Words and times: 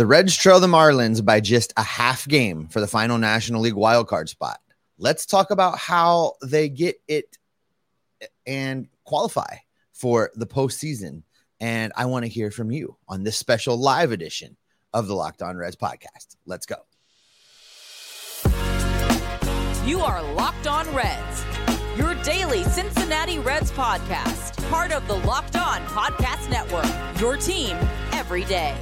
The 0.00 0.06
Reds 0.06 0.34
trail 0.34 0.60
the 0.60 0.66
Marlins 0.66 1.22
by 1.22 1.40
just 1.40 1.74
a 1.76 1.82
half 1.82 2.26
game 2.26 2.68
for 2.68 2.80
the 2.80 2.86
final 2.86 3.18
National 3.18 3.60
League 3.60 3.74
wildcard 3.74 4.30
spot. 4.30 4.58
Let's 4.96 5.26
talk 5.26 5.50
about 5.50 5.76
how 5.76 6.36
they 6.42 6.70
get 6.70 6.96
it 7.06 7.36
and 8.46 8.88
qualify 9.04 9.56
for 9.92 10.30
the 10.34 10.46
postseason. 10.46 11.24
And 11.60 11.92
I 11.96 12.06
want 12.06 12.24
to 12.24 12.30
hear 12.30 12.50
from 12.50 12.70
you 12.70 12.96
on 13.08 13.24
this 13.24 13.36
special 13.36 13.76
live 13.76 14.10
edition 14.10 14.56
of 14.94 15.06
the 15.06 15.14
Locked 15.14 15.42
On 15.42 15.54
Reds 15.54 15.76
podcast. 15.76 16.36
Let's 16.46 16.64
go. 16.64 16.76
You 19.84 20.00
are 20.00 20.22
Locked 20.32 20.66
On 20.66 20.90
Reds, 20.94 21.44
your 21.98 22.14
daily 22.22 22.64
Cincinnati 22.64 23.38
Reds 23.38 23.70
podcast, 23.70 24.66
part 24.70 24.92
of 24.92 25.06
the 25.06 25.16
Locked 25.16 25.56
On 25.56 25.82
Podcast 25.82 26.48
Network, 26.48 27.20
your 27.20 27.36
team 27.36 27.76
every 28.12 28.44
day. 28.44 28.74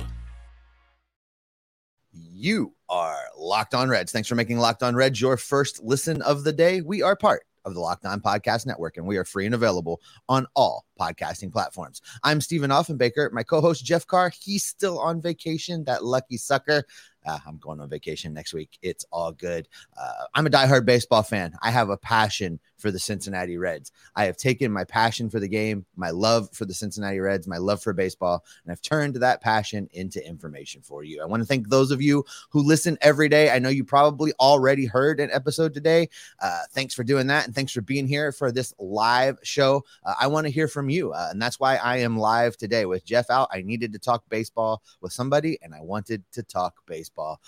You 2.41 2.72
are 2.88 3.19
Locked 3.37 3.75
On 3.75 3.88
Reds. 3.88 4.12
Thanks 4.12 4.28
for 4.28 4.37
making 4.37 4.59
Locked 4.59 4.84
On 4.84 4.94
Reds 4.94 5.21
your 5.21 5.37
first 5.37 5.82
listen 5.82 6.22
of 6.22 6.44
the 6.44 6.53
day. 6.53 6.81
We 6.82 7.03
are 7.03 7.16
part 7.16 7.43
of 7.65 7.75
the 7.75 7.81
Locked 7.81 8.06
On 8.06 8.21
Podcast 8.21 8.65
Network, 8.65 8.97
and 8.97 9.04
we 9.04 9.16
are 9.16 9.25
free 9.25 9.44
and 9.47 9.56
available 9.56 10.00
on 10.28 10.47
all 10.54 10.84
podcasting 10.98 11.53
platforms. 11.53 12.03
I'm 12.25 12.41
Steven 12.41 12.70
Offenbaker. 12.70 13.31
My 13.32 13.42
co-host 13.42 13.84
Jeff 13.84 14.06
Carr, 14.06 14.31
he's 14.31 14.64
still 14.64 14.98
on 14.98 15.20
vacation. 15.20 15.84
That 15.84 16.04
lucky 16.04 16.36
sucker. 16.36 16.84
Uh, 17.26 17.38
I'm 17.47 17.59
going 17.59 17.81
on 17.81 17.88
vacation 17.91 18.32
next 18.32 18.54
week. 18.54 18.78
It's 18.81 19.04
all 19.12 19.32
good. 19.32 19.69
Uh, 20.00 20.25
I'm 20.34 20.47
a 20.47 20.50
diehard 20.50 20.86
baseball 20.86 21.22
fan. 21.22 21.54
I 21.62 21.70
have 21.70 21.91
a 21.91 21.97
passion 21.97 22.59
for 22.78 22.91
the 22.91 22.98
Cincinnati 22.98 23.59
Reds. 23.59 23.92
I 24.16 24.25
have 24.25 24.36
taken 24.36 24.72
my 24.72 24.84
passion 24.84 25.28
for 25.28 25.41
the 25.41 25.48
game, 25.48 25.84
my 25.97 26.10
love 26.10 26.48
for 26.53 26.64
the 26.64 26.72
Cincinnati 26.72 27.19
Reds, 27.19 27.47
my 27.47 27.59
love 27.59 27.82
for 27.82 27.92
baseball, 27.92 28.44
and 28.65 28.72
I've 28.72 28.80
turned 28.80 29.16
that 29.16 29.42
passion 29.42 29.88
into 29.92 30.25
information 30.26 30.80
for 30.80 31.03
you. 31.03 31.20
I 31.20 31.26
want 31.26 31.42
to 31.42 31.47
thank 31.47 31.69
those 31.69 31.91
of 31.91 32.00
you 32.00 32.25
who 32.50 32.62
listen 32.62 32.97
every 33.00 33.28
day. 33.28 33.50
I 33.50 33.59
know 33.59 33.69
you 33.69 33.84
probably 33.84 34.32
already 34.41 34.86
heard 34.86 35.20
an 35.20 35.30
episode 35.32 35.75
today. 35.75 36.09
Uh, 36.41 36.62
thanks 36.70 36.94
for 36.94 37.03
doing 37.03 37.26
that. 37.26 37.47
And 37.47 37.54
thanks 37.54 37.72
for 37.72 37.82
being 37.82 38.06
here 38.06 38.32
for 38.32 38.53
this 38.53 38.72
live 38.78 39.38
show. 39.42 39.84
Uh, 40.04 40.15
I 40.20 40.28
want 40.28 40.47
to 40.47 40.53
hear 40.53 40.69
from 40.69 40.88
you. 40.91 41.12
Uh, 41.12 41.28
and 41.31 41.41
that's 41.41 41.60
why 41.60 41.76
I 41.76 41.99
am 41.99 42.16
live 42.16 42.56
today 42.56 42.87
with 42.87 43.04
Jeff 43.04 43.31
out. 43.31 43.49
I 43.53 43.62
needed 43.62 43.93
to 43.93 43.99
talk 43.99 44.22
baseball 44.28 44.82
with 45.00 45.12
somebody, 45.12 45.59
and 45.62 45.75
I 45.75 45.81
wanted 45.81 46.22
to 46.32 46.43
talk 46.43 46.75
baseball 46.87 47.41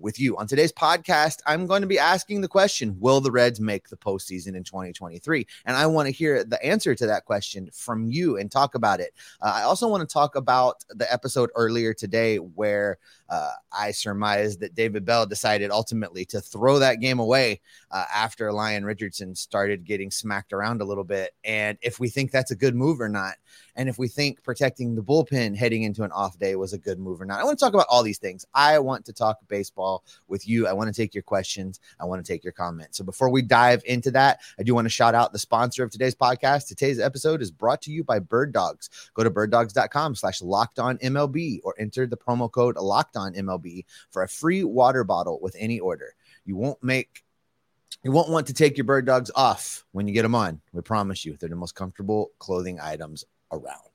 with 0.00 0.18
you. 0.18 0.36
On 0.36 0.46
today's 0.46 0.72
podcast, 0.72 1.38
I'm 1.46 1.66
going 1.66 1.82
to 1.82 1.88
be 1.88 1.98
asking 1.98 2.40
the 2.40 2.48
question 2.48 2.96
Will 3.00 3.20
the 3.20 3.30
Reds 3.30 3.60
make 3.60 3.88
the 3.88 3.96
postseason 3.96 4.54
in 4.54 4.64
2023? 4.64 5.46
And 5.66 5.76
I 5.76 5.86
want 5.86 6.06
to 6.06 6.12
hear 6.12 6.44
the 6.44 6.62
answer 6.64 6.94
to 6.94 7.06
that 7.06 7.24
question 7.24 7.68
from 7.72 8.10
you 8.10 8.38
and 8.38 8.50
talk 8.50 8.74
about 8.74 9.00
it. 9.00 9.14
Uh, 9.40 9.52
I 9.54 9.62
also 9.62 9.88
want 9.88 10.08
to 10.08 10.12
talk 10.12 10.36
about 10.36 10.84
the 10.90 11.10
episode 11.12 11.50
earlier 11.54 11.94
today 11.94 12.36
where 12.36 12.98
uh, 13.28 13.52
I 13.72 13.90
surmised 13.90 14.60
that 14.60 14.74
David 14.74 15.04
Bell 15.04 15.26
decided 15.26 15.70
ultimately 15.70 16.24
to 16.26 16.40
throw 16.40 16.78
that 16.78 17.00
game 17.00 17.18
away 17.18 17.60
uh, 17.90 18.04
after 18.14 18.52
Lyon 18.52 18.84
Richardson 18.84 19.34
started 19.34 19.84
getting 19.84 20.10
smacked 20.10 20.52
around 20.52 20.82
a 20.82 20.84
little 20.84 21.04
bit. 21.04 21.34
And 21.44 21.78
if 21.80 21.98
we 21.98 22.08
think 22.08 22.30
that's 22.30 22.50
a 22.50 22.56
good 22.56 22.74
move 22.74 23.00
or 23.00 23.08
not, 23.08 23.34
and 23.76 23.88
if 23.88 23.98
we 23.98 24.08
think 24.08 24.42
protecting 24.42 24.94
the 24.94 25.02
bullpen 25.02 25.56
heading 25.56 25.82
into 25.82 26.04
an 26.04 26.12
off 26.12 26.38
day 26.38 26.54
was 26.56 26.72
a 26.72 26.78
good 26.78 26.98
move 26.98 27.20
or 27.20 27.24
not. 27.24 27.40
I 27.40 27.44
want 27.44 27.58
to 27.58 27.64
talk 27.64 27.74
about 27.74 27.86
all 27.88 28.02
these 28.02 28.18
things. 28.18 28.46
I 28.54 28.78
want 28.78 29.04
to 29.06 29.12
talk 29.12 29.38
baseball 29.48 29.83
with 30.28 30.48
you. 30.48 30.66
I 30.66 30.72
want 30.72 30.88
to 30.88 30.94
take 30.94 31.14
your 31.14 31.22
questions. 31.22 31.80
I 32.00 32.04
want 32.04 32.24
to 32.24 32.32
take 32.32 32.44
your 32.44 32.52
comments. 32.52 32.98
So 32.98 33.04
before 33.04 33.30
we 33.30 33.42
dive 33.42 33.82
into 33.86 34.10
that, 34.12 34.40
I 34.58 34.62
do 34.62 34.74
want 34.74 34.86
to 34.86 34.90
shout 34.90 35.14
out 35.14 35.32
the 35.32 35.38
sponsor 35.38 35.82
of 35.82 35.90
today's 35.90 36.14
podcast. 36.14 36.68
Today's 36.68 37.00
episode 37.00 37.42
is 37.42 37.50
brought 37.50 37.82
to 37.82 37.92
you 37.92 38.04
by 38.04 38.18
Bird 38.18 38.52
Dogs. 38.52 38.90
Go 39.14 39.22
to 39.24 39.30
birddogs.com 39.30 40.14
slash 40.14 40.42
locked 40.42 40.78
on 40.78 40.98
MLB 40.98 41.60
or 41.64 41.74
enter 41.78 42.06
the 42.06 42.16
promo 42.16 42.50
code 42.50 42.76
locked 42.76 43.16
on 43.16 43.34
MLB 43.34 43.84
for 44.10 44.22
a 44.22 44.28
free 44.28 44.64
water 44.64 45.04
bottle 45.04 45.38
with 45.40 45.56
any 45.58 45.80
order. 45.80 46.14
You 46.44 46.56
won't 46.56 46.82
make 46.82 47.24
you 48.02 48.12
won't 48.12 48.28
want 48.28 48.46
to 48.48 48.54
take 48.54 48.76
your 48.76 48.84
bird 48.84 49.06
dogs 49.06 49.30
off 49.34 49.86
when 49.92 50.06
you 50.06 50.12
get 50.12 50.22
them 50.22 50.34
on. 50.34 50.60
We 50.72 50.82
promise 50.82 51.24
you, 51.24 51.36
they're 51.38 51.48
the 51.48 51.56
most 51.56 51.74
comfortable 51.74 52.32
clothing 52.38 52.78
items 52.78 53.24
around. 53.50 53.93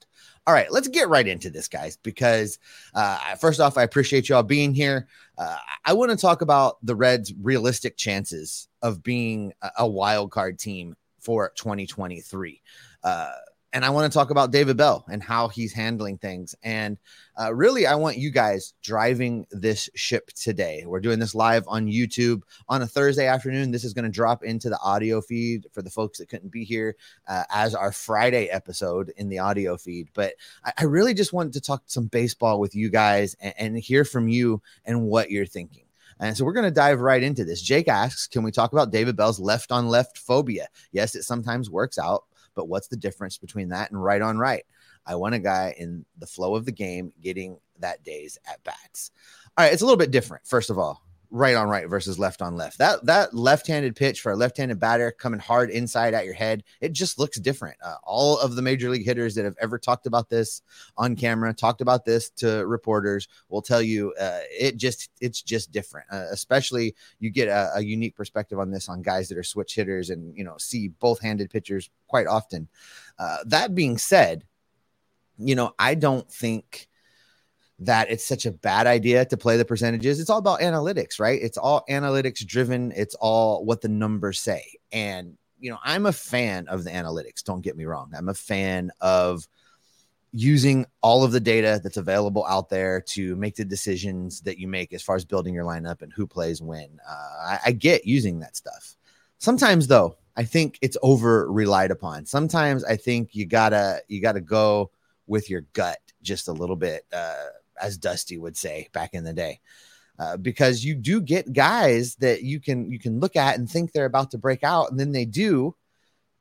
All 0.49 0.55
right, 0.55 0.71
let's 0.71 0.87
get 0.87 1.09
right 1.09 1.27
into 1.27 1.51
this, 1.51 1.67
guys, 1.67 1.97
because 1.97 2.57
uh, 2.95 3.35
first 3.35 3.59
off, 3.59 3.77
I 3.77 3.83
appreciate 3.83 4.29
y'all 4.29 4.41
being 4.41 4.73
here. 4.73 5.07
Uh, 5.37 5.57
I 5.85 5.93
want 5.93 6.09
to 6.09 6.17
talk 6.17 6.41
about 6.41 6.77
the 6.81 6.95
Reds' 6.95 7.31
realistic 7.39 7.97
chances 7.97 8.67
of 8.81 9.03
being 9.03 9.53
a, 9.77 9.87
wild 9.87 10.31
card 10.31 10.57
team 10.57 10.95
for 11.19 11.51
2023. 11.55 12.63
Uh, 13.03 13.29
and 13.71 13.85
I 13.85 13.91
want 13.91 14.11
to 14.11 14.17
talk 14.17 14.31
about 14.31 14.51
David 14.51 14.77
Bell 14.77 15.05
and 15.11 15.21
how 15.21 15.47
he's 15.47 15.73
handling 15.73 16.17
things. 16.17 16.55
And 16.63 16.97
uh, 17.39 17.53
really, 17.53 17.85
I 17.85 17.95
want 17.95 18.17
you 18.17 18.31
guys 18.31 18.73
driving 18.81 19.45
this 19.51 19.89
ship 19.95 20.31
today. 20.33 20.83
We're 20.85 20.99
doing 20.99 21.19
this 21.19 21.35
live 21.35 21.65
on 21.67 21.87
YouTube 21.87 22.41
on 22.67 22.81
a 22.81 22.87
Thursday 22.87 23.27
afternoon. 23.27 23.71
This 23.71 23.83
is 23.83 23.93
going 23.93 24.05
to 24.05 24.11
drop 24.11 24.43
into 24.43 24.69
the 24.69 24.79
audio 24.79 25.21
feed 25.21 25.67
for 25.71 25.81
the 25.81 25.91
folks 25.91 26.17
that 26.17 26.29
couldn't 26.29 26.51
be 26.51 26.63
here 26.63 26.95
uh, 27.27 27.43
as 27.51 27.75
our 27.75 27.91
Friday 27.91 28.47
episode 28.47 29.13
in 29.17 29.29
the 29.29 29.39
audio 29.39 29.77
feed. 29.77 30.09
But 30.13 30.33
I, 30.65 30.73
I, 30.79 30.83
really 30.85 31.13
just 31.13 31.33
wanted 31.33 31.53
to 31.53 31.61
talk 31.61 31.83
some 31.85 32.07
baseball 32.07 32.59
with 32.59 32.73
you 32.75 32.89
guys 32.89 33.35
and, 33.39 33.53
and 33.57 33.77
hear 33.77 34.03
from 34.03 34.27
you 34.27 34.61
and 34.85 35.03
what 35.03 35.29
you're 35.29 35.45
thinking. 35.45 35.83
And 36.19 36.35
so 36.35 36.43
we're 36.43 36.53
going 36.53 36.65
to 36.65 36.71
dive 36.71 36.99
right 36.99 37.23
into 37.23 37.45
this. 37.45 37.61
Jake 37.61 37.87
asks, 37.87 38.27
Can 38.27 38.43
we 38.43 38.51
talk 38.51 38.73
about 38.73 38.91
David 38.91 39.15
Bell's 39.15 39.39
left 39.39 39.71
on 39.71 39.87
left 39.87 40.17
phobia? 40.17 40.67
Yes, 40.91 41.15
it 41.15 41.23
sometimes 41.23 41.69
works 41.69 41.97
out, 41.97 42.25
but 42.59 42.67
what's 42.67 42.89
the 42.89 42.97
difference 42.97 43.37
between 43.37 43.69
that 43.69 43.89
and 43.89 44.03
right 44.03 44.21
on 44.21 44.37
right? 44.37 44.65
I 45.05 45.15
want 45.15 45.33
a 45.33 45.39
guy 45.39 45.73
in 45.77 46.05
the 46.17 46.27
flow 46.27 46.55
of 46.55 46.65
the 46.65 46.73
game 46.73 47.13
getting 47.21 47.57
that 47.79 48.03
day's 48.03 48.37
at 48.45 48.61
bats. 48.65 49.11
All 49.57 49.63
right, 49.63 49.71
it's 49.71 49.81
a 49.81 49.85
little 49.85 49.95
bit 49.95 50.11
different. 50.11 50.45
First 50.45 50.69
of 50.69 50.77
all, 50.77 51.01
right 51.31 51.55
on 51.55 51.69
right 51.69 51.87
versus 51.87 52.17
left 52.17 52.41
on 52.41 52.55
left. 52.55 52.77
That 52.79 53.05
that 53.05 53.33
left-handed 53.33 53.95
pitch 53.95 54.21
for 54.21 54.31
a 54.31 54.35
left-handed 54.35 54.79
batter 54.79 55.11
coming 55.11 55.39
hard 55.39 55.69
inside 55.69 56.13
at 56.13 56.25
your 56.25 56.33
head, 56.33 56.63
it 56.81 56.91
just 56.91 57.19
looks 57.19 57.39
different. 57.39 57.77
Uh, 57.83 57.95
all 58.03 58.39
of 58.39 58.55
the 58.55 58.61
major 58.61 58.89
league 58.89 59.05
hitters 59.05 59.35
that 59.35 59.45
have 59.45 59.55
ever 59.61 59.77
talked 59.77 60.07
about 60.07 60.29
this 60.29 60.61
on 60.97 61.15
camera, 61.15 61.53
talked 61.53 61.81
about 61.81 62.05
this 62.05 62.29
to 62.31 62.65
reporters, 62.65 63.27
will 63.49 63.61
tell 63.61 63.81
you 63.81 64.13
uh, 64.19 64.39
it 64.49 64.77
just 64.77 65.09
it's 65.21 65.41
just 65.41 65.71
different. 65.71 66.07
Uh, 66.11 66.25
especially 66.31 66.95
you 67.19 67.29
get 67.29 67.47
a, 67.47 67.71
a, 67.75 67.81
unique 67.81 68.15
perspective 68.15 68.59
on 68.59 68.71
this 68.71 68.89
on 68.89 69.01
guys 69.01 69.29
that 69.29 69.37
are 69.37 69.43
switch 69.43 69.75
hitters 69.75 70.09
and 70.09 70.35
you 70.35 70.43
know 70.43 70.55
see 70.57 70.87
both-handed 70.87 71.49
pitchers 71.49 71.89
quite 72.07 72.27
often. 72.27 72.67
Uh, 73.17 73.37
that 73.45 73.75
being 73.75 73.97
said, 73.97 74.45
you 75.37 75.55
know 75.55 75.73
I 75.77 75.93
don't 75.93 76.29
think 76.31 76.88
that 77.79 78.11
it's 78.11 78.25
such 78.25 78.45
a 78.45 78.51
bad 78.51 78.87
idea 78.87 79.25
to 79.25 79.37
play 79.37 79.57
the 79.57 79.65
percentages. 79.65 80.19
It's 80.19 80.29
all 80.29 80.39
about 80.39 80.59
analytics, 80.59 81.19
right? 81.19 81.41
It's 81.41 81.57
all 81.57 81.85
analytics 81.89 82.45
driven. 82.45 82.91
It's 82.95 83.15
all 83.15 83.63
what 83.63 83.81
the 83.81 83.87
numbers 83.87 84.39
say. 84.39 84.63
And, 84.91 85.37
you 85.59 85.71
know, 85.71 85.77
I'm 85.83 86.05
a 86.05 86.11
fan 86.11 86.67
of 86.67 86.83
the 86.83 86.89
analytics. 86.91 87.43
Don't 87.43 87.61
get 87.61 87.77
me 87.77 87.85
wrong. 87.85 88.11
I'm 88.15 88.29
a 88.29 88.33
fan 88.33 88.91
of 88.99 89.47
using 90.31 90.85
all 91.01 91.23
of 91.23 91.31
the 91.31 91.39
data 91.39 91.79
that's 91.81 91.97
available 91.97 92.45
out 92.45 92.69
there 92.69 93.01
to 93.01 93.35
make 93.35 93.55
the 93.55 93.65
decisions 93.65 94.41
that 94.41 94.59
you 94.59 94.67
make 94.67 94.93
as 94.93 95.01
far 95.01 95.15
as 95.15 95.25
building 95.25 95.53
your 95.53 95.65
lineup 95.65 96.01
and 96.01 96.13
who 96.13 96.27
plays 96.27 96.61
when. 96.61 96.99
Uh, 97.09 97.47
I, 97.47 97.59
I 97.67 97.71
get 97.71 98.05
using 98.05 98.39
that 98.39 98.55
stuff. 98.55 98.95
Sometimes, 99.39 99.87
though, 99.87 100.17
I 100.35 100.43
think 100.43 100.77
it's 100.81 100.97
over 101.01 101.51
relied 101.51 101.91
upon. 101.91 102.25
Sometimes 102.25 102.83
I 102.83 102.95
think 102.95 103.33
you 103.33 103.45
gotta 103.45 104.01
you 104.07 104.21
gotta 104.21 104.41
go 104.41 104.91
with 105.27 105.49
your 105.49 105.61
gut 105.73 105.99
just 106.21 106.47
a 106.47 106.53
little 106.53 106.75
bit. 106.75 107.05
Uh, 107.11 107.47
as 107.81 107.97
Dusty 107.97 108.37
would 108.37 108.57
say 108.57 108.89
back 108.93 109.13
in 109.13 109.23
the 109.23 109.33
day. 109.33 109.59
Uh, 110.19 110.35
because 110.35 110.83
you 110.83 110.95
do 110.95 111.21
get 111.21 111.53
guys 111.53 112.15
that 112.15 112.43
you 112.43 112.59
can 112.59 112.91
you 112.91 112.99
can 112.99 113.21
look 113.21 113.37
at 113.37 113.57
and 113.57 113.69
think 113.69 113.93
they're 113.93 114.03
about 114.05 114.31
to 114.31 114.37
break 114.37 114.65
out, 114.65 114.91
and 114.91 114.99
then 114.99 115.13
they 115.13 115.23
do. 115.23 115.73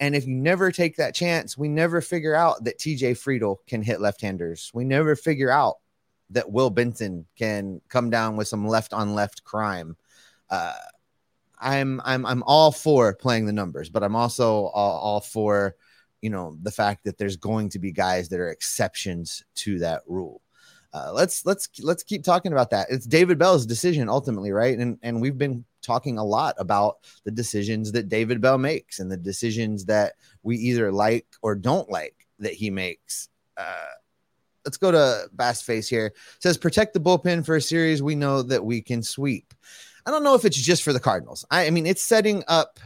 And 0.01 0.17
if 0.17 0.27
you 0.27 0.35
never 0.35 0.73
take 0.73 0.97
that 0.97 1.15
chance, 1.15 1.57
we 1.57 1.69
never 1.69 2.01
figure 2.01 2.35
out 2.35 2.65
that 2.65 2.79
TJ 2.79 3.13
Friedl 3.13 3.59
can 3.67 3.83
hit 3.83 4.01
left-handers. 4.01 4.71
We 4.75 4.85
never 4.85 5.17
figure 5.17 5.51
out 5.51 5.77
that 6.31 6.51
Will 6.51 6.71
Benson 6.71 7.27
can 7.37 7.81
come 7.89 8.11
down 8.11 8.37
with 8.37 8.49
some 8.49 8.67
left 8.67 8.93
on 8.93 9.15
left 9.15 9.45
crime. 9.45 9.97
Uh, 10.51 10.75
I'm 11.61 12.01
I'm 12.05 12.27
I'm 12.27 12.43
all 12.45 12.73
for 12.73 13.15
playing 13.15 13.47
the 13.47 13.53
numbers, 13.53 13.91
but 13.91 14.03
I'm 14.03 14.17
also 14.17 14.67
all, 14.67 14.99
all 14.99 15.21
for 15.21 15.77
you 16.21 16.31
know 16.31 16.57
the 16.63 16.73
fact 16.73 17.05
that 17.05 17.17
there's 17.17 17.37
going 17.37 17.69
to 17.71 17.79
be 17.79 17.93
guys 17.93 18.29
that 18.29 18.41
are 18.41 18.51
exceptions 18.51 19.45
to 19.57 19.79
that 19.81 20.03
rule 20.09 20.43
uh, 20.93 21.13
let's 21.13 21.45
let's 21.45 21.69
let's 21.81 22.03
keep 22.03 22.25
talking 22.25 22.53
about 22.53 22.71
that. 22.71 22.87
It's 22.91 23.07
David 23.07 23.39
Bell's 23.39 23.67
decision 23.67 24.09
ultimately, 24.09 24.53
right? 24.53 24.79
And 24.79 24.99
and 25.03 25.21
we've 25.21 25.37
been 25.37 25.65
talking 25.83 26.19
a 26.19 26.25
lot 26.25 26.55
about 26.59 26.99
the 27.25 27.31
decisions 27.31 27.93
that 27.93 28.09
David 28.09 28.41
Bell 28.41 28.59
makes 28.59 28.99
and 28.99 29.11
the 29.11 29.17
decisions 29.17 29.85
that 29.87 30.15
we 30.43 30.57
either 30.57 30.91
like 30.91 31.27
or 31.43 31.55
don't 31.55 31.91
like 31.91 32.27
that 32.39 32.55
he 32.55 32.71
makes. 32.71 33.29
Uh, 33.57 33.87
let's 34.65 34.77
go 34.77 34.91
to 34.91 35.29
Bass 35.33 35.61
Face 35.61 35.89
here. 35.89 36.07
It 36.07 36.43
says 36.43 36.57
protect 36.57 36.95
the 36.95 37.01
bullpen 37.01 37.45
for 37.45 37.57
a 37.57 37.61
series 37.61 38.03
we 38.03 38.15
know 38.15 38.43
that 38.43 38.65
we 38.65 38.81
can 38.81 39.03
sweep. 39.03 39.53
I 40.07 40.11
don't 40.11 40.25
know 40.25 40.35
if 40.35 40.47
it's 40.47 40.57
just 40.57 40.83
for 40.83 40.95
the 40.95 41.01
Cardinals. 41.01 41.45
I, 41.51 41.67
I 41.67 41.71
mean, 41.71 41.87
it's 41.87 42.03
setting 42.03 42.45
up. 42.49 42.81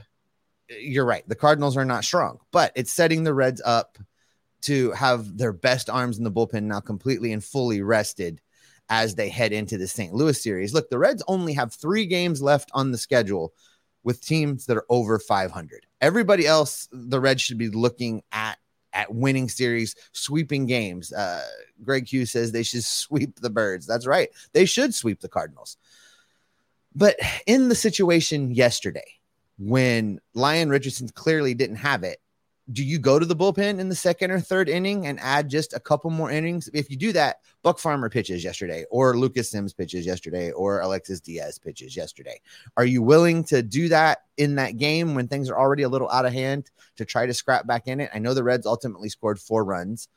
You're 0.68 1.04
right. 1.04 1.28
The 1.28 1.36
Cardinals 1.36 1.76
are 1.76 1.84
not 1.84 2.04
strong, 2.04 2.38
but 2.50 2.72
it's 2.74 2.92
setting 2.92 3.22
the 3.22 3.34
Reds 3.34 3.62
up 3.64 3.98
to 4.62 4.92
have 4.92 5.36
their 5.36 5.52
best 5.52 5.90
arms 5.90 6.18
in 6.18 6.24
the 6.24 6.30
bullpen 6.30 6.64
now 6.64 6.80
completely 6.80 7.32
and 7.32 7.42
fully 7.42 7.82
rested 7.82 8.40
as 8.88 9.14
they 9.14 9.28
head 9.28 9.52
into 9.52 9.78
the 9.78 9.86
St. 9.86 10.12
Louis 10.12 10.40
series. 10.40 10.74
Look, 10.74 10.90
the 10.90 10.98
Reds 10.98 11.22
only 11.26 11.52
have 11.54 11.72
three 11.72 12.06
games 12.06 12.42
left 12.42 12.70
on 12.74 12.90
the 12.90 12.98
schedule 12.98 13.52
with 14.04 14.24
teams 14.24 14.66
that 14.66 14.76
are 14.76 14.86
over 14.88 15.18
500. 15.18 15.86
Everybody 16.00 16.46
else, 16.46 16.88
the 16.92 17.20
Reds 17.20 17.42
should 17.42 17.58
be 17.58 17.68
looking 17.68 18.22
at 18.32 18.58
at 18.94 19.14
winning 19.14 19.48
series, 19.48 19.94
sweeping 20.12 20.66
games. 20.66 21.12
Uh, 21.12 21.42
Greg 21.82 22.06
Hughes 22.06 22.30
says 22.30 22.52
they 22.52 22.62
should 22.62 22.84
sweep 22.84 23.40
the 23.40 23.50
Birds. 23.50 23.86
That's 23.86 24.06
right. 24.06 24.28
They 24.52 24.66
should 24.66 24.94
sweep 24.94 25.20
the 25.20 25.28
Cardinals. 25.28 25.76
But 26.94 27.16
in 27.46 27.68
the 27.68 27.74
situation 27.74 28.50
yesterday, 28.50 29.14
when 29.58 30.20
Lyon 30.34 30.68
Richardson 30.68 31.08
clearly 31.08 31.54
didn't 31.54 31.76
have 31.76 32.04
it, 32.04 32.18
do 32.70 32.84
you 32.84 32.98
go 32.98 33.18
to 33.18 33.26
the 33.26 33.34
bullpen 33.34 33.80
in 33.80 33.88
the 33.88 33.94
second 33.94 34.30
or 34.30 34.40
third 34.40 34.68
inning 34.68 35.06
and 35.06 35.18
add 35.20 35.48
just 35.48 35.72
a 35.72 35.80
couple 35.80 36.10
more 36.10 36.30
innings? 36.30 36.70
If 36.72 36.90
you 36.90 36.96
do 36.96 37.12
that, 37.12 37.38
Buck 37.62 37.78
Farmer 37.78 38.08
pitches 38.08 38.44
yesterday, 38.44 38.84
or 38.90 39.16
Lucas 39.16 39.50
Sims 39.50 39.72
pitches 39.72 40.06
yesterday, 40.06 40.52
or 40.52 40.80
Alexis 40.80 41.20
Diaz 41.20 41.58
pitches 41.58 41.96
yesterday. 41.96 42.40
Are 42.76 42.84
you 42.84 43.02
willing 43.02 43.42
to 43.44 43.62
do 43.62 43.88
that 43.88 44.18
in 44.36 44.54
that 44.56 44.76
game 44.76 45.14
when 45.14 45.26
things 45.26 45.50
are 45.50 45.58
already 45.58 45.82
a 45.82 45.88
little 45.88 46.08
out 46.10 46.24
of 46.24 46.32
hand 46.32 46.70
to 46.96 47.04
try 47.04 47.26
to 47.26 47.34
scrap 47.34 47.66
back 47.66 47.88
in 47.88 48.00
it? 48.00 48.10
I 48.14 48.20
know 48.20 48.32
the 48.32 48.44
Reds 48.44 48.66
ultimately 48.66 49.08
scored 49.08 49.40
four 49.40 49.64
runs. 49.64 50.08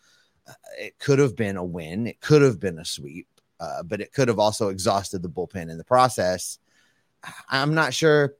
Uh, 0.48 0.54
it 0.78 1.00
could 1.00 1.18
have 1.18 1.36
been 1.36 1.58
a 1.58 1.66
win, 1.66 2.06
it 2.06 2.22
could 2.22 2.44
have 2.44 2.60
been 2.60 2.78
a 2.78 2.86
sweep, 2.86 3.28
uh, 3.60 3.82
but 3.82 4.02
it 4.02 4.14
could 4.14 4.28
have 4.28 4.38
also 4.38 4.70
exhausted 4.70 5.24
the 5.24 5.30
bullpen 5.30 5.72
in 5.72 5.80
the 5.80 5.84
process. 5.84 6.60
I'm 7.50 7.74
not 7.74 7.96
sure 7.96 8.36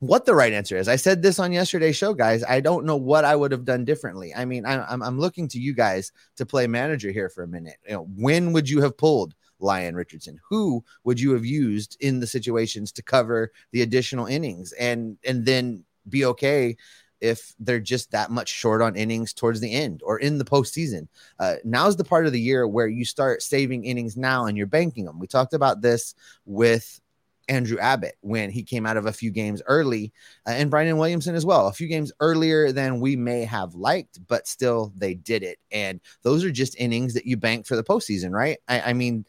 what 0.00 0.26
the 0.26 0.34
right 0.34 0.52
answer 0.52 0.76
is. 0.76 0.88
I 0.88 0.96
said 0.96 1.22
this 1.22 1.38
on 1.38 1.52
yesterday's 1.52 1.96
show, 1.96 2.12
guys. 2.12 2.44
I 2.44 2.60
don't 2.60 2.84
know 2.84 2.96
what 2.96 3.24
I 3.24 3.34
would 3.34 3.52
have 3.52 3.64
done 3.64 3.84
differently. 3.84 4.34
I 4.34 4.44
mean, 4.44 4.66
I'm, 4.66 5.02
I'm 5.02 5.18
looking 5.18 5.48
to 5.48 5.58
you 5.58 5.74
guys 5.74 6.12
to 6.36 6.46
play 6.46 6.66
manager 6.66 7.10
here 7.10 7.28
for 7.28 7.42
a 7.42 7.48
minute. 7.48 7.76
You 7.86 7.94
know, 7.94 8.08
when 8.16 8.52
would 8.52 8.68
you 8.68 8.82
have 8.82 8.96
pulled 8.96 9.34
Lyon 9.58 9.94
Richardson? 9.94 10.38
Who 10.48 10.84
would 11.04 11.18
you 11.18 11.32
have 11.32 11.46
used 11.46 11.96
in 12.00 12.20
the 12.20 12.26
situations 12.26 12.92
to 12.92 13.02
cover 13.02 13.52
the 13.72 13.82
additional 13.82 14.26
innings 14.26 14.72
and 14.72 15.16
and 15.24 15.46
then 15.46 15.84
be 16.08 16.24
okay 16.26 16.76
if 17.20 17.54
they're 17.58 17.80
just 17.80 18.10
that 18.10 18.30
much 18.30 18.48
short 18.48 18.82
on 18.82 18.94
innings 18.94 19.32
towards 19.32 19.60
the 19.60 19.72
end 19.72 20.02
or 20.04 20.18
in 20.18 20.36
the 20.38 20.44
postseason. 20.44 21.08
Uh, 21.38 21.56
now's 21.64 21.96
the 21.96 22.04
part 22.04 22.26
of 22.26 22.32
the 22.32 22.40
year 22.40 22.68
where 22.68 22.88
you 22.88 23.04
start 23.04 23.42
saving 23.42 23.84
innings 23.84 24.16
now 24.16 24.44
and 24.44 24.56
you're 24.56 24.66
banking 24.66 25.06
them. 25.06 25.18
We 25.18 25.26
talked 25.26 25.54
about 25.54 25.80
this 25.80 26.14
with 26.44 27.00
Andrew 27.48 27.78
Abbott 27.78 28.16
when 28.20 28.50
he 28.50 28.62
came 28.62 28.86
out 28.86 28.96
of 28.96 29.06
a 29.06 29.12
few 29.12 29.30
games 29.30 29.62
early, 29.66 30.12
uh, 30.46 30.50
and 30.50 30.70
Brian 30.70 30.96
Williamson 30.96 31.34
as 31.34 31.46
well, 31.46 31.68
a 31.68 31.72
few 31.72 31.86
games 31.86 32.12
earlier 32.20 32.72
than 32.72 33.00
we 33.00 33.16
may 33.16 33.44
have 33.44 33.74
liked, 33.74 34.18
but 34.26 34.48
still 34.48 34.92
they 34.96 35.14
did 35.14 35.42
it. 35.42 35.58
And 35.70 36.00
those 36.22 36.44
are 36.44 36.50
just 36.50 36.78
innings 36.78 37.14
that 37.14 37.26
you 37.26 37.36
bank 37.36 37.66
for 37.66 37.76
the 37.76 37.84
postseason, 37.84 38.32
right? 38.32 38.58
I, 38.68 38.80
I 38.80 38.92
mean, 38.92 39.24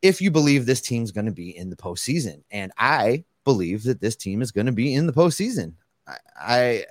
if 0.00 0.20
you 0.20 0.30
believe 0.30 0.66
this 0.66 0.80
team's 0.80 1.12
going 1.12 1.26
to 1.26 1.32
be 1.32 1.56
in 1.56 1.70
the 1.70 1.76
postseason, 1.76 2.42
and 2.50 2.72
I 2.76 3.24
believe 3.44 3.84
that 3.84 4.00
this 4.00 4.16
team 4.16 4.42
is 4.42 4.50
going 4.50 4.66
to 4.66 4.72
be 4.72 4.94
in 4.94 5.06
the 5.06 5.12
postseason, 5.12 5.74
I, 6.40 6.84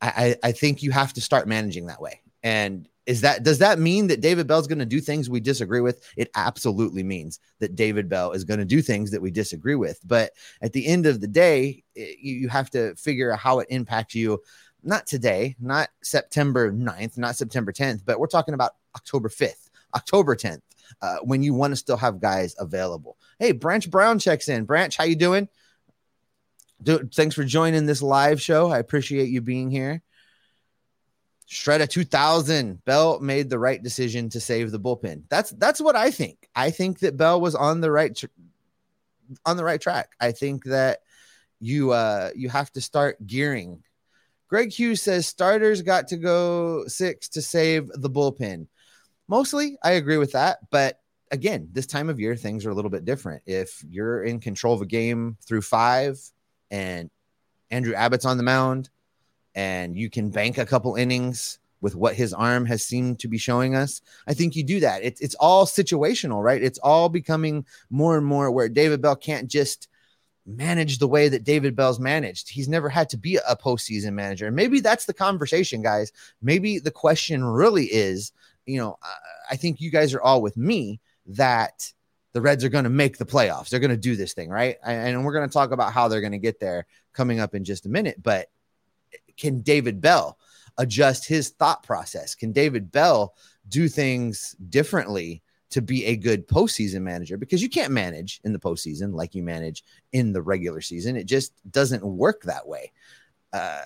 I, 0.00 0.36
I 0.42 0.52
think 0.52 0.82
you 0.82 0.90
have 0.92 1.12
to 1.14 1.20
start 1.20 1.48
managing 1.48 1.86
that 1.86 2.00
way. 2.00 2.22
And 2.42 2.88
is 3.08 3.22
that 3.22 3.42
does 3.42 3.58
that 3.60 3.78
mean 3.78 4.06
that 4.08 4.20
David 4.20 4.46
Bell's 4.46 4.66
going 4.66 4.80
to 4.80 4.84
do 4.84 5.00
things 5.00 5.30
we 5.30 5.40
disagree 5.40 5.80
with? 5.80 6.06
It 6.18 6.30
absolutely 6.34 7.02
means 7.02 7.40
that 7.58 7.74
David 7.74 8.06
Bell 8.06 8.32
is 8.32 8.44
going 8.44 8.60
to 8.60 8.66
do 8.66 8.82
things 8.82 9.10
that 9.12 9.22
we 9.22 9.30
disagree 9.30 9.76
with. 9.76 9.98
But 10.04 10.32
at 10.60 10.74
the 10.74 10.86
end 10.86 11.06
of 11.06 11.22
the 11.22 11.26
day, 11.26 11.84
it, 11.94 12.18
you 12.18 12.50
have 12.50 12.68
to 12.72 12.94
figure 12.96 13.32
out 13.32 13.38
how 13.38 13.60
it 13.60 13.68
impacts 13.70 14.14
you. 14.14 14.42
Not 14.82 15.06
today, 15.06 15.56
not 15.58 15.88
September 16.02 16.70
9th, 16.70 17.16
not 17.16 17.34
September 17.34 17.72
10th, 17.72 18.02
but 18.04 18.20
we're 18.20 18.26
talking 18.26 18.52
about 18.52 18.72
October 18.94 19.30
5th, 19.30 19.70
October 19.94 20.36
10th, 20.36 20.60
uh, 21.00 21.16
when 21.22 21.42
you 21.42 21.54
want 21.54 21.72
to 21.72 21.76
still 21.76 21.96
have 21.96 22.20
guys 22.20 22.54
available. 22.58 23.16
Hey, 23.38 23.52
Branch 23.52 23.90
Brown 23.90 24.18
checks 24.18 24.50
in. 24.50 24.66
Branch, 24.66 24.94
how 24.94 25.04
you 25.04 25.16
doing? 25.16 25.48
Do, 26.82 27.08
thanks 27.14 27.34
for 27.34 27.42
joining 27.42 27.86
this 27.86 28.02
live 28.02 28.40
show. 28.40 28.70
I 28.70 28.78
appreciate 28.78 29.30
you 29.30 29.40
being 29.40 29.70
here. 29.70 30.02
Shredder 31.48 31.88
2000. 31.88 32.84
Bell 32.84 33.20
made 33.20 33.48
the 33.48 33.58
right 33.58 33.82
decision 33.82 34.28
to 34.30 34.40
save 34.40 34.70
the 34.70 34.80
bullpen. 34.80 35.22
That's 35.28 35.50
that's 35.52 35.80
what 35.80 35.96
I 35.96 36.10
think. 36.10 36.48
I 36.54 36.70
think 36.70 37.00
that 37.00 37.16
Bell 37.16 37.40
was 37.40 37.54
on 37.54 37.80
the 37.80 37.90
right 37.90 38.14
tr- 38.14 38.26
on 39.46 39.56
the 39.56 39.64
right 39.64 39.80
track. 39.80 40.10
I 40.20 40.32
think 40.32 40.64
that 40.64 41.00
you 41.60 41.92
uh 41.92 42.30
you 42.36 42.48
have 42.48 42.70
to 42.72 42.80
start 42.80 43.26
gearing 43.26 43.82
Greg 44.48 44.72
Hughes 44.72 45.02
says 45.02 45.26
starters 45.26 45.82
got 45.82 46.08
to 46.08 46.16
go 46.16 46.86
six 46.86 47.28
to 47.30 47.42
save 47.42 47.88
the 47.94 48.10
bullpen. 48.10 48.66
Mostly, 49.28 49.76
I 49.84 49.92
agree 49.92 50.16
with 50.16 50.32
that. 50.32 50.58
But 50.70 51.00
again, 51.30 51.68
this 51.72 51.86
time 51.86 52.08
of 52.08 52.18
year, 52.18 52.34
things 52.34 52.64
are 52.64 52.70
a 52.70 52.74
little 52.74 52.90
bit 52.90 53.04
different. 53.04 53.42
If 53.46 53.84
you're 53.88 54.24
in 54.24 54.40
control 54.40 54.72
of 54.72 54.80
a 54.80 54.86
game 54.86 55.36
through 55.46 55.62
five 55.62 56.18
and 56.70 57.10
Andrew 57.70 57.92
Abbott's 57.94 58.24
on 58.24 58.38
the 58.38 58.42
mound 58.42 58.88
and 59.58 59.96
you 59.96 60.08
can 60.08 60.30
bank 60.30 60.56
a 60.56 60.64
couple 60.64 60.94
innings 60.94 61.58
with 61.80 61.96
what 61.96 62.14
his 62.14 62.32
arm 62.32 62.64
has 62.64 62.84
seemed 62.84 63.18
to 63.18 63.26
be 63.26 63.38
showing 63.38 63.74
us, 63.74 64.00
I 64.28 64.32
think 64.34 64.54
you 64.54 64.62
do 64.62 64.78
that. 64.78 65.02
It's 65.02 65.20
it's 65.20 65.34
all 65.34 65.66
situational, 65.66 66.44
right? 66.44 66.62
It's 66.62 66.78
all 66.78 67.08
becoming 67.08 67.66
more 67.90 68.16
and 68.16 68.24
more 68.24 68.52
where 68.52 68.68
David 68.68 69.02
Bell 69.02 69.16
can't 69.16 69.50
just 69.50 69.88
manage 70.46 70.98
the 70.98 71.08
way 71.08 71.28
that 71.28 71.42
David 71.42 71.74
Bell's 71.74 71.98
managed. 71.98 72.48
He's 72.48 72.68
never 72.68 72.88
had 72.88 73.08
to 73.10 73.16
be 73.16 73.34
a 73.36 73.56
postseason 73.56 74.12
manager. 74.12 74.46
And 74.46 74.54
maybe 74.54 74.78
that's 74.78 75.06
the 75.06 75.12
conversation, 75.12 75.82
guys. 75.82 76.12
Maybe 76.40 76.78
the 76.78 76.92
question 76.92 77.42
really 77.42 77.86
is, 77.86 78.30
you 78.64 78.78
know, 78.78 78.96
I 79.50 79.56
think 79.56 79.80
you 79.80 79.90
guys 79.90 80.14
are 80.14 80.22
all 80.22 80.40
with 80.40 80.56
me 80.56 81.00
that 81.26 81.92
the 82.32 82.40
Reds 82.40 82.62
are 82.62 82.68
going 82.68 82.84
to 82.84 82.90
make 82.90 83.18
the 83.18 83.26
playoffs. 83.26 83.70
They're 83.70 83.80
going 83.80 83.90
to 83.90 83.96
do 83.96 84.14
this 84.14 84.34
thing, 84.34 84.50
right? 84.50 84.76
And 84.84 85.24
we're 85.24 85.32
going 85.32 85.48
to 85.48 85.52
talk 85.52 85.72
about 85.72 85.92
how 85.92 86.06
they're 86.06 86.20
going 86.20 86.32
to 86.32 86.38
get 86.38 86.60
there 86.60 86.86
coming 87.12 87.40
up 87.40 87.56
in 87.56 87.64
just 87.64 87.86
a 87.86 87.88
minute. 87.88 88.22
But 88.22 88.48
can 89.38 89.60
David 89.60 90.00
Bell 90.00 90.38
adjust 90.76 91.26
his 91.26 91.50
thought 91.50 91.82
process? 91.82 92.34
Can 92.34 92.52
David 92.52 92.92
Bell 92.92 93.34
do 93.68 93.88
things 93.88 94.54
differently 94.68 95.42
to 95.70 95.82
be 95.82 96.04
a 96.06 96.16
good 96.16 96.46
postseason 96.46 97.02
manager? 97.02 97.36
Because 97.36 97.62
you 97.62 97.68
can't 97.68 97.92
manage 97.92 98.40
in 98.44 98.52
the 98.52 98.58
postseason 98.58 99.14
like 99.14 99.34
you 99.34 99.42
manage 99.42 99.84
in 100.12 100.32
the 100.32 100.42
regular 100.42 100.80
season. 100.80 101.16
It 101.16 101.24
just 101.24 101.52
doesn't 101.70 102.04
work 102.04 102.42
that 102.42 102.66
way. 102.66 102.92
Uh, 103.52 103.84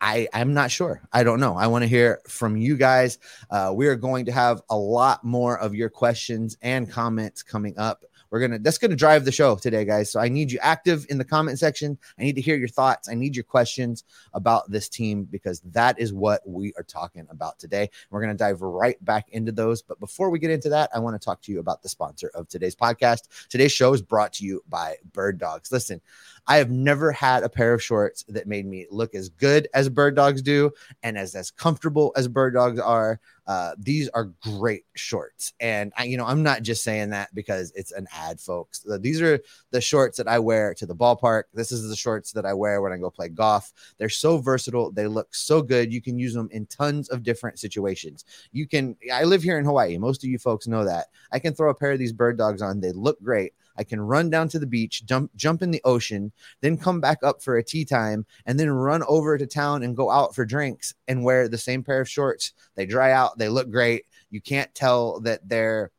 I, 0.00 0.26
I'm 0.34 0.52
not 0.52 0.72
sure. 0.72 1.00
I 1.12 1.22
don't 1.22 1.38
know. 1.38 1.56
I 1.56 1.68
want 1.68 1.82
to 1.82 1.88
hear 1.88 2.20
from 2.26 2.56
you 2.56 2.76
guys. 2.76 3.20
Uh, 3.50 3.72
we 3.74 3.86
are 3.86 3.94
going 3.94 4.24
to 4.26 4.32
have 4.32 4.60
a 4.68 4.76
lot 4.76 5.22
more 5.22 5.56
of 5.58 5.76
your 5.76 5.88
questions 5.88 6.56
and 6.60 6.90
comments 6.90 7.44
coming 7.44 7.78
up 7.78 8.04
we're 8.32 8.40
gonna 8.40 8.58
that's 8.58 8.78
gonna 8.78 8.96
drive 8.96 9.26
the 9.26 9.30
show 9.30 9.56
today, 9.56 9.84
guys. 9.84 10.10
So 10.10 10.18
I 10.18 10.28
need 10.28 10.50
you 10.50 10.58
active 10.62 11.04
in 11.10 11.18
the 11.18 11.24
comment 11.24 11.58
section. 11.58 11.98
I 12.18 12.22
need 12.22 12.34
to 12.36 12.40
hear 12.40 12.56
your 12.56 12.66
thoughts. 12.66 13.08
I 13.10 13.14
need 13.14 13.36
your 13.36 13.44
questions 13.44 14.04
about 14.32 14.70
this 14.70 14.88
team 14.88 15.24
because 15.24 15.60
that 15.66 16.00
is 16.00 16.14
what 16.14 16.40
we 16.46 16.72
are 16.78 16.82
talking 16.82 17.26
about 17.28 17.58
today. 17.58 17.90
We're 18.10 18.22
gonna 18.22 18.32
dive 18.34 18.62
right 18.62 19.02
back 19.04 19.28
into 19.28 19.52
those. 19.52 19.82
But 19.82 20.00
before 20.00 20.30
we 20.30 20.38
get 20.38 20.50
into 20.50 20.70
that, 20.70 20.88
I 20.94 20.98
want 20.98 21.14
to 21.14 21.22
talk 21.22 21.42
to 21.42 21.52
you 21.52 21.60
about 21.60 21.82
the 21.82 21.90
sponsor 21.90 22.30
of 22.34 22.48
today's 22.48 22.74
podcast. 22.74 23.48
Today's 23.50 23.72
show 23.72 23.92
is 23.92 24.00
brought 24.00 24.32
to 24.34 24.46
you 24.46 24.64
by 24.66 24.96
Bird 25.12 25.36
Dogs. 25.36 25.70
Listen, 25.70 26.00
I 26.46 26.56
have 26.56 26.70
never 26.70 27.12
had 27.12 27.44
a 27.44 27.48
pair 27.48 27.72
of 27.72 27.82
shorts 27.82 28.24
that 28.28 28.46
made 28.46 28.66
me 28.66 28.86
look 28.90 29.14
as 29.14 29.28
good 29.28 29.68
as 29.74 29.88
Bird 29.88 30.16
Dogs 30.16 30.42
do 30.42 30.70
and 31.02 31.16
as 31.16 31.34
as 31.34 31.50
comfortable 31.50 32.12
as 32.16 32.28
Bird 32.28 32.54
Dogs 32.54 32.80
are. 32.80 33.20
Uh, 33.46 33.74
these 33.76 34.08
are 34.10 34.32
great 34.42 34.84
shorts. 34.94 35.52
And 35.58 35.92
I, 35.96 36.04
you 36.04 36.16
know, 36.16 36.26
I'm 36.26 36.42
not 36.44 36.62
just 36.62 36.84
saying 36.84 37.10
that 37.10 37.34
because 37.34 37.72
it's 37.74 37.90
an 37.90 38.06
ad, 38.12 38.40
folks. 38.40 38.84
These 39.00 39.20
are 39.20 39.40
the 39.72 39.80
shorts 39.80 40.16
that 40.18 40.28
I 40.28 40.38
wear 40.38 40.74
to 40.74 40.86
the 40.86 40.94
ballpark. 40.94 41.44
This 41.52 41.72
is 41.72 41.88
the 41.88 41.96
shorts 41.96 42.32
that 42.32 42.46
I 42.46 42.54
wear 42.54 42.80
when 42.80 42.92
I 42.92 42.98
go 42.98 43.10
play 43.10 43.28
golf. 43.28 43.72
They're 43.98 44.08
so 44.08 44.38
versatile. 44.38 44.92
They 44.92 45.08
look 45.08 45.34
so 45.34 45.60
good. 45.60 45.92
You 45.92 46.00
can 46.00 46.18
use 46.18 46.34
them 46.34 46.48
in 46.52 46.66
tons 46.66 47.08
of 47.08 47.24
different 47.24 47.58
situations. 47.58 48.24
You 48.52 48.66
can, 48.66 48.96
I 49.12 49.24
live 49.24 49.42
here 49.42 49.58
in 49.58 49.64
Hawaii. 49.64 49.98
Most 49.98 50.22
of 50.22 50.30
you 50.30 50.38
folks 50.38 50.68
know 50.68 50.84
that. 50.84 51.06
I 51.32 51.38
can 51.40 51.52
throw 51.52 51.70
a 51.70 51.74
pair 51.74 51.92
of 51.92 51.98
these 51.98 52.12
bird 52.12 52.38
dogs 52.38 52.62
on. 52.62 52.80
They 52.80 52.92
look 52.92 53.20
great. 53.22 53.54
I 53.76 53.84
can 53.84 54.00
run 54.00 54.30
down 54.30 54.48
to 54.48 54.58
the 54.58 54.66
beach, 54.66 55.04
jump 55.06 55.30
jump 55.36 55.62
in 55.62 55.70
the 55.70 55.82
ocean, 55.84 56.32
then 56.60 56.76
come 56.76 57.00
back 57.00 57.18
up 57.22 57.42
for 57.42 57.56
a 57.56 57.64
tee 57.64 57.84
time, 57.84 58.26
and 58.46 58.58
then 58.58 58.70
run 58.70 59.02
over 59.08 59.38
to 59.38 59.46
town 59.46 59.82
and 59.82 59.96
go 59.96 60.10
out 60.10 60.34
for 60.34 60.44
drinks 60.44 60.94
and 61.08 61.24
wear 61.24 61.48
the 61.48 61.58
same 61.58 61.82
pair 61.82 62.00
of 62.00 62.08
shorts. 62.08 62.52
They 62.74 62.86
dry 62.86 63.12
out, 63.12 63.38
they 63.38 63.48
look 63.48 63.70
great. 63.70 64.06
You 64.30 64.40
can't 64.40 64.74
tell 64.74 65.20
that 65.20 65.48
they're 65.48 65.90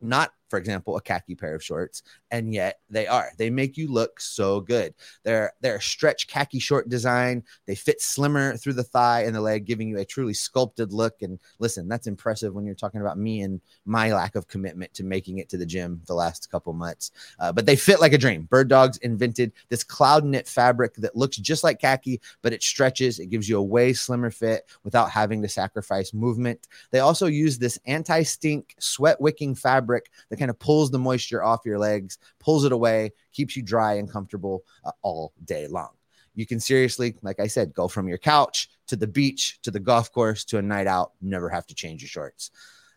not 0.00 0.32
for 0.54 0.58
example, 0.58 0.96
a 0.96 1.00
khaki 1.00 1.34
pair 1.34 1.56
of 1.56 1.64
shorts, 1.64 2.04
and 2.34 2.52
yet 2.52 2.80
they 2.90 3.06
are. 3.06 3.30
They 3.38 3.48
make 3.48 3.76
you 3.76 3.92
look 3.92 4.20
so 4.20 4.60
good. 4.60 4.92
They're 5.22 5.52
they're 5.60 5.76
a 5.76 5.82
stretch 5.82 6.26
khaki 6.26 6.58
short 6.58 6.88
design. 6.88 7.44
They 7.66 7.76
fit 7.76 8.02
slimmer 8.02 8.56
through 8.56 8.72
the 8.72 8.82
thigh 8.82 9.22
and 9.22 9.36
the 9.36 9.40
leg, 9.40 9.66
giving 9.66 9.88
you 9.88 9.98
a 9.98 10.04
truly 10.04 10.34
sculpted 10.34 10.92
look. 10.92 11.22
And 11.22 11.38
listen, 11.60 11.86
that's 11.86 12.08
impressive 12.08 12.52
when 12.52 12.66
you're 12.66 12.74
talking 12.74 13.00
about 13.00 13.18
me 13.18 13.42
and 13.42 13.60
my 13.84 14.12
lack 14.12 14.34
of 14.34 14.48
commitment 14.48 14.92
to 14.94 15.04
making 15.04 15.38
it 15.38 15.48
to 15.50 15.56
the 15.56 15.64
gym 15.64 16.02
the 16.06 16.14
last 16.14 16.50
couple 16.50 16.72
months. 16.72 17.12
Uh, 17.38 17.52
but 17.52 17.66
they 17.66 17.76
fit 17.76 18.00
like 18.00 18.12
a 18.12 18.18
dream. 18.18 18.48
Bird 18.50 18.68
Dogs 18.68 18.96
invented 18.98 19.52
this 19.68 19.84
cloud 19.84 20.24
knit 20.24 20.48
fabric 20.48 20.94
that 20.94 21.14
looks 21.14 21.36
just 21.36 21.62
like 21.62 21.80
khaki, 21.80 22.20
but 22.42 22.52
it 22.52 22.64
stretches. 22.64 23.20
It 23.20 23.30
gives 23.30 23.48
you 23.48 23.58
a 23.58 23.62
way 23.62 23.92
slimmer 23.92 24.32
fit 24.32 24.68
without 24.82 25.08
having 25.08 25.40
to 25.42 25.48
sacrifice 25.48 26.12
movement. 26.12 26.66
They 26.90 26.98
also 26.98 27.26
use 27.26 27.58
this 27.58 27.78
anti 27.86 28.24
stink 28.24 28.74
sweat 28.80 29.20
wicking 29.20 29.54
fabric 29.54 30.10
that 30.30 30.38
kind 30.38 30.50
of 30.50 30.58
pulls 30.58 30.90
the 30.90 30.98
moisture 30.98 31.44
off 31.44 31.64
your 31.64 31.78
legs, 31.78 32.18
pulls 32.40 32.64
it 32.64 32.72
away, 32.72 33.12
keeps 33.32 33.56
you 33.56 33.62
dry 33.62 33.94
and 33.94 34.10
comfortable 34.10 34.64
uh, 34.84 34.92
all 35.02 35.32
day 35.44 35.66
long. 35.66 35.90
You 36.34 36.46
can 36.46 36.60
seriously, 36.60 37.16
like 37.22 37.40
I 37.40 37.46
said, 37.46 37.74
go 37.74 37.88
from 37.88 38.08
your 38.08 38.18
couch 38.18 38.68
to 38.88 38.96
the 38.96 39.06
beach 39.06 39.60
to 39.62 39.70
the 39.70 39.80
golf 39.80 40.12
course 40.12 40.44
to 40.46 40.58
a 40.58 40.62
night 40.62 40.86
out, 40.86 41.12
never 41.22 41.48
have 41.48 41.66
to 41.66 41.74
change 41.74 42.02
your 42.02 42.08
shorts. 42.08 42.50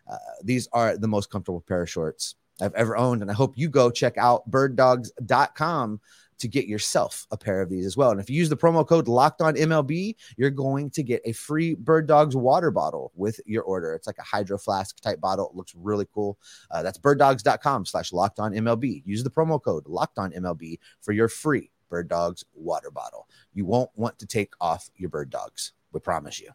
Uh, 0.09 0.17
these 0.43 0.67
are 0.73 0.97
the 0.97 1.07
most 1.07 1.29
comfortable 1.29 1.61
pair 1.61 1.83
of 1.83 1.89
shorts 1.89 2.35
I've 2.61 2.73
ever 2.73 2.97
owned. 2.97 3.21
And 3.21 3.29
I 3.29 3.33
hope 3.33 3.57
you 3.57 3.69
go 3.69 3.91
check 3.91 4.17
out 4.17 4.49
birddogs.com 4.49 6.01
to 6.39 6.47
get 6.47 6.67
yourself 6.67 7.25
a 7.31 7.37
pair 7.37 7.61
of 7.61 7.69
these 7.69 7.85
as 7.85 7.97
well. 7.97 8.11
And 8.11 8.19
if 8.19 8.29
you 8.29 8.37
use 8.37 8.49
the 8.49 8.57
promo 8.57 8.87
code 8.87 9.07
locked 9.07 9.41
on 9.41 9.55
MLB, 9.55 10.15
you're 10.37 10.49
going 10.49 10.89
to 10.91 11.03
get 11.03 11.21
a 11.25 11.33
free 11.33 11.75
Bird 11.75 12.07
Dogs 12.07 12.35
water 12.35 12.71
bottle 12.71 13.11
with 13.15 13.39
your 13.45 13.63
order. 13.63 13.93
It's 13.93 14.07
like 14.07 14.17
a 14.19 14.23
hydro 14.23 14.57
flask 14.57 14.99
type 14.99 15.19
bottle. 15.19 15.49
It 15.49 15.55
looks 15.55 15.73
really 15.75 16.07
cool. 16.13 16.37
Uh, 16.71 16.83
that's 16.83 16.97
birddogs.com 16.97 17.85
slash 17.85 18.13
locked 18.13 18.39
on 18.39 18.53
MLB. 18.53 19.03
Use 19.05 19.23
the 19.23 19.29
promo 19.29 19.61
code 19.61 19.87
locked 19.87 20.17
on 20.17 20.31
MLB 20.31 20.79
for 21.01 21.11
your 21.11 21.27
free 21.27 21.71
Bird 21.89 22.07
Dogs 22.07 22.43
water 22.53 22.91
bottle. 22.91 23.27
You 23.53 23.65
won't 23.65 23.89
want 23.95 24.19
to 24.19 24.25
take 24.25 24.53
off 24.59 24.89
your 24.95 25.09
Bird 25.09 25.29
Dogs. 25.29 25.73
We 25.91 25.99
promise 25.99 26.39
you. 26.39 26.49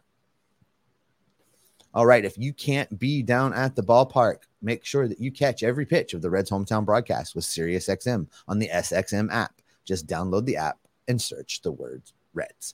All 1.93 2.05
right. 2.07 2.25
If 2.25 2.37
you 2.37 2.53
can't 2.53 2.97
be 2.97 3.21
down 3.21 3.53
at 3.53 3.75
the 3.75 3.83
ballpark, 3.83 4.37
make 4.61 4.83
sure 4.83 5.07
that 5.07 5.19
you 5.19 5.31
catch 5.31 5.61
every 5.61 5.85
pitch 5.85 6.13
of 6.13 6.21
the 6.23 6.29
Reds 6.29 6.49
hometown 6.49 6.85
broadcast 6.85 7.35
with 7.35 7.43
SiriusXM 7.45 8.27
on 8.47 8.59
the 8.59 8.69
SXM 8.69 9.31
app. 9.31 9.61
Just 9.85 10.07
download 10.07 10.45
the 10.45 10.57
app 10.57 10.79
and 11.07 11.21
search 11.21 11.61
the 11.61 11.71
words 11.71 12.13
Reds. 12.33 12.73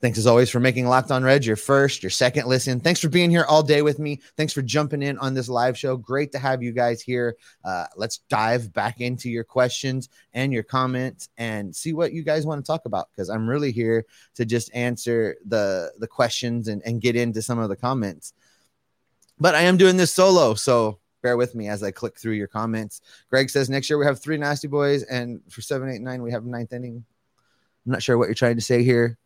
Thanks 0.00 0.16
as 0.16 0.26
always 0.26 0.48
for 0.48 0.60
making 0.60 0.86
Locked 0.86 1.10
On 1.10 1.22
Reds 1.22 1.46
your 1.46 1.56
first, 1.56 2.02
your 2.02 2.08
second 2.08 2.46
listen. 2.46 2.80
Thanks 2.80 3.00
for 3.00 3.10
being 3.10 3.28
here 3.28 3.44
all 3.46 3.62
day 3.62 3.82
with 3.82 3.98
me. 3.98 4.20
Thanks 4.34 4.54
for 4.54 4.62
jumping 4.62 5.02
in 5.02 5.18
on 5.18 5.34
this 5.34 5.46
live 5.46 5.76
show. 5.76 5.98
Great 5.98 6.32
to 6.32 6.38
have 6.38 6.62
you 6.62 6.72
guys 6.72 7.02
here. 7.02 7.36
Uh, 7.62 7.84
let's 7.96 8.18
dive 8.30 8.72
back 8.72 9.02
into 9.02 9.28
your 9.28 9.44
questions 9.44 10.08
and 10.32 10.54
your 10.54 10.62
comments 10.62 11.28
and 11.36 11.76
see 11.76 11.92
what 11.92 12.14
you 12.14 12.22
guys 12.22 12.46
want 12.46 12.64
to 12.64 12.66
talk 12.66 12.86
about 12.86 13.10
because 13.12 13.28
I'm 13.28 13.46
really 13.46 13.72
here 13.72 14.06
to 14.36 14.46
just 14.46 14.74
answer 14.74 15.36
the 15.46 15.92
the 15.98 16.08
questions 16.08 16.68
and, 16.68 16.80
and 16.86 17.02
get 17.02 17.14
into 17.14 17.42
some 17.42 17.58
of 17.58 17.68
the 17.68 17.76
comments. 17.76 18.32
But 19.38 19.54
I 19.54 19.62
am 19.62 19.76
doing 19.76 19.98
this 19.98 20.14
solo, 20.14 20.54
so 20.54 20.98
bear 21.22 21.36
with 21.36 21.54
me 21.54 21.68
as 21.68 21.82
I 21.82 21.90
click 21.90 22.18
through 22.18 22.34
your 22.34 22.46
comments. 22.46 23.00
Greg 23.28 23.50
says 23.50 23.70
next 23.70 23.90
year 23.90 23.98
we 23.98 24.06
have 24.06 24.20
three 24.20 24.36
nasty 24.36 24.68
boys, 24.68 25.02
and 25.02 25.40
for 25.48 25.62
seven, 25.62 25.90
eight, 25.90 26.00
nine, 26.00 26.22
we 26.22 26.32
have 26.32 26.44
ninth 26.44 26.72
inning. 26.72 27.04
I'm 27.86 27.92
not 27.92 28.02
sure 28.02 28.18
what 28.18 28.26
you're 28.26 28.34
trying 28.34 28.56
to 28.56 28.62
say 28.62 28.82
here. 28.82 29.18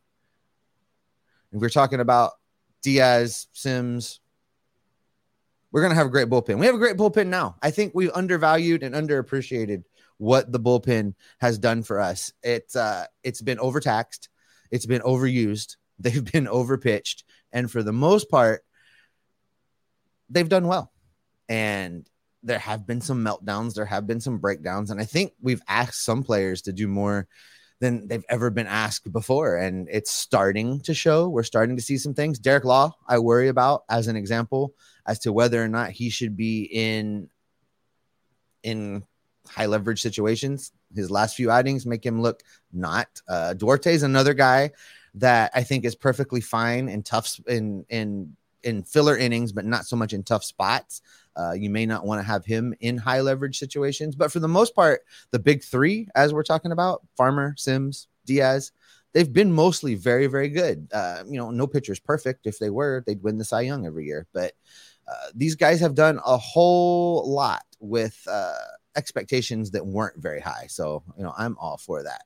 If 1.52 1.60
we're 1.60 1.68
talking 1.68 2.00
about 2.00 2.32
Diaz, 2.82 3.46
Sims, 3.52 4.20
we're 5.70 5.82
gonna 5.82 5.94
have 5.94 6.06
a 6.06 6.10
great 6.10 6.28
bullpen. 6.28 6.58
We 6.58 6.66
have 6.66 6.74
a 6.74 6.78
great 6.78 6.96
bullpen 6.96 7.26
now. 7.28 7.56
I 7.62 7.70
think 7.70 7.92
we've 7.94 8.10
undervalued 8.14 8.82
and 8.82 8.94
underappreciated 8.94 9.84
what 10.18 10.52
the 10.52 10.60
bullpen 10.60 11.14
has 11.38 11.58
done 11.58 11.82
for 11.82 12.00
us. 12.00 12.32
It's 12.42 12.76
uh 12.76 13.06
it's 13.22 13.42
been 13.42 13.58
overtaxed, 13.58 14.28
it's 14.70 14.86
been 14.86 15.02
overused, 15.02 15.76
they've 15.98 16.24
been 16.24 16.46
overpitched, 16.46 17.24
and 17.52 17.70
for 17.70 17.82
the 17.82 17.92
most 17.92 18.30
part, 18.30 18.64
they've 20.30 20.48
done 20.48 20.66
well 20.66 20.93
and 21.48 22.08
there 22.42 22.58
have 22.58 22.86
been 22.86 23.00
some 23.00 23.24
meltdowns, 23.24 23.74
there 23.74 23.86
have 23.86 24.06
been 24.06 24.20
some 24.20 24.38
breakdowns, 24.38 24.90
and 24.90 25.00
I 25.00 25.04
think 25.04 25.32
we've 25.40 25.62
asked 25.68 26.04
some 26.04 26.22
players 26.22 26.62
to 26.62 26.72
do 26.72 26.86
more 26.86 27.26
than 27.80 28.06
they've 28.06 28.24
ever 28.28 28.50
been 28.50 28.66
asked 28.66 29.12
before, 29.12 29.56
and 29.56 29.88
it's 29.90 30.10
starting 30.10 30.80
to 30.82 30.94
show. 30.94 31.28
We're 31.28 31.42
starting 31.42 31.76
to 31.76 31.82
see 31.82 31.98
some 31.98 32.14
things. 32.14 32.38
Derek 32.38 32.64
Law, 32.64 32.92
I 33.06 33.18
worry 33.18 33.48
about 33.48 33.84
as 33.88 34.06
an 34.06 34.16
example 34.16 34.74
as 35.06 35.18
to 35.20 35.32
whether 35.32 35.62
or 35.62 35.68
not 35.68 35.90
he 35.90 36.10
should 36.10 36.36
be 36.36 36.62
in 36.62 37.28
in 38.62 39.04
high 39.48 39.66
leverage 39.66 40.00
situations. 40.00 40.72
His 40.94 41.10
last 41.10 41.36
few 41.36 41.50
outings 41.50 41.84
make 41.84 42.04
him 42.04 42.22
look 42.22 42.42
not. 42.72 43.08
Uh, 43.28 43.54
Duarte 43.54 43.92
is 43.92 44.02
another 44.02 44.34
guy 44.34 44.70
that 45.14 45.50
I 45.54 45.62
think 45.62 45.84
is 45.84 45.94
perfectly 45.94 46.40
fine 46.40 46.88
in 46.88 47.02
tough 47.02 47.38
in 47.46 47.84
in 47.88 48.36
in 48.64 48.82
filler 48.82 49.16
innings, 49.16 49.52
but 49.52 49.64
not 49.64 49.86
so 49.86 49.96
much 49.96 50.12
in 50.12 50.22
tough 50.22 50.44
spots. 50.44 51.02
Uh, 51.36 51.52
you 51.52 51.70
may 51.70 51.86
not 51.86 52.06
want 52.06 52.20
to 52.20 52.26
have 52.26 52.44
him 52.44 52.74
in 52.80 52.96
high 52.96 53.20
leverage 53.20 53.58
situations, 53.58 54.14
but 54.14 54.30
for 54.30 54.40
the 54.40 54.48
most 54.48 54.74
part, 54.74 55.02
the 55.30 55.38
big 55.38 55.62
three, 55.62 56.08
as 56.14 56.32
we're 56.32 56.42
talking 56.42 56.72
about, 56.72 57.02
Farmer, 57.16 57.54
Sims, 57.56 58.08
Diaz, 58.24 58.72
they've 59.12 59.32
been 59.32 59.52
mostly 59.52 59.94
very, 59.94 60.26
very 60.26 60.48
good. 60.48 60.88
Uh, 60.92 61.24
you 61.26 61.38
know, 61.38 61.50
no 61.50 61.66
pitcher's 61.66 62.00
perfect. 62.00 62.46
If 62.46 62.58
they 62.58 62.70
were, 62.70 63.02
they'd 63.06 63.22
win 63.22 63.38
the 63.38 63.44
Cy 63.44 63.62
Young 63.62 63.86
every 63.86 64.06
year. 64.06 64.26
But 64.32 64.52
uh, 65.08 65.30
these 65.34 65.54
guys 65.54 65.80
have 65.80 65.94
done 65.94 66.20
a 66.24 66.36
whole 66.36 67.28
lot 67.30 67.64
with 67.80 68.18
uh, 68.30 68.54
expectations 68.96 69.70
that 69.72 69.86
weren't 69.86 70.20
very 70.20 70.40
high. 70.40 70.66
So, 70.68 71.02
you 71.16 71.24
know, 71.24 71.34
I'm 71.36 71.56
all 71.58 71.76
for 71.76 72.02
that. 72.02 72.22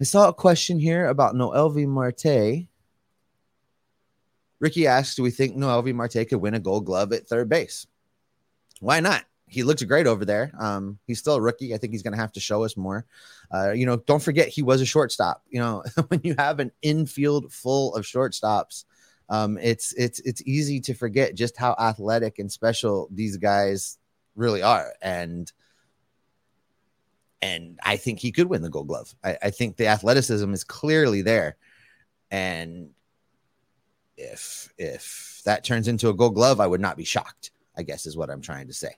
I 0.00 0.04
saw 0.04 0.28
a 0.28 0.34
question 0.34 0.78
here 0.78 1.06
about 1.06 1.34
Noelvi 1.34 1.86
Marte. 1.86 2.66
Ricky 4.60 4.86
asks, 4.86 5.16
Do 5.16 5.22
we 5.22 5.30
think 5.30 5.56
Noelvi 5.56 5.94
Marte 5.94 6.28
could 6.28 6.40
win 6.40 6.54
a 6.54 6.60
gold 6.60 6.84
glove 6.84 7.12
at 7.12 7.26
third 7.26 7.48
base? 7.48 7.86
Why 8.80 9.00
not? 9.00 9.24
He 9.46 9.64
looks 9.64 9.82
great 9.82 10.06
over 10.06 10.24
there. 10.24 10.52
Um, 10.60 10.98
he's 11.06 11.18
still 11.18 11.34
a 11.34 11.40
rookie. 11.40 11.74
I 11.74 11.78
think 11.78 11.92
he's 11.92 12.04
going 12.04 12.14
to 12.14 12.20
have 12.20 12.32
to 12.32 12.40
show 12.40 12.62
us 12.62 12.76
more. 12.76 13.04
Uh, 13.52 13.72
you 13.72 13.84
know, 13.84 13.96
don't 13.96 14.22
forget 14.22 14.48
he 14.48 14.62
was 14.62 14.80
a 14.80 14.86
shortstop. 14.86 15.42
You 15.48 15.58
know, 15.58 15.82
when 16.08 16.20
you 16.22 16.36
have 16.38 16.60
an 16.60 16.70
infield 16.82 17.52
full 17.52 17.94
of 17.96 18.04
shortstops, 18.04 18.84
um, 19.28 19.58
it's 19.58 19.92
it's 19.94 20.20
it's 20.20 20.42
easy 20.46 20.80
to 20.80 20.94
forget 20.94 21.34
just 21.34 21.56
how 21.56 21.74
athletic 21.78 22.38
and 22.38 22.50
special 22.50 23.08
these 23.12 23.38
guys 23.38 23.98
really 24.36 24.62
are. 24.62 24.92
And 25.02 25.50
and 27.42 27.78
I 27.82 27.96
think 27.96 28.20
he 28.20 28.32
could 28.32 28.48
win 28.48 28.62
the 28.62 28.70
Gold 28.70 28.88
Glove. 28.88 29.14
I, 29.24 29.36
I 29.42 29.50
think 29.50 29.76
the 29.76 29.86
athleticism 29.86 30.52
is 30.52 30.62
clearly 30.62 31.22
there, 31.22 31.56
and 32.30 32.90
if 34.20 34.72
if 34.78 35.40
that 35.44 35.64
turns 35.64 35.88
into 35.88 36.08
a 36.08 36.14
Gold 36.14 36.34
Glove, 36.34 36.60
I 36.60 36.66
would 36.66 36.80
not 36.80 36.96
be 36.96 37.04
shocked. 37.04 37.50
I 37.76 37.82
guess 37.82 38.06
is 38.06 38.16
what 38.16 38.30
I'm 38.30 38.42
trying 38.42 38.66
to 38.68 38.74
say. 38.74 38.94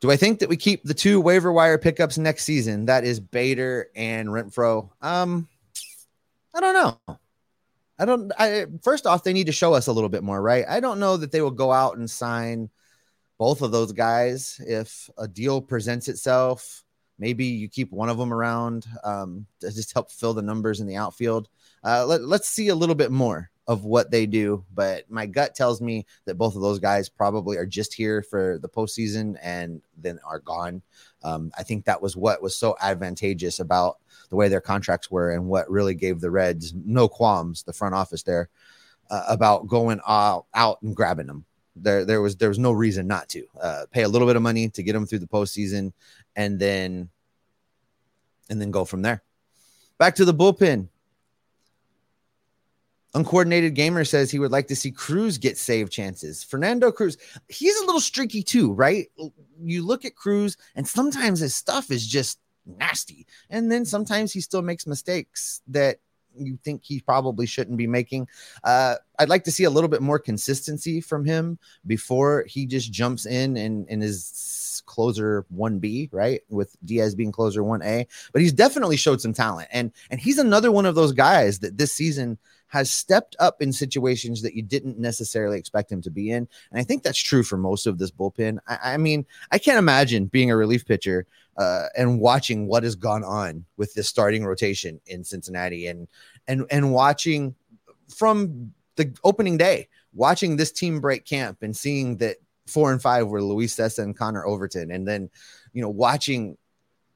Do 0.00 0.10
I 0.10 0.16
think 0.16 0.38
that 0.38 0.48
we 0.48 0.56
keep 0.56 0.84
the 0.84 0.94
two 0.94 1.20
waiver 1.20 1.52
wire 1.52 1.78
pickups 1.78 2.18
next 2.18 2.44
season? 2.44 2.86
That 2.86 3.04
is 3.04 3.18
Bader 3.18 3.88
and 3.96 4.28
Renfroe. 4.28 4.90
Um, 5.02 5.48
I 6.54 6.60
don't 6.60 6.74
know. 6.74 7.18
I 7.98 8.04
don't. 8.04 8.32
I 8.38 8.66
first 8.82 9.06
off, 9.06 9.24
they 9.24 9.32
need 9.32 9.46
to 9.46 9.52
show 9.52 9.74
us 9.74 9.88
a 9.88 9.92
little 9.92 10.08
bit 10.08 10.22
more, 10.22 10.40
right? 10.40 10.64
I 10.68 10.78
don't 10.78 11.00
know 11.00 11.16
that 11.16 11.32
they 11.32 11.40
will 11.40 11.50
go 11.50 11.72
out 11.72 11.96
and 11.96 12.08
sign 12.08 12.70
both 13.38 13.60
of 13.62 13.72
those 13.72 13.92
guys 13.92 14.60
if 14.64 15.10
a 15.18 15.26
deal 15.26 15.60
presents 15.60 16.08
itself. 16.08 16.84
Maybe 17.18 17.44
you 17.44 17.68
keep 17.68 17.90
one 17.90 18.08
of 18.08 18.18
them 18.18 18.32
around 18.32 18.86
um, 19.04 19.46
to 19.60 19.72
just 19.72 19.92
help 19.92 20.10
fill 20.10 20.34
the 20.34 20.42
numbers 20.42 20.80
in 20.80 20.86
the 20.86 20.96
outfield. 20.96 21.48
Uh, 21.84 22.04
let, 22.06 22.22
let's 22.22 22.48
see 22.48 22.68
a 22.68 22.74
little 22.74 22.94
bit 22.94 23.10
more 23.10 23.50
of 23.66 23.84
what 23.84 24.10
they 24.10 24.24
do, 24.24 24.64
but 24.74 25.04
my 25.10 25.26
gut 25.26 25.54
tells 25.54 25.82
me 25.82 26.06
that 26.24 26.36
both 26.36 26.56
of 26.56 26.62
those 26.62 26.78
guys 26.78 27.08
probably 27.08 27.58
are 27.58 27.66
just 27.66 27.92
here 27.92 28.22
for 28.22 28.58
the 28.62 28.68
postseason 28.68 29.36
and 29.42 29.82
then 29.98 30.18
are 30.24 30.38
gone. 30.38 30.80
Um, 31.22 31.52
I 31.58 31.64
think 31.64 31.84
that 31.84 32.00
was 32.00 32.16
what 32.16 32.42
was 32.42 32.56
so 32.56 32.76
advantageous 32.80 33.60
about 33.60 33.98
the 34.30 34.36
way 34.36 34.48
their 34.48 34.62
contracts 34.62 35.10
were 35.10 35.32
and 35.32 35.48
what 35.48 35.70
really 35.70 35.94
gave 35.94 36.20
the 36.20 36.30
Reds 36.30 36.72
no 36.72 37.08
qualms, 37.08 37.62
the 37.62 37.74
front 37.74 37.94
office 37.94 38.22
there, 38.22 38.48
uh, 39.10 39.24
about 39.28 39.66
going 39.66 40.00
out, 40.06 40.46
out 40.54 40.80
and 40.80 40.96
grabbing 40.96 41.26
them 41.26 41.44
there 41.82 42.04
there 42.04 42.20
was 42.20 42.36
there 42.36 42.48
was 42.48 42.58
no 42.58 42.72
reason 42.72 43.06
not 43.06 43.28
to 43.28 43.44
uh, 43.60 43.84
pay 43.90 44.02
a 44.02 44.08
little 44.08 44.26
bit 44.26 44.36
of 44.36 44.42
money 44.42 44.68
to 44.68 44.82
get 44.82 44.92
them 44.92 45.06
through 45.06 45.18
the 45.18 45.26
postseason, 45.26 45.92
and 46.38 46.58
then 46.58 47.10
and 48.48 48.58
then 48.58 48.70
go 48.70 48.86
from 48.86 49.02
there. 49.02 49.22
Back 49.98 50.14
to 50.14 50.24
the 50.24 50.32
bullpen. 50.32 50.88
Uncoordinated 53.14 53.74
gamer 53.74 54.04
says 54.04 54.30
he 54.30 54.38
would 54.38 54.52
like 54.52 54.68
to 54.68 54.76
see 54.76 54.90
Cruz 54.90 55.36
get 55.36 55.58
save 55.58 55.90
chances. 55.90 56.44
Fernando 56.44 56.92
Cruz, 56.92 57.16
he's 57.48 57.76
a 57.80 57.84
little 57.84 58.00
streaky 58.00 58.42
too, 58.42 58.72
right? 58.72 59.08
You 59.60 59.84
look 59.84 60.04
at 60.04 60.14
Cruz, 60.14 60.56
and 60.76 60.86
sometimes 60.86 61.40
his 61.40 61.56
stuff 61.56 61.90
is 61.90 62.06
just 62.06 62.38
nasty, 62.64 63.26
and 63.50 63.72
then 63.72 63.84
sometimes 63.84 64.32
he 64.32 64.40
still 64.40 64.62
makes 64.62 64.86
mistakes 64.86 65.62
that 65.68 65.98
you 66.46 66.58
think 66.64 66.84
he 66.84 67.00
probably 67.00 67.46
shouldn't 67.46 67.76
be 67.76 67.86
making. 67.86 68.28
Uh, 68.64 68.96
I'd 69.18 69.28
like 69.28 69.44
to 69.44 69.50
see 69.50 69.64
a 69.64 69.70
little 69.70 69.88
bit 69.88 70.02
more 70.02 70.18
consistency 70.18 71.00
from 71.00 71.24
him 71.24 71.58
before 71.86 72.44
he 72.46 72.66
just 72.66 72.92
jumps 72.92 73.26
in 73.26 73.56
and, 73.56 73.86
and 73.88 74.02
is 74.02 74.82
closer 74.86 75.46
1B, 75.54 76.08
right? 76.12 76.40
With 76.48 76.76
Diaz 76.84 77.14
being 77.14 77.30
closer 77.32 77.62
1A. 77.62 78.06
But 78.32 78.42
he's 78.42 78.52
definitely 78.52 78.96
showed 78.96 79.20
some 79.20 79.32
talent. 79.32 79.68
And 79.70 79.92
and 80.10 80.20
he's 80.20 80.38
another 80.38 80.72
one 80.72 80.86
of 80.86 80.94
those 80.94 81.12
guys 81.12 81.60
that 81.60 81.78
this 81.78 81.92
season 81.92 82.38
has 82.68 82.90
stepped 82.90 83.34
up 83.38 83.60
in 83.60 83.72
situations 83.72 84.42
that 84.42 84.54
you 84.54 84.62
didn't 84.62 84.98
necessarily 84.98 85.58
expect 85.58 85.90
him 85.90 86.02
to 86.02 86.10
be 86.10 86.30
in. 86.30 86.46
And 86.70 86.80
I 86.80 86.84
think 86.84 87.02
that's 87.02 87.18
true 87.18 87.42
for 87.42 87.56
most 87.56 87.86
of 87.86 87.98
this 87.98 88.10
bullpen. 88.10 88.58
I, 88.66 88.94
I 88.94 88.96
mean, 88.96 89.26
I 89.50 89.58
can't 89.58 89.78
imagine 89.78 90.26
being 90.26 90.50
a 90.50 90.56
relief 90.56 90.86
pitcher 90.86 91.26
uh, 91.56 91.86
and 91.96 92.20
watching 92.20 92.68
what 92.68 92.84
has 92.84 92.94
gone 92.94 93.24
on 93.24 93.64
with 93.76 93.92
this 93.94 94.08
starting 94.08 94.44
rotation 94.44 95.00
in 95.06 95.24
Cincinnati 95.24 95.88
and 95.88 96.06
and 96.46 96.64
and 96.70 96.92
watching 96.92 97.54
from 98.14 98.72
the 98.96 99.12
opening 99.24 99.56
day, 99.56 99.88
watching 100.14 100.56
this 100.56 100.72
team 100.72 101.00
break 101.00 101.24
camp 101.24 101.62
and 101.62 101.76
seeing 101.76 102.16
that 102.18 102.36
four 102.66 102.92
and 102.92 103.02
five 103.02 103.28
were 103.28 103.42
Luis 103.42 103.74
Cessa 103.74 104.02
and 104.02 104.16
Connor 104.16 104.44
Overton, 104.46 104.90
and 104.90 105.06
then 105.06 105.30
you 105.72 105.82
know 105.82 105.88
watching 105.88 106.56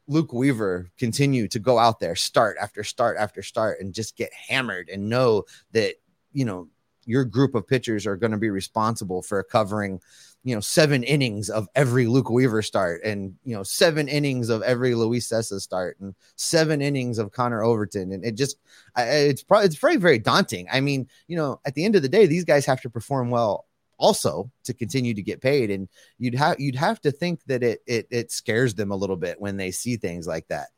Luke 0.09 0.33
Weaver 0.33 0.91
continue 0.99 1.49
to 1.49 1.59
go 1.59 1.79
out 1.79 2.01
there, 2.01 2.17
start 2.17 2.57
after 2.61 2.85
start 2.85 3.17
after 3.19 3.43
start, 3.43 3.81
and 3.81 3.95
just 3.95 4.17
get 4.17 4.33
hammered 4.33 4.89
and 4.89 5.09
know 5.09 5.45
that, 5.73 5.95
you 6.33 6.45
know, 6.45 6.69
your 7.05 7.25
group 7.25 7.55
of 7.55 7.67
pitchers 7.67 8.07
are 8.07 8.17
going 8.17 8.31
to 8.31 8.39
be 8.39 8.51
responsible 8.51 9.23
for 9.23 9.43
covering, 9.43 10.01
you 10.45 10.55
know, 10.55 10.61
seven 10.61 11.03
innings 11.03 11.51
of 11.51 11.69
every 11.75 12.07
Luke 12.07 12.31
Weaver 12.31 12.63
start 12.63 13.03
and, 13.05 13.35
you 13.45 13.57
know, 13.57 13.63
seven 13.65 14.07
innings 14.07 14.49
of 14.49 14.63
every 14.63 14.95
Luis 14.95 15.29
Cessa 15.29 15.61
start 15.61 15.99
and 16.01 16.15
seven 16.37 16.81
innings 16.81 17.19
of 17.19 17.33
Connor 17.33 17.65
Overton. 17.65 18.13
And 18.13 18.25
it 18.25 18.37
just, 18.37 18.57
it's 18.97 19.43
probably, 19.43 19.67
it's 19.67 19.77
very, 19.77 19.97
very 19.97 20.19
daunting. 20.19 20.69
I 20.73 20.81
mean, 20.81 21.09
you 21.27 21.37
know, 21.37 21.61
at 21.65 21.75
the 21.75 21.85
end 21.85 21.97
of 21.97 22.03
the 22.03 22.09
day, 22.09 22.27
these 22.27 22.45
guys 22.45 22.67
have 22.67 22.81
to 22.83 22.91
perform 22.91 23.31
well 23.31 23.67
also 24.03 24.51
to 24.65 24.75
continue 24.75 25.15
to 25.15 25.23
get 25.23 25.41
paid 25.41 25.71
and 25.71 25.89
you'd 26.19 26.35
have 26.35 26.59
you'd 26.59 26.75
have 26.75 27.01
to 27.01 27.13
think 27.13 27.41
that 27.47 27.63
it 27.63 27.81
it 27.87 28.09
it 28.11 28.33
scares 28.33 28.75
them 28.75 28.91
a 28.91 28.97
little 28.97 29.17
bit 29.17 29.41
when 29.41 29.57
they 29.57 29.71
see 29.71 29.97
things 29.97 30.27
like 30.27 30.47
that 30.49 30.69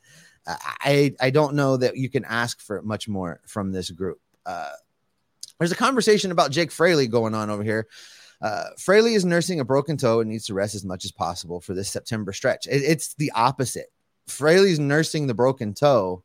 i 0.47 1.15
i 1.21 1.31
don't 1.31 1.55
know 1.55 1.79
that 1.79 1.97
you 1.97 2.11
can 2.11 2.25
ask 2.27 2.61
for 2.61 2.83
much 2.83 3.09
more 3.09 3.41
from 3.47 3.73
this 3.73 3.91
group 3.91 4.21
uh 4.45 4.73
there's 5.59 5.73
a 5.73 5.77
conversation 5.77 6.31
about 6.31 6.51
jake 6.51 6.71
fraley 6.71 7.09
going 7.09 7.35
on 7.35 7.49
over 7.49 7.65
here 7.65 7.89
uh, 8.43 8.65
Fraley 8.77 9.15
is 9.15 9.25
nursing 9.25 9.61
a 9.61 9.65
broken 9.65 9.97
toe 9.97 10.21
and 10.21 10.29
needs 10.29 10.45
to 10.47 10.55
rest 10.55 10.75
as 10.75 10.85
much 10.85 11.07
as 11.07 11.13
possible 11.13 11.63
for 11.63 11.73
this 11.73 11.89
September 11.89 12.31
stretch. 12.31 12.67
It, 12.67 12.83
it's 12.83 13.15
the 13.15 13.33
opposite. 13.35 13.87
Fraley's 14.27 14.79
nursing 14.79 15.27
the 15.27 15.35
broken 15.35 15.73
toe 15.73 16.25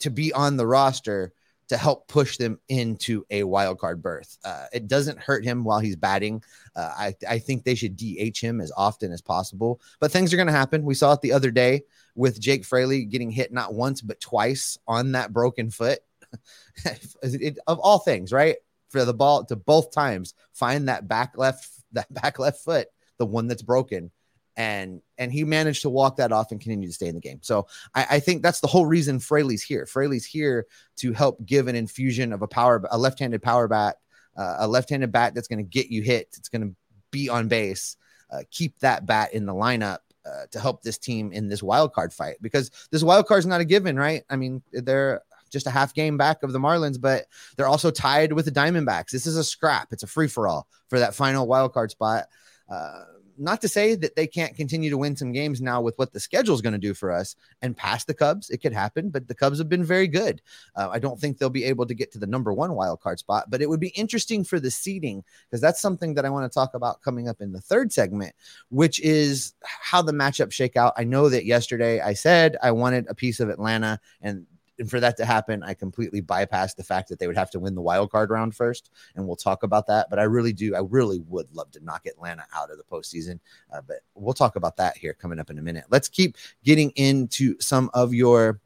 to 0.00 0.10
be 0.10 0.34
on 0.34 0.58
the 0.58 0.66
roster 0.66 1.32
to 1.68 1.76
help 1.76 2.08
push 2.08 2.36
them 2.36 2.58
into 2.68 3.24
a 3.30 3.44
wild 3.44 3.78
card 3.78 4.02
berth. 4.02 4.38
Uh, 4.44 4.66
it 4.72 4.88
doesn't 4.88 5.18
hurt 5.18 5.44
him 5.44 5.64
while 5.64 5.80
he's 5.80 5.96
batting. 5.96 6.42
Uh, 6.76 6.92
I, 6.96 7.14
I 7.28 7.38
think 7.38 7.64
they 7.64 7.74
should 7.74 7.96
DH 7.96 8.38
him 8.38 8.60
as 8.60 8.72
often 8.76 9.12
as 9.12 9.22
possible, 9.22 9.80
but 10.00 10.12
things 10.12 10.32
are 10.32 10.36
going 10.36 10.46
to 10.46 10.52
happen. 10.52 10.84
We 10.84 10.94
saw 10.94 11.12
it 11.12 11.20
the 11.20 11.32
other 11.32 11.50
day 11.50 11.82
with 12.14 12.40
Jake 12.40 12.64
Fraley 12.64 13.04
getting 13.04 13.30
hit 13.30 13.52
not 13.52 13.74
once, 13.74 14.00
but 14.00 14.20
twice 14.20 14.78
on 14.86 15.12
that 15.12 15.32
broken 15.32 15.70
foot. 15.70 16.00
it, 17.22 17.58
of 17.66 17.78
all 17.78 17.98
things, 17.98 18.32
right? 18.32 18.56
For 18.88 19.04
the 19.04 19.14
ball 19.14 19.44
to 19.46 19.56
both 19.56 19.92
times 19.92 20.34
find 20.52 20.88
that 20.88 21.08
back 21.08 21.36
left, 21.36 21.68
that 21.92 22.12
back 22.22 22.38
left 22.38 22.62
foot, 22.62 22.88
the 23.18 23.26
one 23.26 23.46
that's 23.46 23.62
broken 23.62 24.10
and 24.56 25.00
and 25.18 25.32
he 25.32 25.44
managed 25.44 25.82
to 25.82 25.90
walk 25.90 26.16
that 26.16 26.32
off 26.32 26.50
and 26.50 26.60
continue 26.60 26.88
to 26.88 26.94
stay 26.94 27.08
in 27.08 27.14
the 27.14 27.20
game. 27.20 27.38
So 27.42 27.66
I, 27.94 28.06
I, 28.10 28.20
think 28.20 28.42
that's 28.42 28.60
the 28.60 28.66
whole 28.66 28.86
reason 28.86 29.18
Fraley's 29.18 29.62
here. 29.62 29.86
Fraley's 29.86 30.24
here 30.24 30.66
to 30.96 31.12
help 31.12 31.44
give 31.44 31.68
an 31.68 31.76
infusion 31.76 32.32
of 32.32 32.42
a 32.42 32.48
power, 32.48 32.84
a 32.90 32.98
left-handed 32.98 33.42
power 33.42 33.68
bat, 33.68 33.96
uh, 34.36 34.56
a 34.60 34.68
left-handed 34.68 35.12
bat 35.12 35.34
that's 35.34 35.48
going 35.48 35.58
to 35.58 35.64
get 35.64 35.88
you 35.88 36.02
hit. 36.02 36.34
It's 36.36 36.48
going 36.48 36.62
to 36.62 36.74
be 37.10 37.28
on 37.28 37.48
base. 37.48 37.96
Uh, 38.30 38.42
keep 38.50 38.78
that 38.80 39.06
bat 39.06 39.34
in 39.34 39.46
the 39.46 39.52
lineup 39.52 39.98
uh, 40.26 40.46
to 40.50 40.58
help 40.58 40.82
this 40.82 40.98
team 40.98 41.32
in 41.32 41.48
this 41.48 41.62
wild 41.62 41.92
card 41.92 42.12
fight 42.12 42.36
because 42.40 42.70
this 42.90 43.02
wild 43.02 43.26
card 43.26 43.40
is 43.40 43.46
not 43.46 43.60
a 43.60 43.64
given, 43.64 43.96
right? 43.96 44.24
I 44.30 44.36
mean, 44.36 44.62
they're 44.72 45.22
just 45.50 45.66
a 45.66 45.70
half 45.70 45.94
game 45.94 46.16
back 46.16 46.42
of 46.42 46.52
the 46.52 46.58
Marlins, 46.58 47.00
but 47.00 47.26
they're 47.56 47.68
also 47.68 47.90
tied 47.90 48.32
with 48.32 48.44
the 48.44 48.50
Diamondbacks. 48.50 49.10
This 49.10 49.26
is 49.26 49.36
a 49.36 49.44
scrap. 49.44 49.92
It's 49.92 50.02
a 50.02 50.08
free 50.08 50.28
for 50.28 50.48
all 50.48 50.66
for 50.88 50.98
that 50.98 51.14
final 51.14 51.46
wild 51.46 51.72
card 51.72 51.90
spot. 51.90 52.26
Uh, 52.68 53.04
not 53.38 53.60
to 53.62 53.68
say 53.68 53.94
that 53.94 54.16
they 54.16 54.26
can't 54.26 54.56
continue 54.56 54.90
to 54.90 54.98
win 54.98 55.16
some 55.16 55.32
games 55.32 55.60
now 55.60 55.80
with 55.80 55.96
what 55.98 56.12
the 56.12 56.20
schedule 56.20 56.54
is 56.54 56.60
going 56.60 56.72
to 56.72 56.78
do 56.78 56.94
for 56.94 57.10
us 57.10 57.36
and 57.62 57.76
pass 57.76 58.04
the 58.04 58.14
Cubs. 58.14 58.50
It 58.50 58.58
could 58.58 58.72
happen, 58.72 59.10
but 59.10 59.28
the 59.28 59.34
Cubs 59.34 59.58
have 59.58 59.68
been 59.68 59.84
very 59.84 60.08
good. 60.08 60.40
Uh, 60.76 60.88
I 60.90 60.98
don't 60.98 61.20
think 61.20 61.38
they'll 61.38 61.50
be 61.50 61.64
able 61.64 61.86
to 61.86 61.94
get 61.94 62.12
to 62.12 62.18
the 62.18 62.26
number 62.26 62.52
one 62.52 62.74
wild 62.74 63.00
card 63.00 63.18
spot, 63.18 63.50
but 63.50 63.62
it 63.62 63.68
would 63.68 63.80
be 63.80 63.88
interesting 63.88 64.44
for 64.44 64.60
the 64.60 64.70
seeding 64.70 65.24
because 65.48 65.60
that's 65.60 65.80
something 65.80 66.14
that 66.14 66.24
I 66.24 66.30
want 66.30 66.50
to 66.50 66.54
talk 66.54 66.74
about 66.74 67.02
coming 67.02 67.28
up 67.28 67.40
in 67.40 67.52
the 67.52 67.60
third 67.60 67.92
segment, 67.92 68.34
which 68.70 69.00
is 69.00 69.54
how 69.62 70.02
the 70.02 70.12
matchup 70.12 70.52
shake 70.52 70.76
out. 70.76 70.92
I 70.96 71.04
know 71.04 71.28
that 71.28 71.46
yesterday 71.46 72.00
I 72.00 72.14
said 72.14 72.56
I 72.62 72.70
wanted 72.70 73.06
a 73.08 73.14
piece 73.14 73.40
of 73.40 73.48
Atlanta 73.48 74.00
and 74.20 74.46
and 74.78 74.90
for 74.90 75.00
that 75.00 75.16
to 75.18 75.24
happen, 75.24 75.62
I 75.62 75.74
completely 75.74 76.20
bypassed 76.20 76.76
the 76.76 76.84
fact 76.84 77.08
that 77.08 77.18
they 77.18 77.26
would 77.26 77.36
have 77.36 77.50
to 77.50 77.60
win 77.60 77.74
the 77.74 77.80
wild 77.80 78.10
card 78.10 78.30
round 78.30 78.54
first, 78.54 78.90
and 79.14 79.26
we'll 79.26 79.36
talk 79.36 79.62
about 79.62 79.86
that. 79.86 80.08
But 80.10 80.18
I 80.18 80.24
really 80.24 80.52
do, 80.52 80.74
I 80.74 80.80
really 80.80 81.20
would 81.20 81.52
love 81.54 81.70
to 81.72 81.84
knock 81.84 82.06
Atlanta 82.06 82.44
out 82.54 82.70
of 82.70 82.78
the 82.78 82.84
postseason. 82.84 83.38
Uh, 83.72 83.80
but 83.86 83.98
we'll 84.14 84.34
talk 84.34 84.56
about 84.56 84.76
that 84.76 84.96
here 84.96 85.14
coming 85.14 85.38
up 85.38 85.50
in 85.50 85.58
a 85.58 85.62
minute. 85.62 85.84
Let's 85.90 86.08
keep 86.08 86.36
getting 86.64 86.90
into 86.90 87.56
some 87.60 87.90
of 87.94 88.12
your 88.12 88.60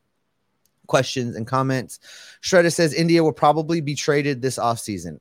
questions 0.87 1.37
and 1.37 1.47
comments. 1.47 2.01
Shredder 2.43 2.73
says 2.73 2.95
India 2.95 3.23
will 3.23 3.33
probably 3.33 3.81
be 3.81 3.95
traded 3.95 4.43
this 4.43 4.59
offseason. 4.59 5.19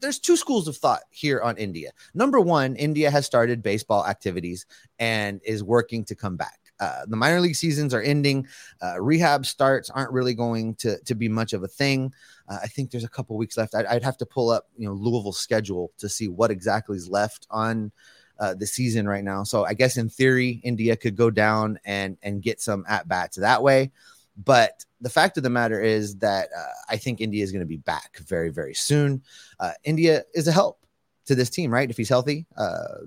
There's 0.00 0.18
two 0.18 0.36
schools 0.36 0.68
of 0.68 0.76
thought 0.76 1.02
here 1.10 1.40
on 1.40 1.56
India. 1.56 1.90
Number 2.14 2.40
one, 2.40 2.76
India 2.76 3.10
has 3.10 3.26
started 3.26 3.62
baseball 3.62 4.06
activities 4.06 4.66
and 4.98 5.40
is 5.44 5.64
working 5.64 6.04
to 6.04 6.14
come 6.14 6.36
back. 6.36 6.60
Uh, 6.80 7.06
the 7.06 7.16
minor 7.16 7.40
league 7.40 7.54
seasons 7.54 7.94
are 7.94 8.02
ending. 8.02 8.46
Uh, 8.82 9.00
rehab 9.00 9.46
starts 9.46 9.90
aren't 9.90 10.12
really 10.12 10.34
going 10.34 10.74
to, 10.76 10.98
to 11.04 11.14
be 11.14 11.28
much 11.28 11.52
of 11.52 11.62
a 11.62 11.68
thing. 11.68 12.12
Uh, 12.48 12.58
I 12.62 12.66
think 12.66 12.90
there's 12.90 13.04
a 13.04 13.08
couple 13.08 13.36
weeks 13.36 13.56
left. 13.56 13.74
I'd, 13.74 13.86
I'd, 13.86 14.02
have 14.02 14.16
to 14.18 14.26
pull 14.26 14.50
up, 14.50 14.68
you 14.76 14.86
know, 14.88 14.94
Louisville's 14.94 15.38
schedule 15.38 15.92
to 15.98 16.08
see 16.08 16.28
what 16.28 16.50
exactly 16.50 16.96
is 16.96 17.08
left 17.08 17.46
on 17.50 17.92
uh, 18.40 18.54
the 18.54 18.66
season 18.66 19.06
right 19.06 19.22
now. 19.22 19.44
So 19.44 19.64
I 19.64 19.74
guess 19.74 19.96
in 19.96 20.08
theory, 20.08 20.60
India 20.64 20.96
could 20.96 21.16
go 21.16 21.30
down 21.30 21.78
and 21.84 22.18
and 22.22 22.42
get 22.42 22.60
some 22.60 22.84
at 22.88 23.06
bats 23.06 23.36
that 23.36 23.62
way. 23.62 23.92
But 24.36 24.84
the 25.00 25.10
fact 25.10 25.36
of 25.36 25.44
the 25.44 25.50
matter 25.50 25.80
is 25.80 26.16
that 26.16 26.48
uh, 26.56 26.72
I 26.88 26.96
think 26.96 27.20
India 27.20 27.44
is 27.44 27.52
going 27.52 27.60
to 27.60 27.66
be 27.66 27.76
back 27.76 28.18
very 28.18 28.50
very 28.50 28.74
soon. 28.74 29.22
Uh, 29.60 29.70
India 29.84 30.24
is 30.34 30.48
a 30.48 30.52
help 30.52 30.80
to 31.26 31.36
this 31.36 31.48
team, 31.48 31.72
right? 31.72 31.88
If 31.88 31.96
he's 31.96 32.08
healthy, 32.08 32.44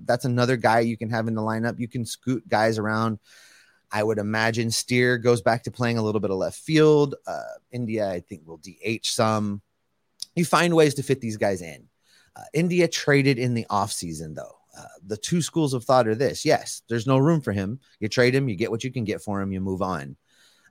that's 0.04 0.24
another 0.24 0.56
guy 0.56 0.80
you 0.80 0.96
can 0.96 1.10
have 1.10 1.28
in 1.28 1.34
the 1.34 1.42
lineup. 1.42 1.78
You 1.78 1.86
can 1.86 2.04
scoot 2.04 2.48
guys 2.48 2.78
around 2.78 3.18
I 3.90 4.02
would 4.02 4.18
imagine 4.18 4.70
Steer 4.70 5.18
goes 5.18 5.40
back 5.40 5.64
to 5.64 5.70
playing 5.70 5.98
a 5.98 6.02
little 6.02 6.20
bit 6.20 6.30
of 6.30 6.36
left 6.36 6.58
field. 6.58 7.14
Uh, 7.26 7.42
India, 7.70 8.10
I 8.10 8.20
think, 8.20 8.42
will 8.46 8.58
DH 8.58 9.06
some. 9.06 9.62
You 10.36 10.44
find 10.44 10.74
ways 10.74 10.94
to 10.94 11.02
fit 11.02 11.20
these 11.20 11.36
guys 11.36 11.62
in. 11.62 11.88
Uh, 12.36 12.42
India 12.52 12.86
traded 12.86 13.38
in 13.38 13.54
the 13.54 13.66
offseason, 13.70 14.34
though. 14.34 14.58
Uh, 14.78 14.84
the 15.06 15.16
two 15.16 15.42
schools 15.42 15.74
of 15.74 15.84
thought 15.84 16.06
are 16.06 16.14
this 16.14 16.44
yes, 16.44 16.82
there's 16.88 17.06
no 17.06 17.18
room 17.18 17.40
for 17.40 17.52
him. 17.52 17.80
You 17.98 18.08
trade 18.08 18.34
him, 18.34 18.48
you 18.48 18.54
get 18.54 18.70
what 18.70 18.84
you 18.84 18.92
can 18.92 19.04
get 19.04 19.20
for 19.22 19.40
him, 19.40 19.50
you 19.50 19.60
move 19.60 19.82
on. 19.82 20.16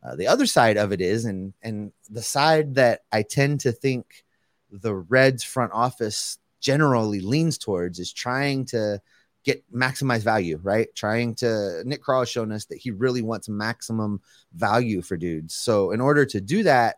Uh, 0.02 0.16
the 0.16 0.28
other 0.28 0.46
side 0.46 0.78
of 0.78 0.94
it 0.94 1.02
is, 1.02 1.26
and 1.26 1.54
and 1.62 1.92
the 2.10 2.22
side 2.22 2.76
that 2.76 3.02
I 3.12 3.24
tend 3.24 3.62
to 3.62 3.72
think 3.72 4.24
the 4.72 4.96
Reds 4.96 5.44
front 5.44 5.74
office 5.74 6.38
generally 6.60 7.20
leans 7.20 7.58
towards 7.58 8.00
is 8.00 8.14
trying 8.14 8.66
to 8.66 9.02
get 9.48 9.64
maximize 9.74 10.24
value, 10.24 10.60
right? 10.62 10.94
Trying 10.94 11.34
to 11.36 11.82
Nick 11.86 12.04
Krall 12.04 12.20
has 12.20 12.30
shown 12.30 12.52
us 12.52 12.66
that 12.66 12.80
he 12.80 12.92
really 12.92 13.22
wants 13.22 13.48
maximum 13.48 14.22
value 14.54 15.02
for 15.02 15.16
dudes. 15.16 15.56
So 15.56 15.92
in 15.92 16.02
order 16.02 16.26
to 16.26 16.42
do 16.42 16.64
that, 16.64 16.98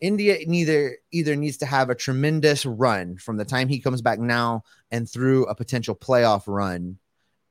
India 0.00 0.38
neither 0.46 0.96
either 1.10 1.34
needs 1.34 1.56
to 1.58 1.66
have 1.66 1.90
a 1.90 1.96
tremendous 1.96 2.64
run 2.64 3.16
from 3.16 3.36
the 3.36 3.44
time 3.44 3.68
he 3.68 3.80
comes 3.80 4.02
back 4.02 4.20
now 4.20 4.62
and 4.92 5.10
through 5.10 5.46
a 5.46 5.54
potential 5.56 5.96
playoff 5.96 6.44
run 6.46 6.96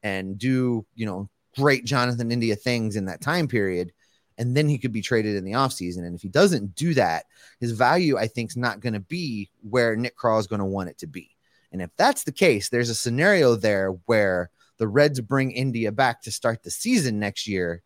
and 0.03 0.37
do, 0.37 0.85
you 0.95 1.05
know, 1.05 1.29
great 1.57 1.83
Jonathan 1.83 2.31
India 2.31 2.55
things 2.55 2.95
in 2.95 3.05
that 3.05 3.19
time 3.19 3.49
period. 3.49 3.91
And 4.37 4.55
then 4.55 4.69
he 4.69 4.77
could 4.77 4.93
be 4.93 5.01
traded 5.01 5.35
in 5.35 5.43
the 5.43 5.51
offseason. 5.51 6.05
And 6.05 6.15
if 6.15 6.21
he 6.21 6.29
doesn't 6.29 6.75
do 6.75 6.93
that, 6.93 7.25
his 7.59 7.73
value, 7.73 8.17
I 8.17 8.27
think, 8.27 8.51
is 8.51 8.57
not 8.57 8.79
going 8.79 8.93
to 8.93 9.01
be 9.01 9.49
where 9.69 9.97
Nick 9.97 10.17
Krall 10.17 10.39
is 10.39 10.47
going 10.47 10.59
to 10.59 10.65
want 10.65 10.87
it 10.87 10.99
to 10.99 11.07
be. 11.07 11.35
And 11.71 11.81
if 11.81 11.89
that's 11.97 12.23
the 12.23 12.31
case, 12.31 12.69
there's 12.69 12.89
a 12.89 12.95
scenario 12.95 13.55
there 13.55 13.91
where 14.05 14.49
the 14.77 14.87
Reds 14.87 15.19
bring 15.21 15.51
India 15.51 15.91
back 15.91 16.21
to 16.23 16.31
start 16.31 16.63
the 16.63 16.71
season 16.71 17.19
next 17.19 17.47
year. 17.47 17.83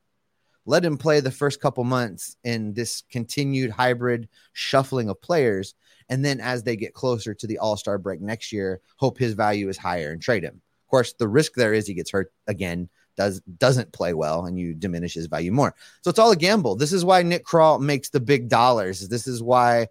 Let 0.65 0.85
him 0.85 0.97
play 0.97 1.19
the 1.19 1.31
first 1.31 1.59
couple 1.59 1.83
months 1.83 2.37
in 2.43 2.73
this 2.73 3.03
continued 3.11 3.71
hybrid 3.71 4.29
shuffling 4.53 5.09
of 5.09 5.21
players. 5.21 5.75
And 6.07 6.23
then 6.23 6.39
as 6.39 6.63
they 6.63 6.75
get 6.75 6.93
closer 6.93 7.33
to 7.33 7.47
the 7.47 7.57
All 7.57 7.75
Star 7.75 7.97
break 7.97 8.21
next 8.21 8.51
year, 8.51 8.79
hope 8.95 9.17
his 9.17 9.33
value 9.33 9.67
is 9.67 9.77
higher 9.77 10.11
and 10.11 10.21
trade 10.21 10.43
him. 10.43 10.61
Of 10.85 10.89
course, 10.89 11.13
the 11.13 11.27
risk 11.27 11.55
there 11.55 11.73
is 11.73 11.87
he 11.87 11.93
gets 11.93 12.11
hurt 12.11 12.31
again, 12.47 12.87
does 13.17 13.41
doesn't 13.57 13.91
play 13.91 14.13
well, 14.13 14.45
and 14.45 14.57
you 14.57 14.73
diminish 14.73 15.15
his 15.15 15.27
value 15.27 15.51
more. 15.51 15.75
So 16.01 16.09
it's 16.09 16.19
all 16.19 16.31
a 16.31 16.35
gamble. 16.35 16.75
This 16.75 16.93
is 16.93 17.03
why 17.03 17.23
Nick 17.23 17.45
Krall 17.45 17.81
makes 17.81 18.09
the 18.09 18.19
big 18.19 18.47
dollars. 18.47 19.09
This 19.09 19.27
is 19.27 19.41
why 19.43 19.87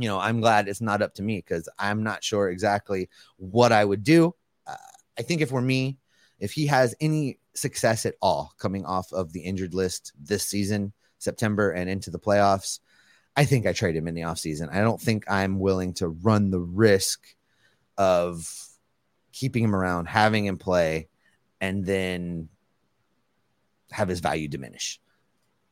you 0.00 0.08
know, 0.08 0.18
I'm 0.18 0.40
glad 0.40 0.66
it's 0.66 0.80
not 0.80 1.02
up 1.02 1.14
to 1.14 1.22
me 1.22 1.36
because 1.36 1.68
I'm 1.78 2.02
not 2.02 2.24
sure 2.24 2.48
exactly 2.48 3.10
what 3.36 3.70
I 3.70 3.84
would 3.84 4.02
do. 4.02 4.34
Uh, 4.66 4.76
I 5.18 5.22
think 5.22 5.42
if 5.42 5.52
we're 5.52 5.60
me, 5.60 5.98
if 6.38 6.52
he 6.52 6.66
has 6.68 6.94
any 7.00 7.38
success 7.54 8.06
at 8.06 8.14
all 8.22 8.54
coming 8.58 8.86
off 8.86 9.12
of 9.12 9.32
the 9.32 9.40
injured 9.40 9.74
list 9.74 10.12
this 10.18 10.44
season, 10.44 10.94
September 11.18 11.70
and 11.70 11.90
into 11.90 12.10
the 12.10 12.18
playoffs, 12.18 12.80
I 13.36 13.44
think 13.44 13.66
I 13.66 13.74
trade 13.74 13.94
him 13.94 14.08
in 14.08 14.14
the 14.14 14.22
offseason. 14.22 14.72
I 14.72 14.80
don't 14.80 15.00
think 15.00 15.30
I'm 15.30 15.58
willing 15.58 15.92
to 15.94 16.08
run 16.08 16.50
the 16.50 16.60
risk 16.60 17.22
of 17.98 18.50
keeping 19.32 19.62
him 19.62 19.76
around, 19.76 20.06
having 20.06 20.46
him 20.46 20.56
play, 20.56 21.08
and 21.60 21.84
then 21.84 22.48
have 23.90 24.08
his 24.08 24.20
value 24.20 24.48
diminish. 24.48 24.98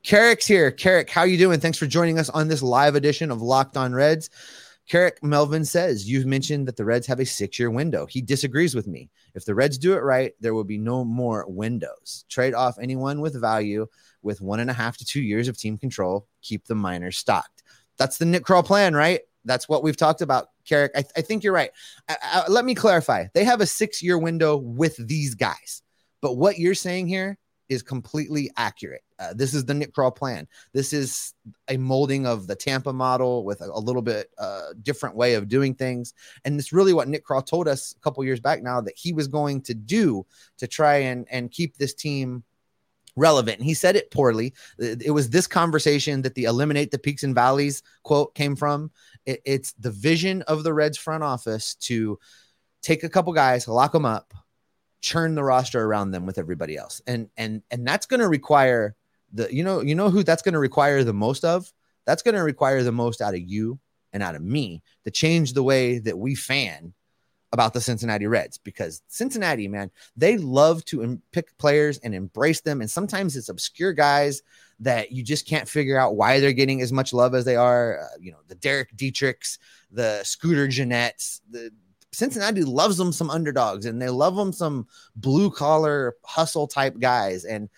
Carrick's 0.04 0.46
here. 0.46 0.70
Carrick, 0.70 1.10
how 1.10 1.24
you 1.24 1.36
doing? 1.36 1.60
Thanks 1.60 1.78
for 1.78 1.86
joining 1.86 2.18
us 2.18 2.28
on 2.30 2.48
this 2.48 2.62
live 2.62 2.94
edition 2.94 3.30
of 3.30 3.42
Locked 3.42 3.76
On 3.76 3.92
Reds. 3.92 4.30
Carrick 4.88 5.22
Melvin 5.22 5.64
says, 5.64 6.08
You've 6.08 6.24
mentioned 6.24 6.66
that 6.66 6.76
the 6.76 6.84
Reds 6.84 7.06
have 7.08 7.20
a 7.20 7.26
six 7.26 7.58
year 7.58 7.70
window. 7.70 8.06
He 8.06 8.22
disagrees 8.22 8.74
with 8.74 8.86
me. 8.86 9.10
If 9.34 9.44
the 9.44 9.54
Reds 9.54 9.76
do 9.76 9.92
it 9.94 10.02
right, 10.02 10.32
there 10.40 10.54
will 10.54 10.64
be 10.64 10.78
no 10.78 11.04
more 11.04 11.44
windows. 11.48 12.24
Trade 12.28 12.54
off 12.54 12.78
anyone 12.78 13.20
with 13.20 13.38
value 13.38 13.86
with 14.22 14.40
one 14.40 14.60
and 14.60 14.70
a 14.70 14.74
half 14.74 14.96
to 14.98 15.04
two 15.04 15.20
years 15.20 15.48
of 15.48 15.58
team 15.58 15.76
control. 15.76 16.26
Keep 16.42 16.66
the 16.66 16.74
minors 16.74 17.18
stocked. 17.18 17.62
That's 17.98 18.18
the 18.18 18.24
Nick 18.24 18.44
Krall 18.44 18.64
plan, 18.64 18.94
right? 18.94 19.20
That's 19.44 19.68
what 19.68 19.82
we've 19.82 19.96
talked 19.96 20.22
about, 20.22 20.48
Carrick. 20.64 20.92
I, 20.94 21.04
I 21.16 21.20
think 21.20 21.42
you're 21.42 21.52
right. 21.52 21.70
I, 22.08 22.16
I, 22.22 22.44
let 22.48 22.64
me 22.64 22.74
clarify. 22.74 23.26
They 23.34 23.44
have 23.44 23.60
a 23.60 23.66
six 23.66 24.02
year 24.02 24.16
window 24.16 24.56
with 24.56 24.96
these 24.96 25.34
guys. 25.34 25.82
But 26.20 26.34
what 26.34 26.58
you're 26.58 26.74
saying 26.74 27.08
here 27.08 27.38
is 27.68 27.82
completely 27.82 28.50
accurate. 28.56 29.02
Uh, 29.18 29.34
this 29.34 29.52
is 29.54 29.64
the 29.64 29.74
Nick 29.74 29.92
Krall 29.92 30.14
plan. 30.14 30.46
This 30.72 30.92
is 30.92 31.34
a 31.68 31.76
molding 31.76 32.26
of 32.26 32.46
the 32.46 32.54
Tampa 32.54 32.92
model 32.92 33.44
with 33.44 33.60
a, 33.60 33.66
a 33.66 33.80
little 33.80 34.02
bit 34.02 34.30
uh, 34.38 34.68
different 34.82 35.16
way 35.16 35.34
of 35.34 35.48
doing 35.48 35.74
things. 35.74 36.14
And 36.44 36.58
it's 36.58 36.72
really 36.72 36.92
what 36.92 37.08
Nick 37.08 37.26
Krall 37.26 37.44
told 37.44 37.68
us 37.68 37.94
a 37.96 38.00
couple 38.00 38.24
years 38.24 38.40
back 38.40 38.62
now 38.62 38.80
that 38.80 38.96
he 38.96 39.12
was 39.12 39.28
going 39.28 39.62
to 39.62 39.74
do 39.74 40.24
to 40.58 40.66
try 40.66 40.96
and, 40.96 41.26
and 41.30 41.50
keep 41.50 41.76
this 41.76 41.94
team 41.94 42.44
relevant. 43.16 43.58
And 43.58 43.66
he 43.66 43.74
said 43.74 43.96
it 43.96 44.10
poorly. 44.10 44.54
It 44.78 45.12
was 45.12 45.28
this 45.28 45.46
conversation 45.46 46.22
that 46.22 46.34
the 46.34 46.44
eliminate 46.44 46.90
the 46.90 46.98
peaks 46.98 47.24
and 47.24 47.34
valleys 47.34 47.82
quote 48.04 48.34
came 48.34 48.56
from. 48.56 48.90
It, 49.26 49.42
it's 49.44 49.72
the 49.72 49.90
vision 49.90 50.42
of 50.42 50.62
the 50.62 50.72
Reds 50.72 50.96
front 50.96 51.24
office 51.24 51.74
to 51.74 52.18
take 52.80 53.02
a 53.02 53.08
couple 53.08 53.32
guys, 53.32 53.66
lock 53.66 53.92
them 53.92 54.04
up, 54.04 54.32
churn 55.00 55.34
the 55.34 55.44
roster 55.44 55.82
around 55.82 56.10
them 56.10 56.26
with 56.26 56.38
everybody 56.38 56.76
else. 56.76 57.00
And 57.06 57.28
and 57.36 57.62
and 57.70 57.86
that's 57.86 58.06
going 58.06 58.20
to 58.20 58.28
require 58.28 58.94
the 59.32 59.52
you 59.54 59.62
know 59.62 59.80
you 59.80 59.94
know 59.94 60.10
who 60.10 60.22
that's 60.22 60.42
going 60.42 60.54
to 60.54 60.58
require 60.58 61.04
the 61.04 61.12
most 61.12 61.44
of? 61.44 61.72
That's 62.06 62.22
going 62.22 62.34
to 62.34 62.42
require 62.42 62.82
the 62.82 62.92
most 62.92 63.20
out 63.20 63.34
of 63.34 63.40
you 63.40 63.78
and 64.12 64.22
out 64.22 64.34
of 64.34 64.42
me 64.42 64.82
to 65.04 65.10
change 65.10 65.52
the 65.52 65.62
way 65.62 65.98
that 65.98 66.18
we 66.18 66.34
fan 66.34 66.94
about 67.52 67.72
the 67.72 67.80
Cincinnati 67.80 68.26
Reds 68.26 68.58
because 68.58 69.02
Cincinnati, 69.08 69.68
man, 69.68 69.90
they 70.16 70.36
love 70.36 70.84
to 70.86 71.20
pick 71.32 71.56
players 71.58 71.98
and 71.98 72.14
embrace 72.14 72.60
them. 72.60 72.80
And 72.80 72.90
sometimes 72.90 73.36
it's 73.36 73.48
obscure 73.48 73.92
guys 73.92 74.42
that 74.80 75.12
you 75.12 75.22
just 75.22 75.46
can't 75.46 75.68
figure 75.68 75.98
out 75.98 76.16
why 76.16 76.40
they're 76.40 76.52
getting 76.52 76.82
as 76.82 76.92
much 76.92 77.12
love 77.12 77.34
as 77.34 77.44
they 77.44 77.56
are. 77.56 78.00
Uh, 78.00 78.16
you 78.20 78.32
know, 78.32 78.38
the 78.48 78.54
Derek 78.54 78.94
Dietrichs, 78.96 79.58
the 79.90 80.22
Scooter 80.24 80.68
Gennetts, 80.68 81.40
the 81.50 81.72
Cincinnati 82.12 82.64
loves 82.64 82.96
them 82.96 83.12
some 83.12 83.30
underdogs 83.30 83.86
and 83.86 84.00
they 84.00 84.08
love 84.08 84.34
them 84.34 84.52
some 84.52 84.86
blue 85.16 85.50
collar 85.50 86.16
hustle 86.24 86.66
type 86.66 86.98
guys 86.98 87.44
and 87.44 87.68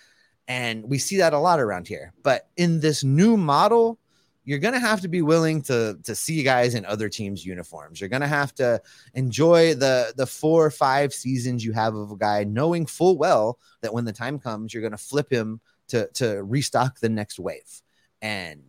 and 0.48 0.84
we 0.84 0.98
see 0.98 1.18
that 1.18 1.32
a 1.32 1.38
lot 1.38 1.60
around 1.60 1.86
here. 1.86 2.12
But 2.24 2.48
in 2.56 2.80
this 2.80 3.04
new 3.04 3.36
model, 3.36 4.00
you're 4.44 4.58
going 4.58 4.74
to 4.74 4.80
have 4.80 5.00
to 5.02 5.08
be 5.08 5.22
willing 5.22 5.62
to 5.62 5.98
to 6.02 6.14
see 6.14 6.42
guys 6.42 6.74
in 6.74 6.84
other 6.84 7.08
teams 7.08 7.46
uniforms. 7.46 8.00
You're 8.00 8.08
going 8.08 8.22
to 8.22 8.26
have 8.26 8.52
to 8.56 8.82
enjoy 9.14 9.74
the 9.74 10.12
the 10.16 10.26
four 10.26 10.66
or 10.66 10.72
five 10.72 11.14
seasons 11.14 11.64
you 11.64 11.72
have 11.72 11.94
of 11.94 12.10
a 12.10 12.16
guy 12.16 12.42
knowing 12.44 12.86
full 12.86 13.16
well 13.16 13.60
that 13.82 13.94
when 13.94 14.04
the 14.04 14.12
time 14.12 14.40
comes 14.40 14.74
you're 14.74 14.80
going 14.80 14.90
to 14.90 14.98
flip 14.98 15.30
him 15.30 15.60
to 15.88 16.08
to 16.14 16.42
restock 16.42 16.98
the 16.98 17.08
next 17.08 17.38
wave. 17.38 17.82
And 18.20 18.62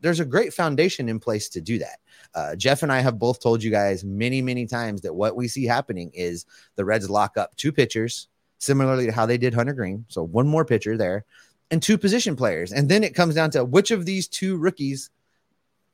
there's 0.00 0.20
a 0.20 0.26
great 0.26 0.52
foundation 0.52 1.08
in 1.08 1.20
place 1.20 1.48
to 1.50 1.60
do 1.60 1.78
that. 1.78 2.00
Uh, 2.34 2.54
Jeff 2.56 2.82
and 2.82 2.92
I 2.92 3.00
have 3.00 3.18
both 3.18 3.40
told 3.40 3.62
you 3.62 3.70
guys 3.70 4.04
many, 4.04 4.42
many 4.42 4.66
times 4.66 5.00
that 5.02 5.14
what 5.14 5.36
we 5.36 5.48
see 5.48 5.64
happening 5.64 6.10
is 6.14 6.46
the 6.76 6.84
Reds 6.84 7.08
lock 7.10 7.36
up 7.36 7.56
two 7.56 7.72
pitchers, 7.72 8.28
similarly 8.58 9.06
to 9.06 9.12
how 9.12 9.26
they 9.26 9.38
did 9.38 9.54
Hunter 9.54 9.72
Greene. 9.72 10.04
So 10.08 10.22
one 10.22 10.46
more 10.46 10.64
pitcher 10.64 10.96
there 10.96 11.24
and 11.70 11.82
two 11.82 11.98
position 11.98 12.36
players. 12.36 12.72
And 12.72 12.88
then 12.88 13.04
it 13.04 13.14
comes 13.14 13.34
down 13.34 13.50
to 13.52 13.64
which 13.64 13.90
of 13.90 14.06
these 14.06 14.28
two 14.28 14.56
rookies 14.56 15.10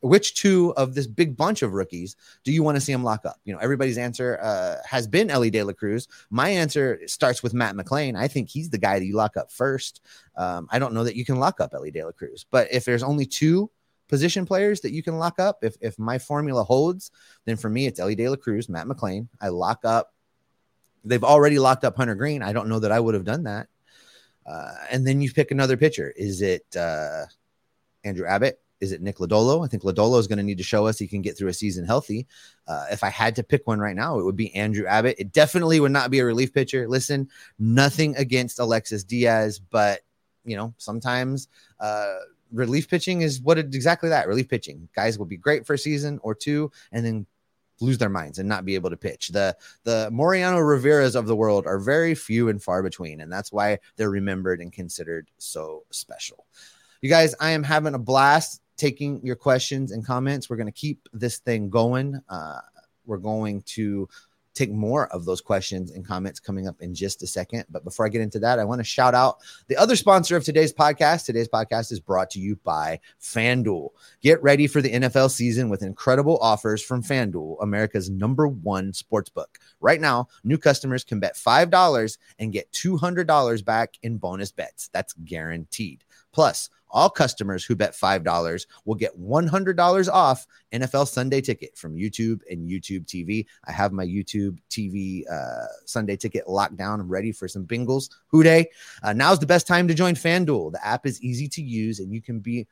which 0.05 0.35
two 0.35 0.75
of 0.77 0.95
this 0.95 1.07
big 1.07 1.35
bunch 1.35 1.63
of 1.63 1.73
rookies 1.73 2.15
do 2.45 2.53
you 2.53 2.63
want 2.63 2.77
to 2.77 2.81
see 2.81 2.93
them 2.93 3.03
lock 3.03 3.25
up? 3.25 3.41
You 3.45 3.55
know, 3.55 3.59
everybody's 3.59 3.97
answer 3.97 4.39
uh, 4.43 4.77
has 4.87 5.07
been 5.07 5.31
Elly 5.31 5.49
De 5.49 5.63
La 5.63 5.73
Cruz. 5.73 6.09
My 6.29 6.51
answer 6.51 7.01
starts 7.07 7.43
with 7.43 7.55
Matt 7.55 7.75
McLain. 7.75 8.15
I 8.15 8.29
think 8.29 8.51
he's 8.51 8.69
the 8.69 8.77
guy 8.77 8.99
that 8.99 9.07
you 9.07 9.17
lock 9.17 9.39
up 9.39 9.51
first. 9.51 10.03
Um, 10.37 10.69
I 10.71 10.79
don't 10.79 10.93
know 10.93 11.05
that 11.05 11.17
you 11.17 11.25
can 11.25 11.37
lock 11.37 11.59
up 11.59 11.73
Elly 11.73 11.91
De 11.91 12.05
La 12.05 12.13
Cruz, 12.13 12.45
but 12.51 12.69
if 12.71 12.85
there's 12.85 13.03
only 13.03 13.25
two 13.25 13.71
position 14.09 14.47
players 14.47 14.81
that 14.83 14.93
you 14.93 15.03
can 15.03 15.19
lock 15.19 15.39
up, 15.39 15.59
if 15.63 15.77
if 15.81 15.99
my 15.99 16.19
formula 16.19 16.65
holds, 16.65 17.11
then 17.45 17.57
for 17.57 17.69
me 17.69 17.87
it's 17.87 18.01
Elly 18.01 18.15
De 18.15 18.29
La 18.29 18.37
Cruz, 18.37 18.69
Matt 18.69 18.87
McLain. 18.87 19.29
I 19.41 19.49
lock 19.49 19.81
up. 19.85 20.13
They've 21.05 21.25
already 21.25 21.59
locked 21.59 21.85
up 21.85 21.97
Hunter 21.97 22.15
Greene. 22.15 22.43
I 22.43 22.53
don't 22.53 22.69
know 22.69 22.81
that 22.81 22.93
I 22.93 23.01
would 23.01 23.15
have 23.15 23.25
done 23.25 23.45
that. 23.45 23.69
Uh, 24.47 24.73
and 24.91 25.07
then 25.07 25.21
you 25.21 25.33
pick 25.33 25.51
another 25.51 25.77
pitcher. 25.77 26.13
Is 26.17 26.43
it 26.43 26.65
uh, 26.77 27.25
Andrew 28.05 28.27
Abbott? 28.27 28.61
Is 28.81 28.93
it 28.93 29.01
Nick 29.01 29.17
Lodolo? 29.17 29.65
I 29.65 29.69
think 29.69 29.83
Lodolo 29.83 30.19
is 30.19 30.27
going 30.27 30.39
to 30.39 30.43
need 30.43 30.59
to 30.59 30.65
show 30.65 30.87
us 30.87 30.99
he 30.99 31.07
can 31.07 31.23
get 31.23 31.39
through 31.39 31.49
a 31.49 31.55
season 31.55 31.87
healthy. 31.87 32.27
Uh, 32.67 32.87
if 32.91 33.03
I 33.03 33.09
had 33.09 33.37
to 33.37 33.43
pick 33.43 33.67
one 33.67 33.79
right 33.79 33.97
now, 33.97 34.19
it 34.19 34.25
would 34.25 34.37
be 34.37 34.55
Andrew 34.55 34.87
Abbott. 34.87 35.17
It 35.19 35.33
definitely 35.33 35.81
would 35.81 35.93
not 35.93 36.11
be 36.11 36.19
a 36.19 36.25
relief 36.25 36.53
pitcher. 36.53 36.87
Listen, 36.87 37.29
nothing 37.59 38.15
against 38.17 38.59
Alexis 38.59 39.05
Diaz, 39.05 39.59
but 39.59 40.01
you 40.45 40.57
know 40.57 40.75
sometimes 40.77 41.49
uh, 41.81 42.17
relief 42.55 42.89
pitching 42.89 43.23
is 43.23 43.41
what 43.41 43.59
it, 43.59 43.75
exactly 43.75 44.09
that 44.09 44.29
relief 44.29 44.49
pitching. 44.49 44.89
Guys 44.95 45.19
will 45.19 45.27
be 45.27 45.37
great 45.37 45.67
for 45.67 45.75
a 45.75 45.79
season 45.79 46.19
or 46.23 46.35
two, 46.35 46.71
and 46.93 47.05
then 47.05 47.27
lose 47.81 47.99
their 47.99 48.09
minds 48.09 48.39
and 48.39 48.49
not 48.49 48.65
be 48.65 48.75
able 48.75 48.91
to 48.91 48.97
pitch. 48.97 49.29
The 49.29 49.57
the 49.83 50.09
Mariano 50.13 50.59
Rivera's 50.59 51.17
of 51.17 51.27
the 51.27 51.37
world 51.37 51.67
are 51.67 51.79
very 51.79 52.15
few 52.15 52.49
and 52.49 52.63
far 52.63 52.83
between, 52.83 53.21
and 53.21 53.31
that's 53.31 53.53
why 53.53 53.79
they're 53.97 54.11
remembered 54.11 54.61
and 54.61 54.73
considered 54.73 55.31
so 55.39 55.85
special. 55.91 56.47
You 57.03 57.11
guys, 57.11 57.35
I 57.41 57.51
am 57.51 57.63
having 57.63 57.95
a 57.95 57.99
blast 57.99 58.63
taking 58.77 59.25
your 59.25 59.37
questions 59.37 59.93
and 59.93 60.07
comments. 60.07 60.49
We're 60.49 60.57
going 60.57 60.67
to 60.67 60.73
keep 60.73 61.09
this 61.13 61.39
thing 61.39 61.69
going. 61.69 62.21
Uh, 62.29 62.61
we're 63.07 63.19
going 63.19 63.63
to 63.63 64.09
take 64.55 64.71
more 64.71 65.09
of 65.09 65.25
those 65.25 65.41
questions 65.41 65.91
and 65.91 66.07
comments 66.07 66.41
coming 66.41 66.69
up 66.69 66.81
in 66.81 66.95
just 66.95 67.23
a 67.23 67.27
second. 67.27 67.65
But 67.71 67.85
before 67.85 68.07
I 68.07 68.09
get 68.09 68.21
into 68.21 68.39
that, 68.41 68.59
I 68.59 68.65
want 68.65 68.81
to 68.81 68.85
shout 68.85 69.15
out 69.15 69.39
the 69.67 69.77
other 69.77 69.97
sponsor 69.97 70.37
of 70.37 70.45
today's 70.45 70.73
podcast. 70.73 71.27
Today's 71.27 71.49
podcast 71.49 71.93
is 71.93 72.01
brought 72.01 72.31
to 72.31 72.41
you 72.41 72.57
by 72.65 73.01
FanDuel. 73.21 73.91
Get 74.23 74.43
ready 74.43 74.67
for 74.67 74.81
the 74.81 74.93
NFL 74.93 75.31
season 75.31 75.69
with 75.69 75.83
incredible 75.83 76.39
offers 76.39 76.83
from 76.83 77.03
FanDuel, 77.03 77.57
America's 77.61 78.09
number 78.09 78.47
one 78.49 78.93
sports 78.93 79.29
book. 79.29 79.59
Right 79.81 80.01
now, 80.01 80.29
new 80.45 80.59
customers 80.59 81.05
can 81.05 81.21
bet 81.21 81.35
$5 81.35 82.19
and 82.39 82.53
get 82.53 82.71
$200 82.73 83.65
back 83.65 83.95
in 84.03 84.19
bonus 84.19 84.53
bets. 84.53 84.89
That's 84.93 85.15
guaranteed. 85.25 86.05
Plus, 86.33 86.71
all 86.95 87.11
customers 87.11 87.65
who 87.65 87.75
bet 87.77 87.93
$5 87.93 88.67
will 88.87 88.95
get 88.95 89.21
$100 89.21 90.09
off 90.09 90.47
NFL 90.73 91.09
Sunday 91.09 91.41
ticket 91.41 91.77
from 91.77 91.97
YouTube 91.97 92.41
and 92.49 92.71
YouTube 92.71 93.05
TV. 93.05 93.45
I 93.67 93.73
have 93.73 93.93
my 93.93 94.07
YouTube 94.07 94.59
TV 94.71 95.31
uh, 95.31 95.67
Sunday 95.85 96.17
ticket 96.17 96.49
locked 96.49 96.77
down. 96.77 97.07
Ready 97.07 97.33
for 97.33 97.49
some 97.49 97.67
Bengals. 97.67 98.09
Who 98.29 98.43
Dey? 98.43 98.71
Uh, 99.03 99.13
now's 99.13 99.41
the 99.41 99.47
best 99.47 99.67
time 99.67 99.89
to 99.89 99.95
join 99.95 100.15
FanDuel. 100.15 100.73
The 100.73 100.87
app 100.87 101.05
is 101.05 101.21
easy 101.21 101.49
to 101.49 101.63
use 101.63 101.99
and 101.99 102.13
you 102.15 102.23
can 102.23 102.39
be 102.39 102.67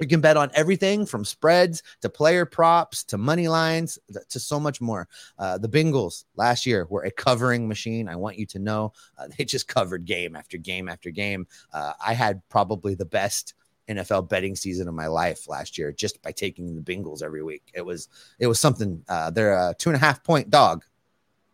you 0.00 0.08
can 0.08 0.20
bet 0.20 0.36
on 0.36 0.50
everything 0.54 1.06
from 1.06 1.24
spreads 1.24 1.82
to 2.02 2.08
player 2.08 2.44
props 2.44 3.04
to 3.04 3.18
money 3.18 3.48
lines 3.48 3.98
to 4.28 4.40
so 4.40 4.58
much 4.58 4.80
more. 4.80 5.08
Uh, 5.38 5.58
the 5.58 5.68
Bengals 5.68 6.24
last 6.36 6.66
year 6.66 6.86
were 6.90 7.04
a 7.04 7.10
covering 7.10 7.68
machine. 7.68 8.08
I 8.08 8.16
want 8.16 8.38
you 8.38 8.46
to 8.46 8.58
know 8.58 8.92
uh, 9.18 9.28
they 9.38 9.44
just 9.44 9.68
covered 9.68 10.04
game 10.04 10.36
after 10.36 10.58
game 10.58 10.88
after 10.88 11.10
game. 11.10 11.46
Uh, 11.72 11.92
I 12.04 12.14
had 12.14 12.42
probably 12.48 12.94
the 12.94 13.04
best 13.04 13.54
NFL 13.88 14.28
betting 14.28 14.56
season 14.56 14.88
of 14.88 14.94
my 14.94 15.06
life 15.06 15.48
last 15.48 15.76
year 15.76 15.92
just 15.92 16.22
by 16.22 16.32
taking 16.32 16.74
the 16.74 16.80
Bengals 16.80 17.22
every 17.22 17.42
week. 17.42 17.70
It 17.74 17.84
was 17.84 18.08
it 18.38 18.46
was 18.46 18.58
something. 18.58 19.04
Uh, 19.08 19.30
they're 19.30 19.52
a 19.52 19.74
two 19.78 19.90
and 19.90 19.96
a 19.96 20.00
half 20.00 20.24
point 20.24 20.50
dog. 20.50 20.84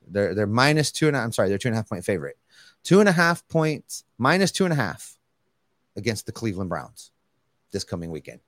They're 0.07 0.35
they're 0.35 0.47
minus 0.47 0.93
two 0.93 1.09
and 1.09 1.17
I'm 1.17 1.33
sorry, 1.33 1.49
they're 1.49 1.59
two 1.59 1.69
and 1.69 1.75
a 1.75 1.79
half 1.79 1.89
point 1.89 2.05
favorite. 2.05 2.39
Two 2.83 3.01
and 3.01 3.09
a 3.09 3.13
half 3.13 3.47
points 3.49 4.05
minus 4.17 4.53
two 4.53 4.65
and 4.65 4.73
a 4.73 4.77
half 4.77 5.19
against 5.97 6.27
the 6.27 6.33
Cleveland 6.33 6.71
Browns 6.71 7.11
this 7.71 7.85
coming 7.85 8.11
weekend. 8.11 8.41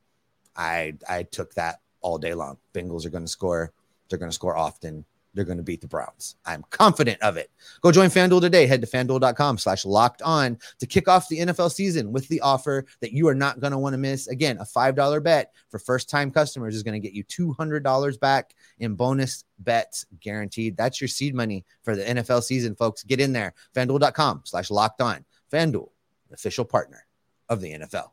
I 0.56 0.94
I 1.08 1.24
took 1.24 1.54
that 1.54 1.80
all 2.00 2.18
day 2.18 2.34
long. 2.34 2.58
Bengals 2.74 3.06
are 3.06 3.10
going 3.10 3.24
to 3.24 3.30
score. 3.30 3.72
They're 4.08 4.18
going 4.18 4.30
to 4.30 4.34
score 4.34 4.56
often. 4.56 5.04
They're 5.34 5.44
going 5.44 5.58
to 5.58 5.64
beat 5.64 5.80
the 5.80 5.88
Browns. 5.88 6.36
I'm 6.44 6.62
confident 6.70 7.20
of 7.22 7.36
it. 7.36 7.50
Go 7.80 7.90
join 7.90 8.10
FanDuel 8.10 8.42
today. 8.42 8.66
Head 8.66 8.82
to 8.82 8.86
fanduel.com 8.86 9.56
slash 9.58 9.84
locked 9.84 10.20
on 10.20 10.58
to 10.78 10.86
kick 10.86 11.08
off 11.08 11.28
the 11.28 11.38
NFL 11.38 11.72
season 11.72 12.12
with 12.12 12.28
the 12.28 12.40
offer 12.42 12.84
that 13.00 13.12
you 13.12 13.26
are 13.28 13.34
not 13.34 13.60
going 13.60 13.70
to 13.70 13.78
want 13.78 13.94
to 13.94 13.98
miss. 13.98 14.28
Again, 14.28 14.58
a 14.58 14.64
$5 14.64 15.22
bet 15.22 15.54
for 15.70 15.78
first 15.78 16.10
time 16.10 16.30
customers 16.30 16.74
is 16.74 16.82
going 16.82 17.00
to 17.00 17.08
get 17.08 17.14
you 17.14 17.24
$200 17.24 18.20
back 18.20 18.54
in 18.80 18.94
bonus 18.94 19.44
bets 19.60 20.04
guaranteed. 20.20 20.76
That's 20.76 21.00
your 21.00 21.08
seed 21.08 21.34
money 21.34 21.64
for 21.82 21.96
the 21.96 22.04
NFL 22.04 22.42
season, 22.42 22.74
folks. 22.74 23.02
Get 23.02 23.20
in 23.20 23.32
there. 23.32 23.54
FanDuel.com 23.74 24.42
slash 24.44 24.70
locked 24.70 25.00
on. 25.00 25.24
FanDuel, 25.50 25.88
official 26.30 26.66
partner 26.66 27.06
of 27.48 27.62
the 27.62 27.72
NFL. 27.72 28.10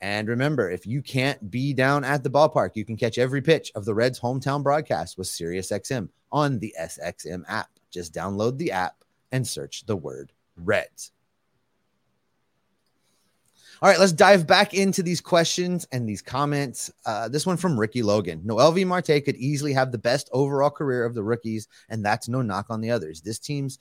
And 0.00 0.28
remember, 0.28 0.70
if 0.70 0.86
you 0.86 1.02
can't 1.02 1.50
be 1.50 1.74
down 1.74 2.04
at 2.04 2.22
the 2.22 2.30
ballpark, 2.30 2.70
you 2.74 2.84
can 2.84 2.96
catch 2.96 3.18
every 3.18 3.42
pitch 3.42 3.70
of 3.74 3.84
the 3.84 3.94
Reds' 3.94 4.18
hometown 4.18 4.62
broadcast 4.62 5.18
with 5.18 5.28
SiriusXM 5.28 6.08
on 6.32 6.58
the 6.58 6.74
SXM 6.80 7.42
app. 7.48 7.68
Just 7.90 8.14
download 8.14 8.56
the 8.56 8.72
app 8.72 9.04
and 9.32 9.46
search 9.46 9.84
the 9.86 9.96
word 9.96 10.32
Reds. 10.56 11.12
All 13.82 13.88
right, 13.88 13.98
let's 13.98 14.12
dive 14.12 14.46
back 14.46 14.74
into 14.74 15.02
these 15.02 15.22
questions 15.22 15.86
and 15.90 16.06
these 16.06 16.20
comments. 16.20 16.90
Uh, 17.06 17.28
this 17.28 17.46
one 17.46 17.56
from 17.56 17.80
Ricky 17.80 18.02
Logan. 18.02 18.42
Noelvi 18.44 18.86
Marte 18.86 19.24
could 19.24 19.36
easily 19.36 19.72
have 19.72 19.90
the 19.90 19.96
best 19.96 20.28
overall 20.32 20.68
career 20.68 21.04
of 21.04 21.14
the 21.14 21.22
rookies, 21.22 21.66
and 21.88 22.04
that's 22.04 22.28
no 22.28 22.42
knock 22.42 22.66
on 22.68 22.82
the 22.82 22.90
others. 22.90 23.22
This 23.22 23.38
team's 23.38 23.78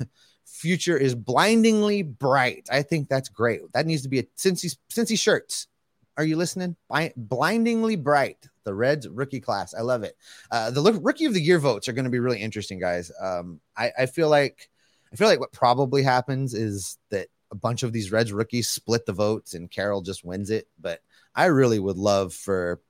future 0.44 0.96
is 0.96 1.14
blindingly 1.14 2.02
bright. 2.02 2.68
I 2.70 2.82
think 2.82 3.08
that's 3.08 3.28
great. 3.28 3.60
That 3.72 3.86
needs 3.86 4.02
to 4.02 4.08
be 4.08 4.20
a 4.20 4.24
Cincy 4.36 4.76
Cincy 4.90 5.18
shirts. 5.18 5.68
Are 6.16 6.24
you 6.24 6.36
listening? 6.36 6.76
Blindingly 7.16 7.96
bright. 7.96 8.48
The 8.64 8.74
Reds 8.74 9.08
rookie 9.08 9.40
class. 9.40 9.74
I 9.74 9.80
love 9.80 10.04
it. 10.04 10.16
Uh, 10.50 10.70
the 10.70 10.92
rookie 10.92 11.24
of 11.24 11.34
the 11.34 11.40
year 11.40 11.58
votes 11.58 11.88
are 11.88 11.92
going 11.92 12.04
to 12.04 12.10
be 12.10 12.20
really 12.20 12.40
interesting, 12.40 12.78
guys. 12.78 13.10
Um, 13.20 13.60
I, 13.76 13.92
I 14.00 14.06
feel 14.06 14.28
like 14.28 14.68
I 15.12 15.16
feel 15.16 15.28
like 15.28 15.40
what 15.40 15.52
probably 15.52 16.02
happens 16.02 16.54
is 16.54 16.98
that 17.10 17.28
a 17.50 17.56
bunch 17.56 17.82
of 17.82 17.92
these 17.92 18.12
Reds 18.12 18.32
rookies 18.32 18.68
split 18.68 19.04
the 19.04 19.12
votes 19.12 19.54
and 19.54 19.70
Carroll 19.70 20.00
just 20.00 20.24
wins 20.24 20.50
it. 20.50 20.68
But 20.80 21.00
I 21.34 21.46
really 21.46 21.78
would 21.78 21.98
love 21.98 22.32
for 22.32 22.80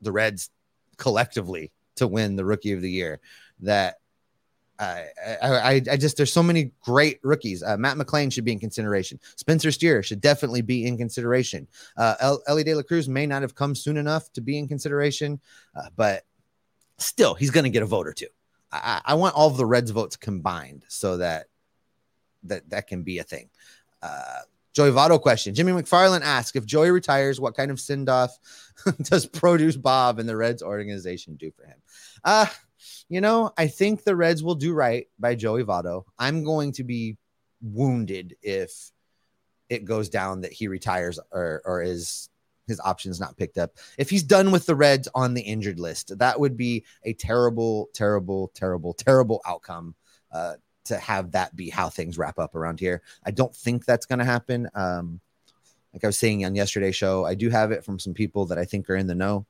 the 0.00 0.12
Reds 0.12 0.50
collectively 0.96 1.72
to 1.96 2.06
win 2.06 2.36
the 2.36 2.44
rookie 2.44 2.72
of 2.72 2.82
the 2.82 2.90
year. 2.90 3.20
That 3.60 3.96
I, 4.78 5.06
I, 5.42 5.82
I 5.90 5.96
just 5.96 6.16
there's 6.16 6.32
so 6.32 6.42
many 6.42 6.70
great 6.80 7.18
rookies. 7.22 7.62
Uh, 7.62 7.76
Matt 7.76 7.96
McLain 7.96 8.32
should 8.32 8.44
be 8.44 8.52
in 8.52 8.60
consideration. 8.60 9.18
Spencer 9.36 9.72
Steer 9.72 10.02
should 10.02 10.20
definitely 10.20 10.62
be 10.62 10.86
in 10.86 10.96
consideration. 10.96 11.66
Uh, 11.96 12.14
El- 12.20 12.42
Elly 12.46 12.62
De 12.62 12.74
La 12.74 12.82
Cruz 12.82 13.08
may 13.08 13.26
not 13.26 13.42
have 13.42 13.54
come 13.54 13.74
soon 13.74 13.96
enough 13.96 14.32
to 14.34 14.40
be 14.40 14.56
in 14.56 14.68
consideration, 14.68 15.40
uh, 15.74 15.88
but 15.96 16.24
still, 16.98 17.34
he's 17.34 17.50
going 17.50 17.64
to 17.64 17.70
get 17.70 17.82
a 17.82 17.86
vote 17.86 18.06
or 18.06 18.12
two. 18.12 18.28
I, 18.70 19.00
I, 19.04 19.14
want 19.14 19.34
all 19.34 19.48
of 19.48 19.56
the 19.56 19.66
Reds 19.66 19.90
votes 19.90 20.16
combined 20.16 20.84
so 20.88 21.16
that 21.16 21.46
that 22.44 22.68
that 22.70 22.86
can 22.86 23.02
be 23.02 23.18
a 23.18 23.24
thing. 23.24 23.48
Uh, 24.02 24.40
Joey 24.74 24.90
Votto 24.90 25.20
question. 25.20 25.54
Jimmy 25.54 25.72
McFarland 25.72 26.20
asks 26.20 26.54
if 26.54 26.64
Joey 26.64 26.92
retires, 26.92 27.40
what 27.40 27.56
kind 27.56 27.72
of 27.72 27.80
send 27.80 28.08
off 28.08 28.38
does 29.02 29.26
Produce 29.26 29.76
Bob 29.76 30.20
and 30.20 30.28
the 30.28 30.36
Reds 30.36 30.62
organization 30.62 31.34
do 31.34 31.50
for 31.50 31.64
him? 31.66 31.78
Uh, 32.22 32.46
you 33.08 33.20
know, 33.20 33.52
I 33.56 33.68
think 33.68 34.04
the 34.04 34.16
Reds 34.16 34.42
will 34.42 34.54
do 34.54 34.72
right 34.72 35.06
by 35.18 35.34
Joey 35.34 35.64
Votto. 35.64 36.04
I'm 36.18 36.44
going 36.44 36.72
to 36.72 36.84
be 36.84 37.16
wounded 37.60 38.36
if 38.42 38.90
it 39.68 39.84
goes 39.84 40.08
down 40.08 40.42
that 40.42 40.52
he 40.52 40.68
retires 40.68 41.18
or 41.30 41.62
or 41.64 41.82
is 41.82 42.28
his 42.66 42.80
options 42.80 43.18
not 43.18 43.36
picked 43.36 43.56
up. 43.56 43.72
If 43.96 44.10
he's 44.10 44.22
done 44.22 44.50
with 44.50 44.66
the 44.66 44.76
Reds 44.76 45.08
on 45.14 45.34
the 45.34 45.40
injured 45.40 45.80
list, 45.80 46.18
that 46.18 46.38
would 46.38 46.56
be 46.56 46.84
a 47.02 47.14
terrible, 47.14 47.88
terrible, 47.94 48.50
terrible, 48.54 48.92
terrible 48.92 49.40
outcome. 49.46 49.94
Uh, 50.30 50.54
to 50.88 50.98
have 50.98 51.32
that 51.32 51.54
be 51.54 51.70
how 51.70 51.88
things 51.88 52.18
wrap 52.18 52.38
up 52.38 52.54
around 52.54 52.80
here. 52.80 53.02
I 53.24 53.30
don't 53.30 53.54
think 53.54 53.84
that's 53.84 54.06
going 54.06 54.18
to 54.18 54.24
happen. 54.24 54.68
Um, 54.74 55.20
like 55.92 56.02
I 56.02 56.06
was 56.08 56.18
saying 56.18 56.44
on 56.44 56.54
yesterday's 56.54 56.96
show, 56.96 57.24
I 57.24 57.34
do 57.34 57.50
have 57.50 57.72
it 57.72 57.84
from 57.84 57.98
some 57.98 58.14
people 58.14 58.46
that 58.46 58.58
I 58.58 58.64
think 58.64 58.88
are 58.90 58.96
in 58.96 59.06
the 59.06 59.14
know 59.14 59.46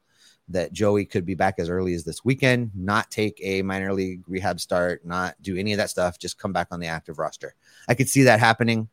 that 0.51 0.73
Joey 0.73 1.05
could 1.05 1.27
be 1.27 1.35
back 1.35 1.57
as 1.59 1.69
early 1.69 1.95
as 1.95 2.05
this 2.05 2.25
weekend, 2.25 2.71
not 2.75 3.11
take 3.11 3.39
a 3.43 3.63
minor 3.63 3.93
league 3.93 4.23
rehab 4.27 4.61
start, 4.61 5.05
not 5.05 5.35
do 5.43 5.57
any 5.57 5.73
of 5.73 5.79
that 5.79 5.91
stuff, 5.91 6.19
just 6.19 6.39
come 6.39 6.53
back 6.53 6.69
on 6.71 6.81
the 6.81 6.87
active 6.87 7.19
roster. 7.19 7.55
I 7.89 7.95
could 7.95 8.09
see 8.09 8.23
that 8.23 8.41
happening. 8.41 8.89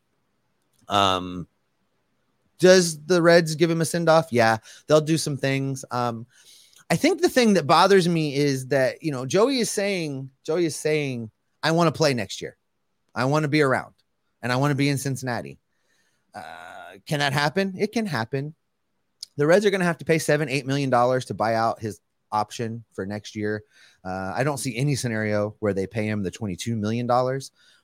Um, 0.88 1.46
does 2.58 3.02
the 3.04 3.20
Reds 3.20 3.54
give 3.54 3.70
him 3.70 3.80
a 3.80 3.84
send 3.84 4.08
off? 4.08 4.28
Yeah, 4.30 4.58
they'll 4.86 5.00
do 5.00 5.18
some 5.18 5.36
things. 5.36 5.84
Um, 5.90 6.26
I 6.88 6.96
think 6.96 7.20
the 7.20 7.28
thing 7.28 7.54
that 7.54 7.66
bothers 7.66 8.08
me 8.08 8.34
is 8.34 8.68
that 8.68 9.02
you 9.02 9.12
know 9.12 9.26
Joey 9.26 9.58
is 9.58 9.70
saying 9.70 10.30
Joey 10.44 10.66
is 10.66 10.76
saying 10.76 11.30
I 11.62 11.72
want 11.72 11.92
to 11.92 11.96
play 11.96 12.14
next 12.14 12.40
year, 12.40 12.56
I 13.14 13.24
want 13.24 13.42
to 13.42 13.48
be 13.48 13.62
around, 13.62 13.94
and 14.42 14.52
I 14.52 14.56
want 14.56 14.70
to 14.70 14.76
be 14.76 14.88
in 14.88 14.98
Cincinnati. 14.98 15.58
Uh, 16.34 16.98
can 17.06 17.18
that 17.20 17.32
happen? 17.32 17.74
It 17.78 17.92
can 17.92 18.06
happen. 18.06 18.54
The 19.36 19.46
Reds 19.46 19.66
are 19.66 19.70
going 19.70 19.80
to 19.80 19.86
have 19.86 19.98
to 19.98 20.04
pay 20.04 20.18
seven, 20.18 20.48
eight 20.48 20.66
million 20.66 20.90
dollars 20.90 21.26
to 21.26 21.34
buy 21.34 21.54
out 21.54 21.80
his 21.80 22.00
option 22.32 22.84
for 22.92 23.06
next 23.06 23.36
year. 23.36 23.62
Uh, 24.04 24.32
I 24.34 24.44
don't 24.44 24.58
see 24.58 24.76
any 24.76 24.94
scenario 24.94 25.54
where 25.60 25.74
they 25.74 25.86
pay 25.86 26.06
him 26.06 26.22
the 26.22 26.30
$22 26.30 26.76
million. 26.76 27.06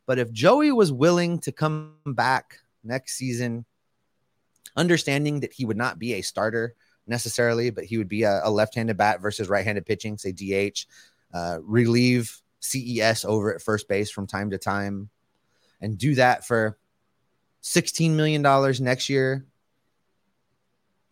But 0.07 0.19
if 0.19 0.33
Joey 0.33 0.73
was 0.73 0.93
willing 0.93 1.39
to 1.41 1.53
come 1.53 1.95
back 2.07 2.59
next 2.85 3.15
season, 3.15 3.65
understanding 4.77 5.41
that 5.41 5.53
he 5.53 5.65
would 5.65 5.77
not 5.77 5.99
be 5.99 6.15
a 6.15 6.23
starter 6.23 6.75
necessarily, 7.07 7.71
but 7.71 7.85
he 7.85 7.99
would 7.99 8.09
be 8.09 8.23
a, 8.23 8.41
a 8.45 8.51
left 8.51 8.75
handed 8.75 8.97
bat 8.97 9.21
versus 9.21 9.49
right 9.49 9.65
handed 9.65 9.87
pitching, 9.87 10.19
say 10.19 10.33
DH, 10.33 10.87
uh, 11.35 11.59
relieve 11.63 12.41
CES 12.61 13.25
over 13.25 13.55
at 13.55 13.63
first 13.63 13.89
base 13.89 14.11
from 14.11 14.27
time 14.27 14.51
to 14.51 14.59
time, 14.59 15.09
and 15.81 15.99
do 15.99 16.15
that 16.15 16.47
for 16.47 16.79
$16 17.63 18.11
million 18.11 18.43
next 18.81 19.09
year. 19.09 19.45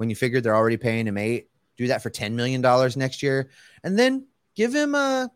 When 0.01 0.09
you 0.09 0.17
figure 0.17 0.41
they're 0.41 0.57
already 0.57 0.79
paying 0.79 1.07
him 1.07 1.19
eight, 1.19 1.51
do 1.77 1.89
that 1.89 2.03
for 2.03 2.09
$10 2.09 2.33
million 2.33 2.63
next 2.97 3.23
year, 3.23 3.51
and 3.85 3.99
then 3.99 4.27
give 4.57 4.75
him 4.75 4.95
a 4.95 5.31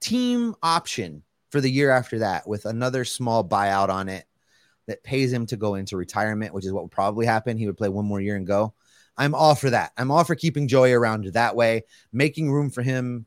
team 0.00 0.54
option 0.62 1.24
for 1.50 1.60
the 1.60 1.68
year 1.68 1.90
after 1.90 2.20
that 2.20 2.46
with 2.46 2.64
another 2.64 3.04
small 3.04 3.44
buyout 3.44 3.88
on 3.88 4.08
it 4.08 4.24
that 4.86 5.02
pays 5.02 5.32
him 5.32 5.46
to 5.46 5.56
go 5.56 5.74
into 5.74 5.96
retirement, 5.96 6.54
which 6.54 6.64
is 6.64 6.72
what 6.72 6.84
would 6.84 6.92
probably 6.92 7.26
happen. 7.26 7.58
He 7.58 7.66
would 7.66 7.76
play 7.76 7.88
one 7.88 8.04
more 8.04 8.20
year 8.20 8.36
and 8.36 8.46
go. 8.46 8.72
I'm 9.16 9.34
all 9.34 9.56
for 9.56 9.70
that. 9.70 9.90
I'm 9.96 10.12
all 10.12 10.22
for 10.22 10.36
keeping 10.36 10.68
Joey 10.68 10.92
around 10.92 11.24
that 11.24 11.56
way, 11.56 11.82
making 12.12 12.52
room 12.52 12.70
for 12.70 12.82
him. 12.82 13.26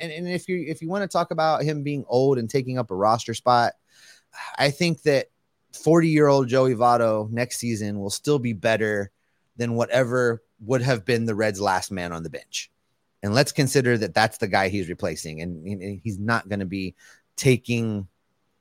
And, 0.00 0.10
and 0.10 0.28
if 0.28 0.48
you 0.48 0.64
if 0.66 0.82
you 0.82 0.88
want 0.88 1.02
to 1.02 1.08
talk 1.08 1.30
about 1.30 1.62
him 1.62 1.84
being 1.84 2.04
old 2.08 2.38
and 2.38 2.50
taking 2.50 2.78
up 2.78 2.90
a 2.90 2.96
roster 2.96 3.32
spot, 3.32 3.74
I 4.58 4.72
think 4.72 5.02
that 5.02 5.26
40 5.72 6.08
year 6.08 6.26
old 6.26 6.48
Joey 6.48 6.74
Votto 6.74 7.30
next 7.30 7.58
season 7.58 8.00
will 8.00 8.10
still 8.10 8.40
be 8.40 8.52
better 8.52 9.12
than 9.56 9.74
whatever 9.74 10.42
would 10.60 10.82
have 10.82 11.04
been 11.04 11.24
the 11.24 11.34
Reds' 11.34 11.60
last 11.60 11.90
man 11.90 12.12
on 12.12 12.22
the 12.22 12.30
bench. 12.30 12.70
And 13.22 13.34
let's 13.34 13.52
consider 13.52 13.98
that 13.98 14.14
that's 14.14 14.38
the 14.38 14.48
guy 14.48 14.68
he's 14.68 14.88
replacing, 14.88 15.42
and, 15.42 16.00
he's 16.02 16.18
not 16.18 16.48
going 16.48 16.60
to 16.60 16.66
be 16.66 16.94
taking 17.36 18.06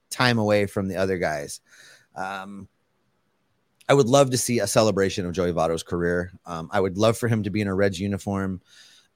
time 0.10 0.38
away 0.38 0.66
from 0.66 0.88
the 0.88 0.96
other 0.96 1.18
guys. 1.18 1.62
Um, 2.16 2.68
I 3.88 3.94
would 3.94 4.08
love 4.08 4.32
to 4.32 4.38
see 4.38 4.60
a 4.60 4.68
celebration 4.68 5.26
of 5.26 5.34
Joey 5.34 5.54
Votto's 5.54 5.84
career. 5.84 6.32
Um, 6.46 6.70
I 6.72 6.80
would 6.80 6.98
love 6.98 7.18
for 7.18 7.28
him 7.28 7.44
to 7.44 7.50
be 7.50 7.62
in 7.62 7.68
a 7.68 7.76
Reds 7.76 8.00
uniform 8.00 8.62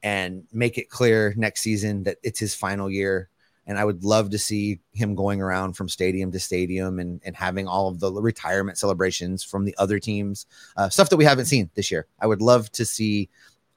and 0.03 0.43
make 0.53 0.77
it 0.77 0.89
clear 0.89 1.33
next 1.35 1.61
season 1.61 2.03
that 2.03 2.17
it's 2.23 2.39
his 2.39 2.53
final 2.53 2.89
year. 2.89 3.29
And 3.69 3.77
I 3.77 3.85
would 3.85 4.03
love 4.03 4.31
to 4.31 4.39
see 4.39 4.81
him 4.93 5.13
going 5.13 5.41
around 5.41 5.73
from 5.73 5.87
stadium 5.87 6.31
to 6.31 6.39
stadium 6.39 6.97
and, 6.97 7.21
and 7.23 7.35
having 7.35 7.67
all 7.67 7.87
of 7.87 7.99
the 7.99 8.11
retirement 8.11 8.79
celebrations 8.79 9.43
from 9.43 9.63
the 9.63 9.75
other 9.77 9.99
teams, 9.99 10.47
uh, 10.75 10.89
stuff 10.89 11.09
that 11.11 11.17
we 11.17 11.23
haven't 11.23 11.45
seen 11.45 11.69
this 11.75 11.91
year. 11.91 12.07
I 12.19 12.25
would 12.25 12.41
love 12.41 12.71
to 12.71 12.83
see 12.83 13.29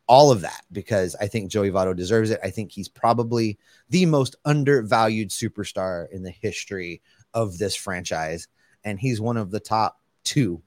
all 0.07 0.33
of 0.33 0.40
that 0.40 0.62
because 0.72 1.14
I 1.20 1.26
think 1.26 1.50
Joey 1.50 1.70
Votto 1.70 1.94
deserves 1.94 2.31
it. 2.31 2.40
I 2.42 2.48
think 2.48 2.72
he's 2.72 2.88
probably 2.88 3.59
the 3.90 4.07
most 4.07 4.35
undervalued 4.46 5.28
superstar 5.28 6.11
in 6.11 6.22
the 6.22 6.31
history 6.31 7.02
of 7.35 7.59
this 7.59 7.76
franchise. 7.76 8.48
And 8.85 8.98
he's 8.98 9.20
one 9.20 9.37
of 9.37 9.50
the 9.50 9.61
top 9.61 10.00
two 10.24 10.62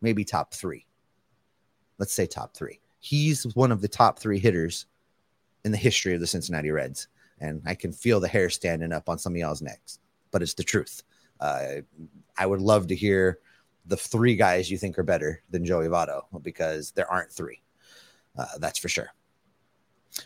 maybe 0.00 0.24
top 0.24 0.54
three. 0.54 0.86
Let's 1.98 2.14
say 2.14 2.26
top 2.26 2.54
three. 2.54 2.80
He's 3.00 3.44
one 3.54 3.70
of 3.70 3.82
the 3.82 3.88
top 3.88 4.18
three 4.18 4.38
hitters 4.38 4.86
in 5.62 5.72
the 5.72 5.78
history 5.78 6.14
of 6.14 6.20
the 6.20 6.26
Cincinnati 6.26 6.70
Reds. 6.70 7.08
And 7.40 7.62
I 7.66 7.74
can 7.74 7.92
feel 7.92 8.20
the 8.20 8.28
hair 8.28 8.50
standing 8.50 8.92
up 8.92 9.08
on 9.08 9.18
some 9.18 9.32
of 9.32 9.38
y'all's 9.38 9.62
necks, 9.62 9.98
but 10.30 10.42
it's 10.42 10.54
the 10.54 10.64
truth. 10.64 11.02
Uh, 11.40 11.76
I 12.36 12.46
would 12.46 12.60
love 12.60 12.86
to 12.88 12.94
hear 12.94 13.38
the 13.86 13.96
three 13.96 14.36
guys 14.36 14.70
you 14.70 14.78
think 14.78 14.98
are 14.98 15.02
better 15.02 15.42
than 15.50 15.64
Joey 15.64 15.86
Votto 15.86 16.22
because 16.42 16.92
there 16.92 17.10
aren't 17.10 17.32
three. 17.32 17.62
Uh, 18.38 18.58
that's 18.58 18.78
for 18.78 18.88
sure. 18.88 19.08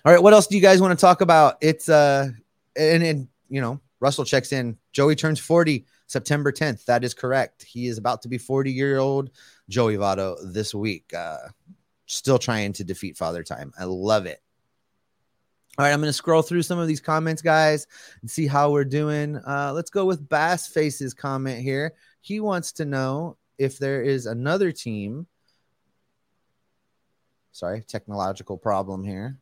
All 0.05 0.13
right, 0.13 0.23
what 0.23 0.33
else 0.33 0.47
do 0.47 0.57
you 0.57 0.63
guys 0.63 0.81
want 0.81 0.99
to 0.99 1.01
talk 1.01 1.21
about? 1.21 1.57
It's 1.61 1.89
uh, 1.89 2.31
and, 2.77 3.03
and 3.03 3.29
you 3.49 3.61
know, 3.61 3.81
Russell 4.01 4.25
checks 4.25 4.53
in. 4.53 4.77
Joey 4.93 5.15
turns 5.15 5.39
40 5.39 5.87
September 6.07 6.53
10th. 6.53 6.85
That 6.87 7.05
is 7.05 7.15
correct. 7.15 7.63
He 7.63 7.87
is 7.87 7.99
about 7.99 8.23
to 8.23 8.29
be 8.29 8.39
40 8.39 8.73
year 8.73 8.99
old 8.99 9.31
Joey 9.69 9.97
Votto 9.97 10.37
this 10.53 10.75
week. 10.75 11.13
Uh, 11.15 11.39
still 12.07 12.39
trying 12.39 12.73
to 12.75 12.85
defeat 12.85 13.17
Father 13.17 13.43
Time. 13.43 13.73
I 13.79 13.85
love 13.85 14.27
it. 14.27 14.43
All 15.77 15.85
right, 15.85 15.93
I'm 15.93 16.01
going 16.01 16.09
to 16.09 16.13
scroll 16.13 16.43
through 16.43 16.63
some 16.63 16.79
of 16.79 16.87
these 16.87 17.01
comments, 17.01 17.43
guys, 17.43 17.89
and 18.21 18.31
see 18.31 18.47
how 18.47 18.71
we're 18.71 18.85
doing. 18.85 19.37
Uh, 19.37 19.73
let's 19.75 19.91
go 19.91 20.05
with 20.05 20.29
Bass 20.29 20.69
Face's 20.69 21.15
comment 21.15 21.61
here. 21.61 21.95
He 22.21 22.39
wants 22.39 22.71
to 22.73 22.85
know 22.85 23.37
if 23.59 23.79
there 23.79 24.01
is 24.01 24.27
another 24.27 24.71
team. 24.71 25.27
Sorry, 27.51 27.83
technological 27.83 28.57
problem 28.57 29.03
here. 29.03 29.37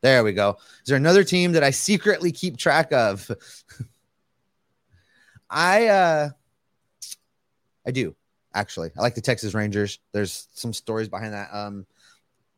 There 0.00 0.24
we 0.24 0.32
go. 0.32 0.56
Is 0.82 0.86
there 0.86 0.96
another 0.96 1.24
team 1.24 1.52
that 1.52 1.62
I 1.62 1.70
secretly 1.70 2.32
keep 2.32 2.56
track 2.56 2.92
of? 2.92 3.30
I 5.50 5.88
uh 5.88 6.30
I 7.86 7.90
do 7.90 8.14
actually. 8.54 8.90
I 8.96 9.02
like 9.02 9.14
the 9.14 9.20
Texas 9.20 9.52
Rangers. 9.52 9.98
There's 10.12 10.48
some 10.54 10.72
stories 10.72 11.08
behind 11.08 11.34
that. 11.34 11.50
Um 11.52 11.86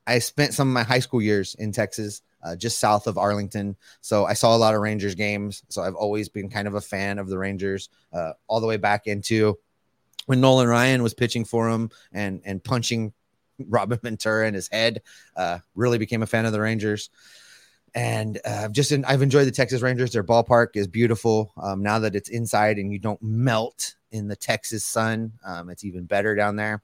I 0.06 0.18
spent 0.18 0.54
some 0.54 0.68
of 0.68 0.74
my 0.74 0.82
high 0.82 0.98
school 0.98 1.22
years 1.22 1.54
in 1.56 1.72
Texas, 1.72 2.22
uh, 2.42 2.56
just 2.56 2.78
south 2.78 3.06
of 3.06 3.18
Arlington. 3.18 3.76
So 4.00 4.24
I 4.24 4.34
saw 4.34 4.54
a 4.54 4.58
lot 4.58 4.74
of 4.74 4.80
Rangers 4.80 5.14
games. 5.14 5.62
So 5.68 5.82
I've 5.82 5.94
always 5.94 6.28
been 6.28 6.50
kind 6.50 6.66
of 6.66 6.74
a 6.74 6.80
fan 6.80 7.18
of 7.18 7.28
the 7.28 7.38
Rangers, 7.38 7.88
uh, 8.12 8.32
all 8.48 8.60
the 8.60 8.66
way 8.66 8.76
back 8.76 9.06
into 9.06 9.58
when 10.26 10.40
Nolan 10.40 10.68
Ryan 10.68 11.02
was 11.02 11.14
pitching 11.14 11.44
for 11.44 11.68
him 11.68 11.90
and 12.12 12.42
and 12.44 12.62
punching 12.62 13.12
Robin 13.58 13.98
Ventura 14.02 14.48
in 14.48 14.54
his 14.54 14.68
head. 14.68 15.02
Uh, 15.36 15.58
really 15.74 15.98
became 15.98 16.22
a 16.22 16.26
fan 16.26 16.46
of 16.46 16.52
the 16.52 16.60
Rangers 16.60 17.10
and 17.94 18.40
uh, 18.44 18.68
just 18.68 18.92
in, 18.92 19.04
I've 19.04 19.22
enjoyed 19.22 19.46
the 19.46 19.52
Texas 19.52 19.82
Rangers. 19.82 20.12
Their 20.12 20.24
ballpark 20.24 20.68
is 20.76 20.86
beautiful. 20.86 21.52
Um, 21.60 21.82
now 21.82 21.98
that 21.98 22.14
it's 22.14 22.30
inside 22.30 22.78
and 22.78 22.92
you 22.92 22.98
don't 22.98 23.22
melt 23.22 23.96
in 24.10 24.28
the 24.28 24.36
Texas 24.36 24.84
sun, 24.84 25.32
um, 25.44 25.68
it's 25.68 25.84
even 25.84 26.04
better 26.04 26.34
down 26.34 26.56
there. 26.56 26.82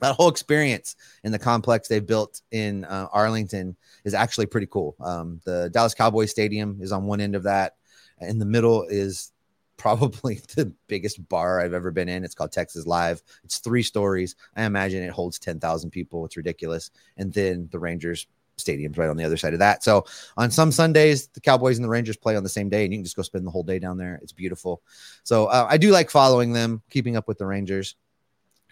That 0.00 0.14
whole 0.14 0.28
experience 0.28 0.96
in 1.24 1.32
the 1.32 1.38
complex 1.38 1.88
they've 1.88 2.06
built 2.06 2.42
in 2.50 2.84
uh, 2.84 3.08
Arlington 3.12 3.76
is 4.04 4.14
actually 4.14 4.46
pretty 4.46 4.66
cool. 4.66 4.96
Um, 5.00 5.40
the 5.44 5.70
Dallas 5.72 5.94
Cowboys 5.94 6.30
Stadium 6.30 6.78
is 6.80 6.92
on 6.92 7.06
one 7.06 7.20
end 7.20 7.34
of 7.34 7.44
that. 7.44 7.76
In 8.20 8.38
the 8.38 8.46
middle 8.46 8.84
is 8.84 9.32
probably 9.76 10.34
the 10.54 10.72
biggest 10.86 11.26
bar 11.28 11.60
I've 11.60 11.74
ever 11.74 11.90
been 11.90 12.08
in. 12.08 12.24
It's 12.24 12.34
called 12.34 12.52
Texas 12.52 12.86
Live. 12.86 13.22
It's 13.44 13.58
three 13.58 13.82
stories. 13.82 14.36
I 14.56 14.64
imagine 14.64 15.02
it 15.02 15.10
holds 15.10 15.38
10,000 15.38 15.90
people. 15.90 16.24
It's 16.24 16.36
ridiculous. 16.36 16.90
And 17.16 17.32
then 17.32 17.68
the 17.70 17.78
Rangers 17.78 18.26
stadiums 18.58 18.96
right 18.96 19.08
on 19.08 19.16
the 19.16 19.24
other 19.24 19.36
side 19.36 19.52
of 19.52 19.58
that. 19.58 19.84
So 19.84 20.06
on 20.36 20.50
some 20.50 20.72
Sundays, 20.72 21.28
the 21.28 21.40
Cowboys 21.40 21.76
and 21.76 21.84
the 21.84 21.90
Rangers 21.90 22.16
play 22.16 22.36
on 22.36 22.42
the 22.42 22.48
same 22.48 22.68
day, 22.68 22.84
and 22.84 22.92
you 22.92 22.98
can 22.98 23.04
just 23.04 23.16
go 23.16 23.22
spend 23.22 23.46
the 23.46 23.50
whole 23.50 23.62
day 23.62 23.78
down 23.78 23.98
there. 23.98 24.18
It's 24.22 24.32
beautiful. 24.32 24.82
So 25.24 25.46
uh, 25.46 25.66
I 25.68 25.76
do 25.76 25.90
like 25.90 26.10
following 26.10 26.52
them, 26.52 26.82
keeping 26.90 27.16
up 27.16 27.28
with 27.28 27.38
the 27.38 27.46
Rangers. 27.46 27.96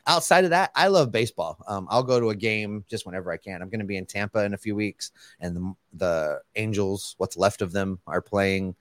Outside 0.06 0.44
of 0.44 0.50
that, 0.50 0.70
I 0.74 0.88
love 0.88 1.10
baseball. 1.10 1.62
Um, 1.66 1.86
I'll 1.90 2.02
go 2.02 2.20
to 2.20 2.30
a 2.30 2.34
game 2.34 2.84
just 2.88 3.06
whenever 3.06 3.32
I 3.32 3.38
can. 3.38 3.62
I'm 3.62 3.70
going 3.70 3.80
to 3.80 3.86
be 3.86 3.96
in 3.96 4.04
Tampa 4.04 4.44
in 4.44 4.52
a 4.52 4.58
few 4.58 4.74
weeks, 4.74 5.12
and 5.40 5.56
the, 5.56 5.74
the 5.94 6.40
Angels, 6.56 7.14
what's 7.18 7.36
left 7.36 7.62
of 7.62 7.72
them, 7.72 7.98
are 8.06 8.20
playing. 8.20 8.76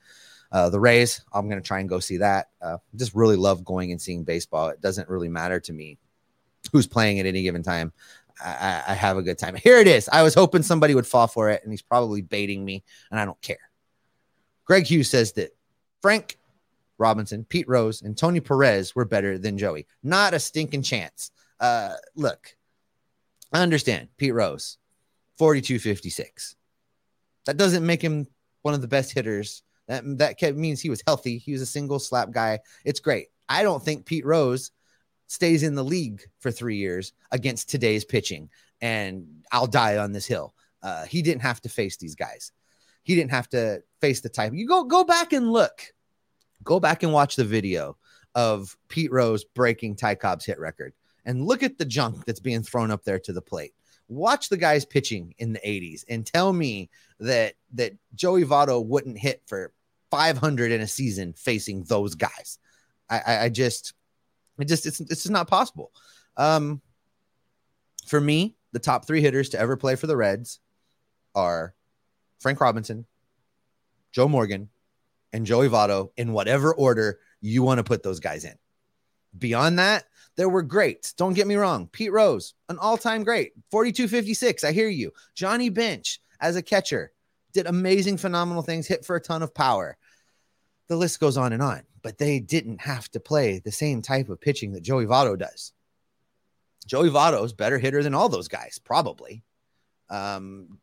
Uh, 0.51 0.69
the 0.69 0.79
Rays, 0.79 1.23
I'm 1.33 1.49
going 1.49 1.59
to 1.59 1.67
try 1.67 1.79
and 1.79 1.89
go 1.89 1.99
see 1.99 2.17
that. 2.17 2.49
Uh, 2.61 2.77
just 2.95 3.15
really 3.15 3.35
love 3.35 3.65
going 3.65 3.91
and 3.91 3.99
seeing 3.99 4.23
baseball. 4.23 4.69
It 4.69 4.81
doesn't 4.81 5.09
really 5.09 5.29
matter 5.29 5.59
to 5.61 5.73
me 5.73 5.97
who's 6.71 6.85
playing 6.85 7.19
at 7.19 7.25
any 7.25 7.41
given 7.41 7.63
time. 7.63 7.91
I, 8.43 8.83
I, 8.87 8.93
have 8.93 9.17
a 9.17 9.21
good 9.21 9.37
time. 9.37 9.55
Here 9.55 9.77
it 9.77 9.87
is. 9.87 10.09
I 10.09 10.23
was 10.23 10.33
hoping 10.33 10.63
somebody 10.63 10.95
would 10.95 11.07
fall 11.07 11.27
for 11.27 11.49
it, 11.49 11.63
and 11.63 11.71
he's 11.71 11.81
probably 11.81 12.21
baiting 12.21 12.65
me, 12.65 12.83
and 13.11 13.19
I 13.19 13.25
don't 13.25 13.41
care. 13.41 13.69
Greg 14.65 14.85
Hughes 14.85 15.09
says 15.09 15.33
that 15.33 15.55
Frank 16.01 16.37
Robinson, 16.97 17.45
Pete 17.45 17.67
Rose, 17.67 18.01
and 18.01 18.17
Tony 18.17 18.39
Perez 18.39 18.95
were 18.95 19.05
better 19.05 19.37
than 19.37 19.57
Joey. 19.57 19.87
Not 20.03 20.33
a 20.33 20.39
stinking 20.39 20.83
chance. 20.83 21.31
Uh, 21.59 21.95
look, 22.15 22.55
I 23.51 23.61
understand 23.61 24.09
Pete 24.17 24.33
Rose, 24.33 24.77
4256. 25.37 26.55
That 27.45 27.57
doesn't 27.57 27.85
make 27.85 28.01
him 28.01 28.27
one 28.61 28.73
of 28.73 28.81
the 28.81 28.87
best 28.87 29.13
hitters. 29.13 29.63
That, 29.87 30.03
that 30.17 30.55
means 30.55 30.81
he 30.81 30.89
was 30.89 31.03
healthy. 31.05 31.37
He 31.37 31.51
was 31.51 31.61
a 31.61 31.65
single 31.65 31.99
slap 31.99 32.31
guy. 32.31 32.59
It's 32.85 32.99
great. 32.99 33.27
I 33.49 33.63
don't 33.63 33.83
think 33.83 34.05
Pete 34.05 34.25
Rose 34.25 34.71
stays 35.27 35.63
in 35.63 35.75
the 35.75 35.83
league 35.83 36.23
for 36.39 36.51
three 36.51 36.77
years 36.77 37.13
against 37.31 37.69
today's 37.69 38.05
pitching. 38.05 38.49
And 38.81 39.43
I'll 39.51 39.67
die 39.67 39.97
on 39.97 40.11
this 40.11 40.25
hill. 40.25 40.53
Uh, 40.81 41.05
he 41.05 41.21
didn't 41.21 41.41
have 41.41 41.61
to 41.61 41.69
face 41.69 41.97
these 41.97 42.15
guys. 42.15 42.51
He 43.03 43.15
didn't 43.15 43.31
have 43.31 43.49
to 43.49 43.83
face 43.99 44.21
the 44.21 44.29
type. 44.29 44.53
You 44.53 44.67
go 44.67 44.83
go 44.85 45.03
back 45.03 45.33
and 45.33 45.51
look. 45.51 45.93
Go 46.63 46.79
back 46.79 47.03
and 47.03 47.13
watch 47.13 47.35
the 47.35 47.43
video 47.43 47.97
of 48.35 48.75
Pete 48.87 49.11
Rose 49.11 49.43
breaking 49.43 49.95
Ty 49.95 50.15
Cobb's 50.15 50.45
hit 50.45 50.59
record 50.59 50.93
and 51.25 51.45
look 51.45 51.63
at 51.63 51.77
the 51.77 51.85
junk 51.85 52.25
that's 52.25 52.39
being 52.39 52.63
thrown 52.63 52.91
up 52.91 53.03
there 53.03 53.19
to 53.19 53.33
the 53.33 53.41
plate. 53.41 53.73
Watch 54.09 54.49
the 54.49 54.57
guys 54.57 54.85
pitching 54.85 55.33
in 55.37 55.53
the 55.53 55.59
80s 55.59 56.03
and 56.09 56.25
tell 56.25 56.51
me 56.51 56.89
that 57.19 57.53
that 57.73 57.93
Joey 58.15 58.43
Votto 58.43 58.85
wouldn't 58.85 59.17
hit 59.17 59.41
for 59.45 59.71
500 60.11 60.71
in 60.71 60.81
a 60.81 60.87
season 60.87 61.33
facing 61.33 61.83
those 61.83 62.15
guys. 62.15 62.59
I, 63.09 63.21
I, 63.25 63.37
I 63.45 63.49
just 63.49 63.93
it 64.59 64.67
just 64.67 64.85
it's 64.85 64.99
it's 64.99 65.23
just 65.23 65.31
not 65.31 65.47
possible. 65.47 65.91
Um, 66.37 66.81
For 68.05 68.19
me, 68.19 68.55
the 68.73 68.79
top 68.79 69.05
three 69.05 69.21
hitters 69.21 69.49
to 69.49 69.59
ever 69.59 69.77
play 69.77 69.95
for 69.95 70.07
the 70.07 70.17
Reds 70.17 70.59
are 71.33 71.73
Frank 72.39 72.59
Robinson, 72.59 73.05
Joe 74.11 74.27
Morgan, 74.27 74.69
and 75.33 75.45
Joey 75.45 75.67
Votto 75.67 76.11
in 76.15 76.31
whatever 76.31 76.73
order 76.73 77.19
you 77.41 77.63
want 77.63 77.79
to 77.79 77.83
put 77.83 78.03
those 78.03 78.19
guys 78.19 78.45
in. 78.45 78.53
Beyond 79.37 79.79
that, 79.79 80.05
there 80.37 80.47
were 80.47 80.61
greats. 80.61 81.13
Don't 81.13 81.33
get 81.33 81.47
me 81.47 81.55
wrong. 81.55 81.87
Pete 81.87 82.11
Rose, 82.11 82.53
an 82.69 82.77
all 82.77 82.97
time 82.97 83.23
great, 83.23 83.53
42 83.71 84.07
I 84.63 84.71
hear 84.71 84.87
you. 84.87 85.11
Johnny 85.35 85.69
Bench 85.69 86.21
as 86.39 86.55
a 86.55 86.61
catcher 86.61 87.11
did 87.51 87.67
amazing, 87.67 88.17
phenomenal 88.17 88.63
things, 88.63 88.87
hit 88.87 89.05
for 89.05 89.15
a 89.15 89.21
ton 89.21 89.43
of 89.43 89.53
power. 89.53 89.97
The 90.87 90.95
list 90.95 91.19
goes 91.19 91.37
on 91.37 91.53
and 91.53 91.61
on, 91.61 91.83
but 92.01 92.17
they 92.17 92.39
didn't 92.39 92.81
have 92.81 93.09
to 93.11 93.19
play 93.19 93.59
the 93.59 93.71
same 93.71 94.01
type 94.01 94.29
of 94.29 94.41
pitching 94.41 94.73
that 94.73 94.83
Joey 94.83 95.05
Votto 95.05 95.37
does. 95.37 95.71
Joey 96.85 97.09
Votto 97.09 97.43
is 97.45 97.53
better 97.53 97.77
hitter 97.77 98.03
than 98.03 98.13
all 98.13 98.29
those 98.29 98.47
guys, 98.47 98.79
probably. 98.83 99.43
Um, 100.09 100.79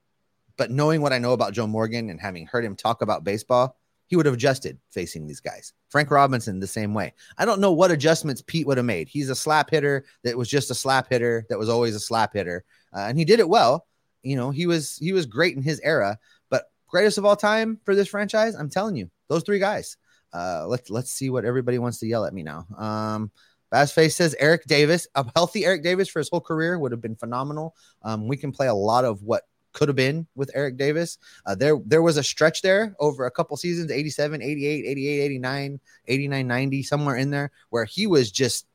but 0.57 0.71
knowing 0.71 1.03
what 1.03 1.13
I 1.13 1.19
know 1.19 1.33
about 1.33 1.53
Joe 1.53 1.67
Morgan 1.67 2.09
and 2.11 2.21
having 2.21 2.47
heard 2.47 2.65
him 2.65 2.77
talk 2.77 3.03
about 3.03 3.25
baseball, 3.25 3.80
he 4.11 4.17
would 4.17 4.27
have 4.27 4.35
adjusted 4.35 4.77
facing 4.91 5.25
these 5.25 5.39
guys. 5.39 5.73
Frank 5.89 6.11
Robinson, 6.11 6.59
the 6.59 6.67
same 6.67 6.95
way. 6.95 7.15
I 7.39 7.45
don't 7.45 7.61
know 7.61 7.71
what 7.71 7.93
adjustments 7.93 8.43
Pete 8.45 8.67
would 8.67 8.77
have 8.77 8.85
made. 8.85 9.09
He's 9.09 9.31
a 9.31 9.37
slap 9.37 9.71
hitter 9.71 10.05
that 10.25 10.37
was 10.37 10.49
just 10.49 10.71
a 10.73 10.75
slap 10.75 11.09
hitter 11.09 11.47
that 11.49 11.59
was 11.59 11.69
always 11.69 11.95
a 11.95 12.01
slap 12.01 12.35
hitter, 12.35 12.65
uh, 12.93 13.07
and 13.09 13.17
he 13.17 13.25
did 13.25 13.39
it 13.39 13.49
well. 13.49 13.87
You 14.25 14.35
know, 14.35 14.51
he 14.51 14.67
was 14.67 14.97
he 14.97 15.13
was 15.13 15.27
great 15.27 15.57
in 15.57 15.63
his 15.63 15.81
era. 15.85 16.19
But 16.51 16.65
greatest 16.89 17.19
of 17.19 17.25
all 17.25 17.37
time 17.37 17.79
for 17.85 17.95
this 17.95 18.09
franchise, 18.09 18.57
I'm 18.57 18.69
telling 18.69 18.97
you, 18.97 19.11
those 19.29 19.45
three 19.45 19.61
guys. 19.61 19.97
Uh, 20.33 20.67
let's 20.67 20.91
let's 20.91 21.13
see 21.13 21.31
what 21.31 21.45
everybody 21.45 21.79
wants 21.79 22.01
to 22.01 22.07
yell 22.07 22.25
at 22.25 22.35
me 22.35 22.43
now. 22.43 22.67
Um, 22.77 23.31
Bassface 23.73 24.15
says 24.15 24.35
Eric 24.41 24.65
Davis, 24.65 25.07
a 25.15 25.25
healthy 25.37 25.65
Eric 25.65 25.85
Davis 25.85 26.09
for 26.09 26.19
his 26.19 26.29
whole 26.29 26.41
career 26.41 26.79
would 26.81 26.91
have 26.91 27.01
been 27.01 27.15
phenomenal. 27.15 27.77
Um, 28.03 28.27
we 28.27 28.37
can 28.37 28.51
play 28.51 28.67
a 28.67 28.75
lot 28.75 29.05
of 29.05 29.23
what 29.23 29.45
could 29.73 29.89
have 29.89 29.97
been 29.97 30.27
with 30.35 30.51
Eric 30.55 30.77
Davis. 30.77 31.19
Uh, 31.47 31.55
there 31.55 31.79
there 31.87 32.03
was 32.03 32.17
a 32.17 32.23
stretch 32.23 32.63
there 32.63 32.95
over 32.99 33.27
a 33.27 33.31
couple 33.31 33.57
seasons 33.57 33.91
87, 33.91 34.43
88, 34.43 34.85
88, 34.87 35.21
89, 35.21 35.81
89, 36.09 36.47
90, 36.47 36.83
somewhere 36.83 37.17
in 37.17 37.31
there 37.31 37.51
where 37.71 37.85
he 37.85 38.07
was 38.07 38.31
just 38.31 38.67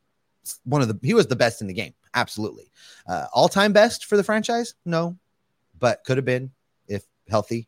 one 0.63 0.81
of 0.81 0.87
the 0.87 0.99
he 1.01 1.13
was 1.13 1.27
the 1.27 1.35
best 1.35 1.61
in 1.61 1.67
the 1.67 1.73
game. 1.73 1.93
Absolutely. 2.13 2.71
Uh, 3.07 3.25
all-time 3.33 3.73
best 3.73 4.05
for 4.05 4.15
the 4.15 4.23
franchise? 4.23 4.75
No. 4.85 5.17
But 5.77 6.03
could 6.05 6.17
have 6.17 6.25
been 6.25 6.51
if 6.87 7.03
healthy. 7.29 7.67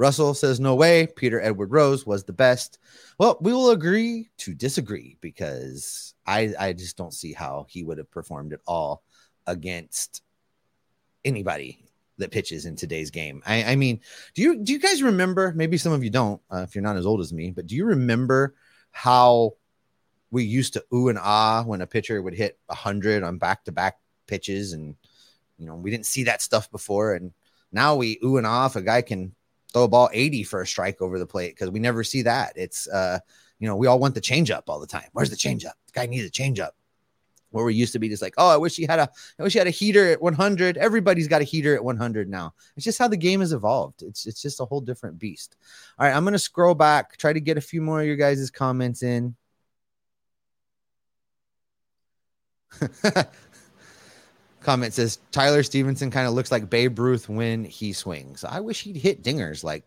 Russell 0.00 0.32
says, 0.32 0.58
no 0.58 0.76
way. 0.76 1.06
Peter 1.14 1.42
Edward 1.42 1.72
Rose 1.72 2.06
was 2.06 2.24
the 2.24 2.32
best. 2.32 2.78
Well, 3.18 3.36
we 3.42 3.52
will 3.52 3.72
agree 3.72 4.30
to 4.38 4.54
disagree 4.54 5.18
because 5.20 6.14
I, 6.26 6.54
I 6.58 6.72
just 6.72 6.96
don't 6.96 7.12
see 7.12 7.34
how 7.34 7.66
he 7.68 7.82
would 7.82 7.98
have 7.98 8.10
performed 8.10 8.54
at 8.54 8.60
all 8.66 9.02
against 9.50 10.22
anybody 11.24 11.84
that 12.18 12.30
pitches 12.30 12.66
in 12.66 12.76
today's 12.76 13.10
game. 13.10 13.42
I, 13.44 13.64
I, 13.64 13.76
mean, 13.76 14.00
do 14.34 14.42
you 14.42 14.56
do 14.62 14.72
you 14.72 14.78
guys 14.78 15.02
remember? 15.02 15.52
Maybe 15.54 15.76
some 15.76 15.92
of 15.92 16.04
you 16.04 16.10
don't, 16.10 16.40
uh, 16.50 16.64
if 16.68 16.74
you're 16.74 16.82
not 16.82 16.96
as 16.96 17.06
old 17.06 17.20
as 17.20 17.32
me, 17.32 17.50
but 17.50 17.66
do 17.66 17.74
you 17.74 17.84
remember 17.84 18.54
how 18.92 19.54
we 20.30 20.44
used 20.44 20.74
to 20.74 20.84
ooh 20.94 21.08
and 21.08 21.18
ah 21.20 21.64
when 21.64 21.80
a 21.80 21.86
pitcher 21.86 22.22
would 22.22 22.34
hit 22.34 22.58
hundred 22.70 23.22
on 23.22 23.38
back 23.38 23.64
to 23.64 23.72
back 23.72 23.98
pitches, 24.26 24.72
and 24.72 24.94
you 25.58 25.66
know 25.66 25.74
we 25.74 25.90
didn't 25.90 26.06
see 26.06 26.24
that 26.24 26.42
stuff 26.42 26.70
before, 26.70 27.14
and 27.14 27.32
now 27.72 27.96
we 27.96 28.18
ooh 28.24 28.36
and 28.36 28.46
ah 28.46 28.66
if 28.66 28.76
a 28.76 28.82
guy 28.82 29.02
can 29.02 29.34
throw 29.72 29.84
a 29.84 29.88
ball 29.88 30.10
80 30.12 30.42
for 30.44 30.62
a 30.62 30.66
strike 30.66 31.00
over 31.00 31.18
the 31.18 31.26
plate 31.26 31.54
because 31.54 31.70
we 31.70 31.80
never 31.80 32.04
see 32.04 32.22
that. 32.22 32.52
It's 32.56 32.88
uh, 32.88 33.18
you 33.58 33.68
know, 33.68 33.76
we 33.76 33.86
all 33.86 33.98
want 33.98 34.14
the 34.14 34.20
changeup 34.20 34.62
all 34.68 34.80
the 34.80 34.86
time. 34.86 35.08
Where's 35.12 35.30
the 35.30 35.36
changeup? 35.36 35.74
The 35.86 35.92
guy 35.92 36.06
needs 36.06 36.26
a 36.26 36.30
changeup 36.30 36.70
where 37.50 37.64
we 37.64 37.74
used 37.74 37.92
to 37.92 37.98
be 37.98 38.08
just 38.08 38.22
like, 38.22 38.34
oh, 38.38 38.48
I 38.48 38.56
wish 38.56 38.76
he 38.76 38.84
had 38.84 38.98
a, 38.98 39.10
I 39.38 39.42
wish 39.42 39.52
he 39.52 39.58
had 39.58 39.66
a 39.68 39.70
heater 39.70 40.12
at 40.12 40.22
100. 40.22 40.76
Everybody's 40.76 41.28
got 41.28 41.40
a 41.40 41.44
heater 41.44 41.74
at 41.74 41.84
100 41.84 42.28
now. 42.28 42.54
It's 42.76 42.84
just 42.84 42.98
how 42.98 43.08
the 43.08 43.16
game 43.16 43.40
has 43.40 43.52
evolved. 43.52 44.02
It's 44.02 44.26
it's 44.26 44.42
just 44.42 44.60
a 44.60 44.64
whole 44.64 44.80
different 44.80 45.18
beast. 45.18 45.56
All 45.98 46.06
right, 46.06 46.14
I'm 46.14 46.24
gonna 46.24 46.38
scroll 46.38 46.74
back, 46.74 47.16
try 47.16 47.32
to 47.32 47.40
get 47.40 47.58
a 47.58 47.62
few 47.62 47.82
more 47.82 48.00
of 48.00 48.06
your 48.06 48.16
guys' 48.16 48.50
comments 48.50 49.02
in. 49.02 49.34
Comment 54.60 54.92
says 54.92 55.18
Tyler 55.32 55.62
Stephenson 55.62 56.10
kind 56.10 56.26
of 56.26 56.34
looks 56.34 56.52
like 56.52 56.68
Babe 56.68 56.98
Ruth 56.98 57.28
when 57.28 57.64
he 57.64 57.92
swings. 57.92 58.44
I 58.44 58.60
wish 58.60 58.82
he'd 58.82 58.96
hit 58.96 59.22
dingers 59.22 59.64
like 59.64 59.84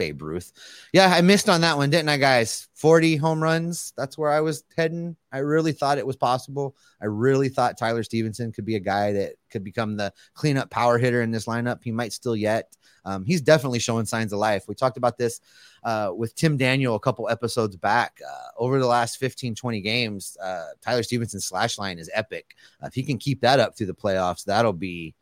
Babe 0.00 0.22
Ruth. 0.22 0.50
Yeah, 0.94 1.12
I 1.14 1.20
missed 1.20 1.50
on 1.50 1.60
that 1.60 1.76
one, 1.76 1.90
didn't 1.90 2.08
I, 2.08 2.16
guys? 2.16 2.68
40 2.72 3.16
home 3.16 3.42
runs. 3.42 3.92
That's 3.98 4.16
where 4.16 4.30
I 4.30 4.40
was 4.40 4.64
heading. 4.74 5.14
I 5.30 5.40
really 5.40 5.72
thought 5.72 5.98
it 5.98 6.06
was 6.06 6.16
possible. 6.16 6.74
I 7.02 7.04
really 7.04 7.50
thought 7.50 7.76
Tyler 7.76 8.02
Stephenson 8.02 8.50
could 8.50 8.64
be 8.64 8.76
a 8.76 8.80
guy 8.80 9.12
that 9.12 9.34
could 9.50 9.62
become 9.62 9.98
the 9.98 10.10
cleanup 10.32 10.70
power 10.70 10.96
hitter 10.96 11.20
in 11.20 11.32
this 11.32 11.44
lineup. 11.44 11.84
He 11.84 11.92
might 11.92 12.14
still 12.14 12.34
yet. 12.34 12.74
Um, 13.04 13.26
he's 13.26 13.42
definitely 13.42 13.78
showing 13.78 14.06
signs 14.06 14.32
of 14.32 14.38
life. 14.38 14.64
We 14.68 14.74
talked 14.74 14.96
about 14.96 15.18
this 15.18 15.42
uh, 15.84 16.12
with 16.16 16.34
Tim 16.34 16.56
Daniel 16.56 16.94
a 16.94 17.00
couple 17.00 17.28
episodes 17.28 17.76
back. 17.76 18.22
Uh, 18.26 18.48
over 18.56 18.78
the 18.78 18.86
last 18.86 19.18
15, 19.18 19.54
20 19.54 19.82
games, 19.82 20.34
uh, 20.42 20.68
Tyler 20.80 21.02
Stephenson's 21.02 21.44
slash 21.44 21.76
line 21.76 21.98
is 21.98 22.10
epic. 22.14 22.56
Uh, 22.82 22.86
if 22.86 22.94
he 22.94 23.02
can 23.02 23.18
keep 23.18 23.42
that 23.42 23.60
up 23.60 23.76
through 23.76 23.88
the 23.88 23.94
playoffs, 23.94 24.44
that'll 24.44 24.72
be 24.72 25.14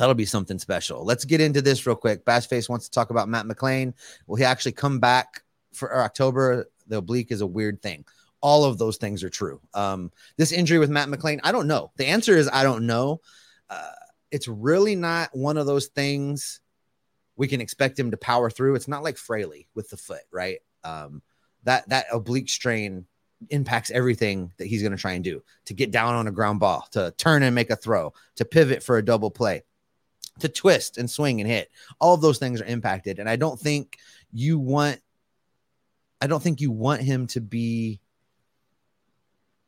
That'll 0.00 0.14
be 0.14 0.24
something 0.24 0.58
special. 0.58 1.04
Let's 1.04 1.26
get 1.26 1.42
into 1.42 1.60
this 1.60 1.86
real 1.86 1.94
quick. 1.94 2.24
Bassface 2.24 2.70
wants 2.70 2.86
to 2.86 2.90
talk 2.90 3.10
about 3.10 3.28
Matt 3.28 3.44
McLain. 3.44 3.92
Will 4.26 4.36
he 4.36 4.44
actually 4.44 4.72
come 4.72 4.98
back 4.98 5.42
for 5.74 5.94
October? 5.94 6.70
The 6.86 6.96
oblique 6.96 7.30
is 7.30 7.42
a 7.42 7.46
weird 7.46 7.82
thing. 7.82 8.06
All 8.40 8.64
of 8.64 8.78
those 8.78 8.96
things 8.96 9.22
are 9.22 9.28
true. 9.28 9.60
Um, 9.74 10.10
this 10.38 10.52
injury 10.52 10.78
with 10.78 10.88
Matt 10.88 11.10
McLain, 11.10 11.38
I 11.44 11.52
don't 11.52 11.66
know. 11.66 11.92
The 11.98 12.06
answer 12.06 12.34
is 12.34 12.48
I 12.50 12.62
don't 12.62 12.86
know. 12.86 13.20
Uh, 13.68 13.90
it's 14.30 14.48
really 14.48 14.96
not 14.96 15.36
one 15.36 15.58
of 15.58 15.66
those 15.66 15.88
things 15.88 16.62
we 17.36 17.46
can 17.46 17.60
expect 17.60 17.98
him 17.98 18.10
to 18.12 18.16
power 18.16 18.48
through. 18.48 18.76
It's 18.76 18.88
not 18.88 19.02
like 19.02 19.18
Fraley 19.18 19.68
with 19.74 19.90
the 19.90 19.98
foot, 19.98 20.22
right? 20.32 20.60
Um, 20.82 21.20
that 21.64 21.86
that 21.90 22.06
oblique 22.10 22.48
strain 22.48 23.04
impacts 23.50 23.90
everything 23.90 24.50
that 24.56 24.66
he's 24.66 24.80
going 24.80 24.92
to 24.92 24.98
try 24.98 25.12
and 25.12 25.24
do 25.24 25.42
to 25.66 25.74
get 25.74 25.90
down 25.90 26.14
on 26.14 26.26
a 26.26 26.32
ground 26.32 26.58
ball, 26.58 26.88
to 26.92 27.12
turn 27.18 27.42
and 27.42 27.54
make 27.54 27.68
a 27.68 27.76
throw, 27.76 28.14
to 28.36 28.46
pivot 28.46 28.82
for 28.82 28.96
a 28.96 29.04
double 29.04 29.30
play 29.30 29.62
to 30.38 30.48
twist 30.48 30.96
and 30.96 31.10
swing 31.10 31.40
and 31.40 31.50
hit. 31.50 31.70
All 32.00 32.14
of 32.14 32.20
those 32.20 32.38
things 32.38 32.60
are 32.60 32.66
impacted. 32.66 33.18
And 33.18 33.28
I 33.28 33.36
don't 33.36 33.58
think 33.58 33.98
you 34.32 34.58
want 34.58 35.00
I 36.20 36.26
don't 36.26 36.42
think 36.42 36.60
you 36.60 36.70
want 36.70 37.00
him 37.00 37.26
to 37.28 37.40
be 37.40 38.00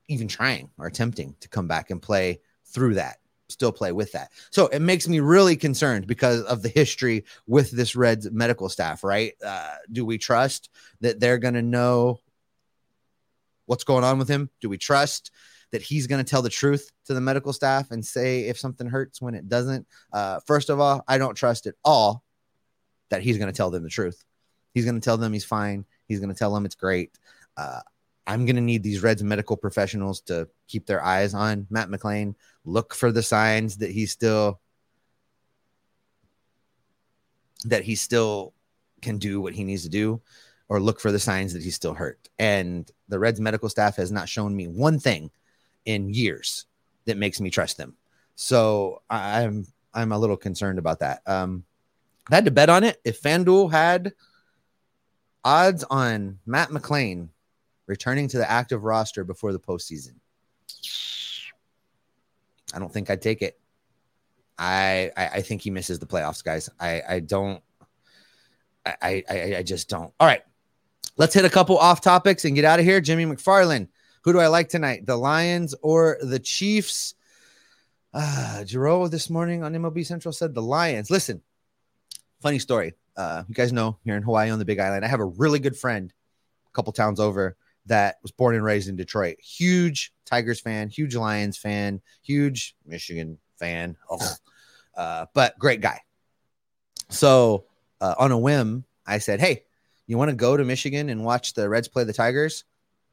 even 0.08 0.28
trying 0.28 0.70
or 0.78 0.86
attempting 0.86 1.34
to 1.40 1.48
come 1.48 1.66
back 1.66 1.90
and 1.90 2.02
play 2.02 2.40
through 2.66 2.94
that, 2.94 3.18
still 3.48 3.72
play 3.72 3.92
with 3.92 4.12
that. 4.12 4.30
So 4.50 4.66
it 4.66 4.80
makes 4.80 5.08
me 5.08 5.20
really 5.20 5.56
concerned 5.56 6.06
because 6.06 6.42
of 6.42 6.62
the 6.62 6.68
history 6.68 7.24
with 7.46 7.70
this 7.70 7.96
Reds 7.96 8.30
medical 8.30 8.68
staff, 8.68 9.02
right? 9.02 9.32
Uh, 9.44 9.76
do 9.90 10.04
we 10.04 10.18
trust 10.18 10.68
that 11.00 11.20
they're 11.20 11.38
going 11.38 11.54
to 11.54 11.62
know 11.62 12.20
what's 13.64 13.84
going 13.84 14.04
on 14.04 14.18
with 14.18 14.28
him? 14.28 14.50
Do 14.60 14.68
we 14.68 14.76
trust 14.76 15.30
that 15.72 15.82
he's 15.82 16.06
going 16.06 16.22
to 16.22 16.30
tell 16.30 16.42
the 16.42 16.50
truth 16.50 16.92
to 17.06 17.14
the 17.14 17.20
medical 17.20 17.52
staff 17.52 17.90
and 17.90 18.04
say 18.04 18.42
if 18.42 18.58
something 18.58 18.86
hurts 18.86 19.20
when 19.20 19.34
it 19.34 19.48
doesn't. 19.48 19.86
Uh, 20.12 20.38
first 20.46 20.70
of 20.70 20.78
all, 20.78 21.02
I 21.08 21.18
don't 21.18 21.34
trust 21.34 21.66
at 21.66 21.74
all 21.84 22.22
that 23.10 23.22
he's 23.22 23.38
going 23.38 23.50
to 23.50 23.56
tell 23.56 23.70
them 23.70 23.82
the 23.82 23.88
truth. 23.88 24.22
He's 24.74 24.84
going 24.84 24.94
to 24.94 25.04
tell 25.04 25.16
them 25.16 25.32
he's 25.32 25.44
fine. 25.44 25.84
He's 26.06 26.20
going 26.20 26.32
to 26.32 26.38
tell 26.38 26.54
them 26.54 26.64
it's 26.64 26.74
great. 26.74 27.18
Uh, 27.56 27.80
I'm 28.26 28.46
going 28.46 28.56
to 28.56 28.62
need 28.62 28.82
these 28.82 29.02
Reds 29.02 29.22
medical 29.22 29.56
professionals 29.56 30.20
to 30.22 30.48
keep 30.68 30.86
their 30.86 31.02
eyes 31.02 31.34
on 31.34 31.66
Matt 31.70 31.88
McLain, 31.88 32.34
look 32.64 32.94
for 32.94 33.10
the 33.10 33.22
signs 33.22 33.78
that 33.78 33.90
he's 33.90 34.12
still 34.12 34.60
that 37.64 37.84
he 37.84 37.94
still 37.94 38.52
can 39.02 39.18
do 39.18 39.40
what 39.40 39.54
he 39.54 39.62
needs 39.64 39.84
to 39.84 39.88
do 39.88 40.20
or 40.68 40.80
look 40.80 41.00
for 41.00 41.12
the 41.12 41.18
signs 41.18 41.52
that 41.52 41.62
he's 41.62 41.74
still 41.76 41.94
hurt. 41.94 42.28
And 42.38 42.90
the 43.08 43.18
Reds 43.18 43.40
medical 43.40 43.68
staff 43.68 43.96
has 43.96 44.10
not 44.10 44.28
shown 44.28 44.54
me 44.54 44.66
one 44.66 44.98
thing 44.98 45.30
in 45.84 46.12
years 46.12 46.66
that 47.06 47.16
makes 47.16 47.40
me 47.40 47.50
trust 47.50 47.76
them. 47.76 47.96
So 48.34 49.02
I'm 49.10 49.66
I'm 49.94 50.12
a 50.12 50.18
little 50.18 50.36
concerned 50.36 50.78
about 50.78 51.00
that. 51.00 51.22
Um, 51.26 51.64
I 52.30 52.36
had 52.36 52.44
to 52.46 52.50
bet 52.50 52.70
on 52.70 52.84
it. 52.84 53.00
If 53.04 53.20
FanDuel 53.20 53.70
had 53.70 54.12
odds 55.44 55.84
on 55.84 56.38
Matt 56.46 56.70
McLain 56.70 57.28
returning 57.86 58.28
to 58.28 58.38
the 58.38 58.50
active 58.50 58.84
roster 58.84 59.24
before 59.24 59.52
the 59.52 59.58
postseason, 59.58 60.14
I 62.74 62.78
don't 62.78 62.92
think 62.92 63.10
I'd 63.10 63.22
take 63.22 63.42
it. 63.42 63.58
I 64.58 65.10
I, 65.16 65.26
I 65.26 65.42
think 65.42 65.62
he 65.62 65.70
misses 65.70 65.98
the 65.98 66.06
playoffs, 66.06 66.42
guys. 66.42 66.70
I 66.80 67.02
I 67.08 67.20
don't. 67.20 67.62
I, 68.84 69.22
I 69.30 69.56
I 69.58 69.62
just 69.62 69.88
don't. 69.88 70.12
All 70.18 70.26
right, 70.26 70.42
let's 71.16 71.34
hit 71.34 71.44
a 71.44 71.50
couple 71.50 71.78
off 71.78 72.00
topics 72.00 72.44
and 72.44 72.54
get 72.54 72.64
out 72.64 72.80
of 72.80 72.84
here. 72.84 73.00
Jimmy 73.00 73.24
McFarland 73.26 73.88
who 74.22 74.32
do 74.32 74.40
I 74.40 74.46
like 74.46 74.68
tonight? 74.68 75.06
The 75.06 75.16
Lions 75.16 75.74
or 75.82 76.18
the 76.20 76.38
Chiefs? 76.38 77.14
Uh, 78.14 78.64
Giroux 78.64 79.08
this 79.08 79.30
morning 79.30 79.62
on 79.62 79.72
MLB 79.72 80.04
Central 80.04 80.32
said 80.32 80.54
the 80.54 80.62
Lions. 80.62 81.10
Listen, 81.10 81.42
funny 82.40 82.58
story. 82.58 82.94
Uh, 83.16 83.42
you 83.48 83.54
guys 83.54 83.72
know 83.72 83.98
here 84.04 84.16
in 84.16 84.22
Hawaii 84.22 84.50
on 84.50 84.58
the 84.58 84.64
Big 84.64 84.78
Island, 84.78 85.04
I 85.04 85.08
have 85.08 85.20
a 85.20 85.24
really 85.24 85.58
good 85.58 85.76
friend, 85.76 86.12
a 86.66 86.70
couple 86.72 86.92
towns 86.92 87.20
over 87.20 87.56
that 87.86 88.16
was 88.22 88.30
born 88.30 88.54
and 88.54 88.64
raised 88.64 88.88
in 88.88 88.96
Detroit. 88.96 89.38
Huge 89.40 90.12
Tigers 90.24 90.60
fan, 90.60 90.88
huge 90.88 91.16
Lions 91.16 91.58
fan, 91.58 92.00
huge 92.22 92.76
Michigan 92.86 93.38
fan. 93.58 93.96
Uh, 94.94 95.26
but 95.34 95.58
great 95.58 95.80
guy. 95.80 96.00
So 97.08 97.64
uh, 98.00 98.14
on 98.18 98.30
a 98.30 98.38
whim, 98.38 98.84
I 99.06 99.18
said, 99.18 99.40
Hey, 99.40 99.64
you 100.06 100.18
want 100.18 100.30
to 100.30 100.36
go 100.36 100.56
to 100.56 100.64
Michigan 100.64 101.08
and 101.08 101.24
watch 101.24 101.54
the 101.54 101.68
Reds 101.68 101.88
play 101.88 102.04
the 102.04 102.12
Tigers? 102.12 102.64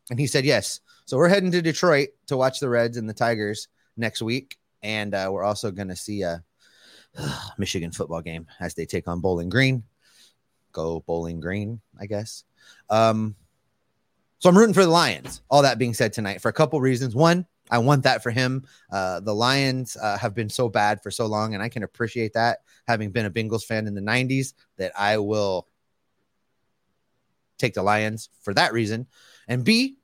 And 0.09 0.19
he 0.19 0.27
said, 0.27 0.45
Yes. 0.45 0.81
So 1.09 1.17
we're 1.17 1.27
heading 1.27 1.49
to 1.53 1.61
Detroit 1.63 2.09
to 2.27 2.37
watch 2.37 2.59
the 2.59 2.69
Reds 2.69 2.95
and 2.95 3.09
the 3.09 3.15
Tigers 3.15 3.67
next 3.97 4.21
week. 4.21 4.59
And 4.83 5.15
uh, 5.15 5.29
we're 5.31 5.43
also 5.43 5.71
going 5.71 5.87
to 5.87 5.95
see 5.95 6.21
a 6.21 6.43
Michigan 7.57 7.91
football 7.91 8.21
game 8.21 8.45
as 8.59 8.75
they 8.75 8.85
take 8.85 9.07
on 9.07 9.19
Bowling 9.19 9.49
Green. 9.49 9.81
Go 10.71 11.03
Bowling 11.07 11.39
Green, 11.39 11.81
I 11.99 12.05
guess. 12.05 12.43
Um, 12.91 13.35
so 14.37 14.49
I'm 14.49 14.55
rooting 14.55 14.75
for 14.75 14.83
the 14.83 14.91
Lions. 14.91 15.41
All 15.49 15.63
that 15.63 15.79
being 15.79 15.95
said 15.95 16.13
tonight 16.13 16.43
for 16.43 16.49
a 16.49 16.53
couple 16.53 16.79
reasons. 16.79 17.15
One, 17.15 17.47
I 17.71 17.79
want 17.79 18.03
that 18.03 18.21
for 18.21 18.29
him. 18.29 18.67
Uh, 18.91 19.19
the 19.19 19.33
Lions 19.33 19.97
uh, 19.99 20.15
have 20.19 20.35
been 20.35 20.47
so 20.47 20.69
bad 20.69 21.01
for 21.01 21.09
so 21.09 21.25
long, 21.25 21.55
and 21.55 21.63
I 21.63 21.69
can 21.69 21.81
appreciate 21.81 22.33
that. 22.33 22.59
Having 22.87 23.13
been 23.13 23.25
a 23.25 23.31
Bengals 23.31 23.65
fan 23.65 23.87
in 23.87 23.95
the 23.95 24.01
90s, 24.01 24.53
that 24.77 24.91
I 24.95 25.17
will 25.17 25.67
take 27.57 27.73
the 27.73 27.81
Lions 27.81 28.29
for 28.43 28.53
that 28.53 28.73
reason. 28.73 29.07
And 29.47 29.65
B, 29.65 29.98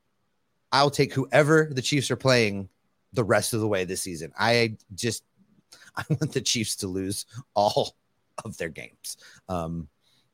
I'll 0.72 0.90
take 0.90 1.12
whoever 1.12 1.70
the 1.72 1.82
Chiefs 1.82 2.10
are 2.10 2.16
playing 2.16 2.68
the 3.12 3.24
rest 3.24 3.54
of 3.54 3.60
the 3.60 3.68
way 3.68 3.84
this 3.84 4.02
season. 4.02 4.32
I 4.38 4.76
just 4.94 5.24
I 5.96 6.04
want 6.10 6.32
the 6.32 6.40
Chiefs 6.40 6.76
to 6.76 6.88
lose 6.88 7.26
all 7.54 7.96
of 8.44 8.56
their 8.58 8.68
games. 8.68 9.16
Um, 9.48 9.88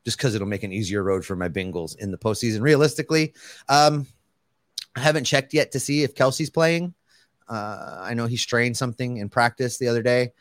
just 0.05 0.18
because 0.18 0.35
it'll 0.35 0.49
make 0.49 0.64
an 0.64 0.72
easier 0.72 1.03
road 1.03 1.24
for 1.24 1.37
my 1.37 1.49
Bengals 1.49 1.97
in 1.97 2.11
the 2.11 2.18
postseason. 2.18 2.61
Realistically, 2.61 3.35
um, 3.68 4.07
I 4.97 5.01
haven't 5.01 5.24
checked 5.24 5.55
yet 5.55 5.72
to 5.72 5.80
see 5.80 6.03
if 6.03 6.14
Kelce's 6.14 6.51
playing. 6.51 6.95
Uh, 7.49 7.99
I 8.01 8.14
know 8.14 8.26
he 8.26 8.37
strained 8.37 8.76
something 8.76 9.18
in 9.18 9.28
practice 9.28 9.78
the 9.78 9.89
other 9.89 10.03
day, 10.03 10.33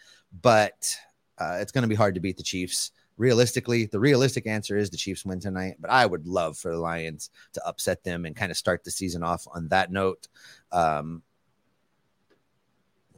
but 0.41 0.95
uh, 1.37 1.57
it's 1.61 1.71
going 1.71 1.83
to 1.83 1.87
be 1.87 1.95
hard 1.95 2.15
to 2.15 2.21
beat 2.21 2.37
the 2.37 2.43
Chiefs. 2.43 2.91
Realistically, 3.17 3.85
the 3.85 3.99
realistic 3.99 4.47
answer 4.47 4.77
is 4.77 4.89
the 4.89 4.97
Chiefs 4.97 5.25
win 5.25 5.39
tonight, 5.39 5.75
but 5.79 5.91
I 5.91 6.05
would 6.05 6.25
love 6.25 6.57
for 6.57 6.71
the 6.71 6.79
Lions 6.79 7.29
to 7.53 7.65
upset 7.67 8.03
them 8.03 8.25
and 8.25 8.35
kind 8.35 8.51
of 8.51 8.57
start 8.57 8.83
the 8.83 8.91
season 8.91 9.23
off 9.23 9.45
on 9.53 9.67
that 9.67 9.91
note. 9.91 10.27
Um, 10.71 11.21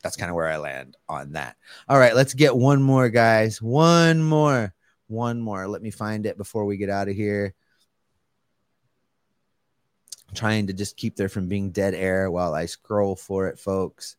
that's 0.03 0.17
kind 0.17 0.29
of 0.29 0.35
where 0.35 0.49
I 0.49 0.57
land 0.57 0.97
on 1.07 1.31
that. 1.31 1.55
All 1.87 1.97
right, 1.97 2.15
let's 2.15 2.33
get 2.33 2.55
one 2.55 2.83
more, 2.83 3.07
guys. 3.09 3.61
One 3.61 4.21
more. 4.21 4.73
One 5.07 5.39
more. 5.39 5.67
Let 5.67 5.81
me 5.81 5.91
find 5.91 6.25
it 6.25 6.37
before 6.37 6.65
we 6.65 6.75
get 6.75 6.89
out 6.89 7.07
of 7.07 7.15
here. 7.15 7.53
Trying 10.35 10.67
to 10.67 10.73
just 10.73 10.97
keep 10.97 11.15
there 11.15 11.29
from 11.29 11.47
being 11.47 11.71
dead 11.71 11.93
air 11.93 12.29
while 12.29 12.53
I 12.53 12.65
scroll 12.65 13.15
for 13.15 13.47
it, 13.47 13.59
folks. 13.59 14.17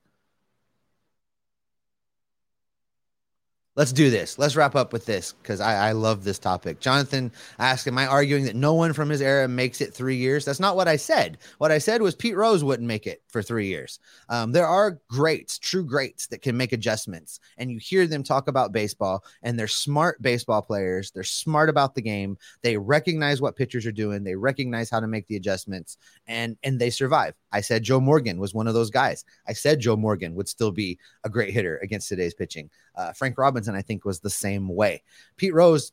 Let's 3.77 3.93
do 3.93 4.09
this. 4.09 4.39
Let's 4.39 4.55
wrap 4.55 4.77
up 4.77 4.93
with 4.93 5.05
this 5.05 5.33
because 5.33 5.61
I, 5.61 5.89
I, 5.89 5.93
love 5.93 6.23
this 6.23 6.39
topic. 6.39 6.79
Jonathan 6.79 7.33
asked, 7.59 7.89
Am 7.89 7.99
I 7.99 8.07
arguing 8.07 8.45
that 8.45 8.55
no 8.55 8.73
one 8.73 8.93
from 8.93 9.09
his 9.09 9.21
era 9.21 9.49
makes 9.49 9.81
it 9.81 9.93
three 9.93 10.15
years? 10.15 10.45
That's 10.45 10.61
not 10.61 10.77
what 10.77 10.87
I 10.87 10.95
said. 10.95 11.39
What 11.59 11.73
I 11.73 11.79
said 11.79 12.01
was 12.01 12.15
Pete 12.15 12.37
Rose 12.37 12.63
wouldn't 12.63 12.87
make 12.87 13.09
it 13.09 13.23
for 13.27 13.43
three 13.43 13.67
years. 13.67 13.99
Um, 14.29 14.53
there 14.53 14.69
are 14.69 15.01
greats, 15.09 15.59
true 15.59 15.85
greats 15.85 16.29
that 16.29 16.41
can 16.41 16.57
make 16.57 16.73
adjustments. 16.73 17.41
And 17.59 17.69
you 17.69 17.79
hear 17.79 18.07
them 18.07 18.23
talk 18.23 18.47
about 18.47 18.71
baseball, 18.71 19.25
and 19.43 19.59
they're 19.59 19.67
smart 19.67 20.23
baseball 20.23 20.63
players. 20.63 21.11
They're 21.11 21.25
smart 21.25 21.69
about 21.69 21.97
the 21.97 22.03
game. 22.03 22.39
They 22.63 22.77
recognize 22.77 23.41
what 23.41 23.57
pitchers 23.57 23.87
are 23.87 23.93
doing, 23.93 24.23
they 24.23 24.37
recognize 24.37 24.89
how 24.89 25.01
to 25.01 25.09
make 25.09 25.27
the 25.27 25.37
adjustments, 25.37 25.99
and, 26.29 26.57
and 26.63 26.79
they 26.79 26.91
survive. 26.91 27.35
I 27.51 27.61
said 27.61 27.83
Joe 27.83 28.01
Morgan 28.01 28.39
was 28.39 28.55
one 28.55 28.69
of 28.69 28.75
those 28.75 28.91
guys. 28.91 29.25
I 29.49 29.53
said 29.53 29.81
Joe 29.81 29.97
Morgan 29.97 30.37
would 30.37 30.49
still 30.49 30.71
be 30.71 30.99
a 31.25 31.29
great 31.29 31.53
hitter 31.53 31.79
against 31.79 32.09
today's 32.09 32.35
pitching. 32.35 32.71
Uh, 32.95 33.13
Frank 33.13 33.35
Robinson, 33.65 33.79
I 33.79 33.83
think, 33.83 34.05
was 34.05 34.21
the 34.21 34.31
same 34.31 34.69
way. 34.69 35.03
Pete 35.37 35.55
Rose, 35.55 35.93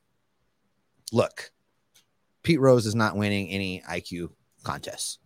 look, 1.11 1.51
Pete 2.43 2.59
Rose 2.59 2.86
is 2.86 2.95
not 2.95 3.15
winning 3.15 3.49
any 3.49 3.82
IQ 3.89 4.32
contests. 4.63 5.19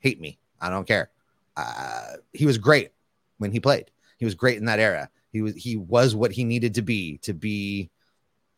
Hate 0.00 0.20
me. 0.20 0.38
I 0.60 0.70
don't 0.70 0.86
care. 0.86 1.10
Uh, 1.56 2.16
he 2.32 2.46
was 2.46 2.58
great 2.58 2.90
when 3.38 3.52
he 3.52 3.60
played. 3.60 3.90
He 4.18 4.24
was 4.24 4.34
great 4.34 4.58
in 4.58 4.66
that 4.66 4.80
era. 4.80 5.08
He 5.32 5.42
was 5.42 5.54
he 5.54 5.76
was 5.76 6.14
what 6.14 6.32
he 6.32 6.44
needed 6.44 6.74
to 6.74 6.82
be 6.82 7.18
to 7.18 7.32
be 7.32 7.90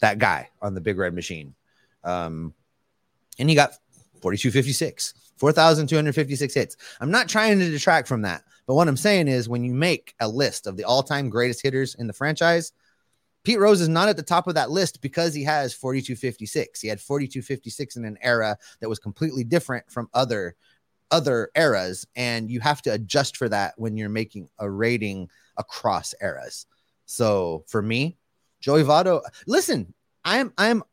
that 0.01 0.19
guy 0.19 0.49
on 0.63 0.75
the 0.75 0.81
big 0.81 0.99
red 0.99 1.15
machine. 1.15 1.55
Um, 2.05 2.55
and 3.39 3.49
he 3.49 3.55
got 3.55 3.73
4256, 4.23 5.15
4,256 5.41 6.55
hits. 6.55 6.77
I'm 7.01 7.11
not 7.11 7.29
trying 7.29 7.59
to 7.59 7.71
detract 7.71 8.07
from 8.07 8.23
that. 8.23 8.45
But 8.67 8.75
what 8.75 8.89
I'm 8.89 8.97
saying 8.97 9.27
is 9.27 9.49
when 9.49 9.65
you 9.65 9.73
make 9.73 10.15
a 10.21 10.29
list 10.29 10.67
of 10.67 10.77
the 10.77 10.85
all 10.85 11.03
time 11.03 11.31
greatest 11.31 11.63
hitters 11.63 11.95
in 11.97 12.07
the 12.07 12.13
franchise, 12.13 12.73
Pete 13.43 13.59
Rose 13.59 13.81
is 13.81 13.89
not 13.89 14.11
at 14.11 14.19
the 14.19 14.23
top 14.23 14.47
of 14.47 14.55
that 14.55 14.71
list 14.71 15.01
because 15.01 15.33
he 15.33 15.43
has 15.45 15.73
4256. 15.73 16.81
He 16.81 16.89
had 16.89 17.01
4256 17.01 17.97
in 17.97 18.05
an 18.05 18.19
era 18.21 18.57
that 18.81 18.89
was 18.89 18.99
completely 18.99 19.43
different 19.43 19.91
from 19.91 20.09
other 20.15 20.55
other 21.11 21.51
eras 21.57 22.07
and 22.15 22.49
you 22.49 22.61
have 22.61 22.81
to 22.83 22.93
adjust 22.93 23.37
for 23.37 23.49
that 23.49 23.75
when 23.77 23.97
you're 23.97 24.09
making 24.09 24.49
a 24.61 24.71
rating 24.71 25.29
across 25.57 26.15
eras. 26.23 26.67
So 27.07 27.65
for 27.67 27.83
me, 27.83 28.17
Joey 28.61 28.85
Votto, 28.85 29.21
listen, 29.49 29.93
I'm 30.25 30.53
I'm 30.57 30.85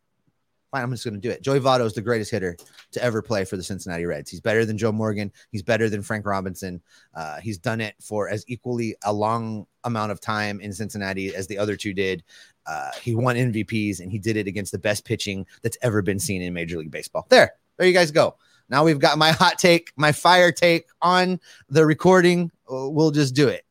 Fine, 0.78 0.84
I'm 0.84 0.92
just 0.92 1.04
going 1.04 1.16
to 1.16 1.20
do 1.20 1.32
it. 1.32 1.42
Joey 1.42 1.60
Votto 1.60 1.88
is 1.88 1.94
the 1.94 2.04
greatest 2.04 2.30
hitter 2.30 2.56
to 2.92 3.04
ever 3.04 3.24
play 3.24 3.46
for 3.46 3.58
the 3.58 3.64
Cincinnati 3.64 4.06
Reds. 4.06 4.30
He's 4.30 4.40
better 4.40 4.64
than 4.64 4.78
Joe 4.78 4.92
Morgan. 4.92 5.32
He's 5.52 5.64
better 5.64 5.90
than 5.90 6.04
Frank 6.04 6.24
Robinson. 6.28 6.84
Uh, 7.16 7.40
he's 7.40 7.58
done 7.58 7.82
it 7.82 7.96
for 8.00 8.30
as 8.30 8.46
equally 8.48 8.96
a 9.04 9.12
long 9.12 9.66
amount 9.86 10.12
of 10.12 10.22
time 10.22 10.62
in 10.62 10.72
Cincinnati 10.72 11.34
as 11.34 11.48
the 11.48 11.58
other 11.58 11.76
two 11.76 11.96
did. 11.96 12.24
Uh, 12.68 12.92
he 13.02 13.16
won 13.16 13.36
MVPs 13.36 14.02
and 14.02 14.12
he 14.12 14.20
did 14.20 14.38
it 14.38 14.46
against 14.46 14.72
the 14.72 14.78
best 14.78 15.04
pitching 15.04 15.48
that's 15.64 15.80
ever 15.82 16.04
been 16.04 16.20
seen 16.20 16.44
in 16.44 16.54
Major 16.54 16.78
League 16.78 16.92
Baseball. 16.92 17.26
There, 17.30 17.54
there 17.78 17.88
you 17.88 17.94
guys 17.94 18.12
go. 18.12 18.36
Now 18.70 18.84
we've 18.84 19.00
got 19.00 19.18
my 19.18 19.32
hot 19.32 19.58
take, 19.58 19.92
my 19.96 20.12
fire 20.12 20.52
take 20.52 20.86
on 21.02 21.40
the 21.70 21.88
recording. 21.88 22.52
We'll 22.70 23.10
just 23.10 23.34
do 23.34 23.48
it. 23.48 23.66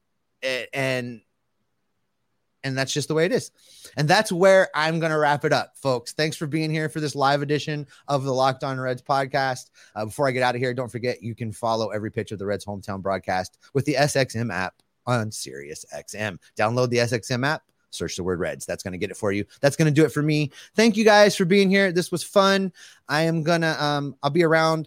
And 0.74 1.20
and 2.66 2.76
that's 2.76 2.92
just 2.92 3.06
the 3.06 3.14
way 3.14 3.24
it 3.24 3.32
is. 3.32 3.52
And 3.96 4.08
that's 4.08 4.32
where 4.32 4.68
I'm 4.74 4.98
going 4.98 5.12
to 5.12 5.18
wrap 5.18 5.44
it 5.44 5.52
up, 5.52 5.74
folks. 5.76 6.12
Thanks 6.12 6.36
for 6.36 6.48
being 6.48 6.70
here 6.70 6.88
for 6.88 6.98
this 6.98 7.14
live 7.14 7.40
edition 7.40 7.86
of 8.08 8.24
the 8.24 8.32
Locked 8.32 8.64
On 8.64 8.78
Reds 8.78 9.02
podcast. 9.02 9.70
Uh, 9.94 10.06
before 10.06 10.26
I 10.26 10.32
get 10.32 10.42
out 10.42 10.56
of 10.56 10.60
here, 10.60 10.74
don't 10.74 10.90
forget 10.90 11.22
you 11.22 11.36
can 11.36 11.52
follow 11.52 11.90
every 11.90 12.10
pitch 12.10 12.32
of 12.32 12.40
the 12.40 12.46
Reds 12.46 12.64
hometown 12.64 13.00
broadcast 13.00 13.58
with 13.72 13.84
the 13.84 13.94
SXM 13.94 14.52
app 14.52 14.74
on 15.06 15.30
Sirius 15.30 15.84
XM. 15.94 16.38
Download 16.58 16.90
the 16.90 16.98
SXM 16.98 17.46
app 17.46 17.62
search 17.90 18.16
the 18.16 18.24
word 18.24 18.40
reds 18.40 18.66
that's 18.66 18.82
going 18.82 18.92
to 18.92 18.98
get 18.98 19.10
it 19.10 19.16
for 19.16 19.32
you 19.32 19.42
that's 19.62 19.76
going 19.76 19.86
to 19.86 19.94
do 19.94 20.04
it 20.04 20.12
for 20.12 20.20
me 20.20 20.50
thank 20.74 20.98
you 20.98 21.04
guys 21.04 21.34
for 21.34 21.46
being 21.46 21.70
here 21.70 21.92
this 21.92 22.12
was 22.12 22.22
fun 22.22 22.70
i 23.08 23.22
am 23.22 23.42
gonna 23.42 23.74
um 23.78 24.14
i'll 24.22 24.28
be 24.28 24.42
around 24.42 24.86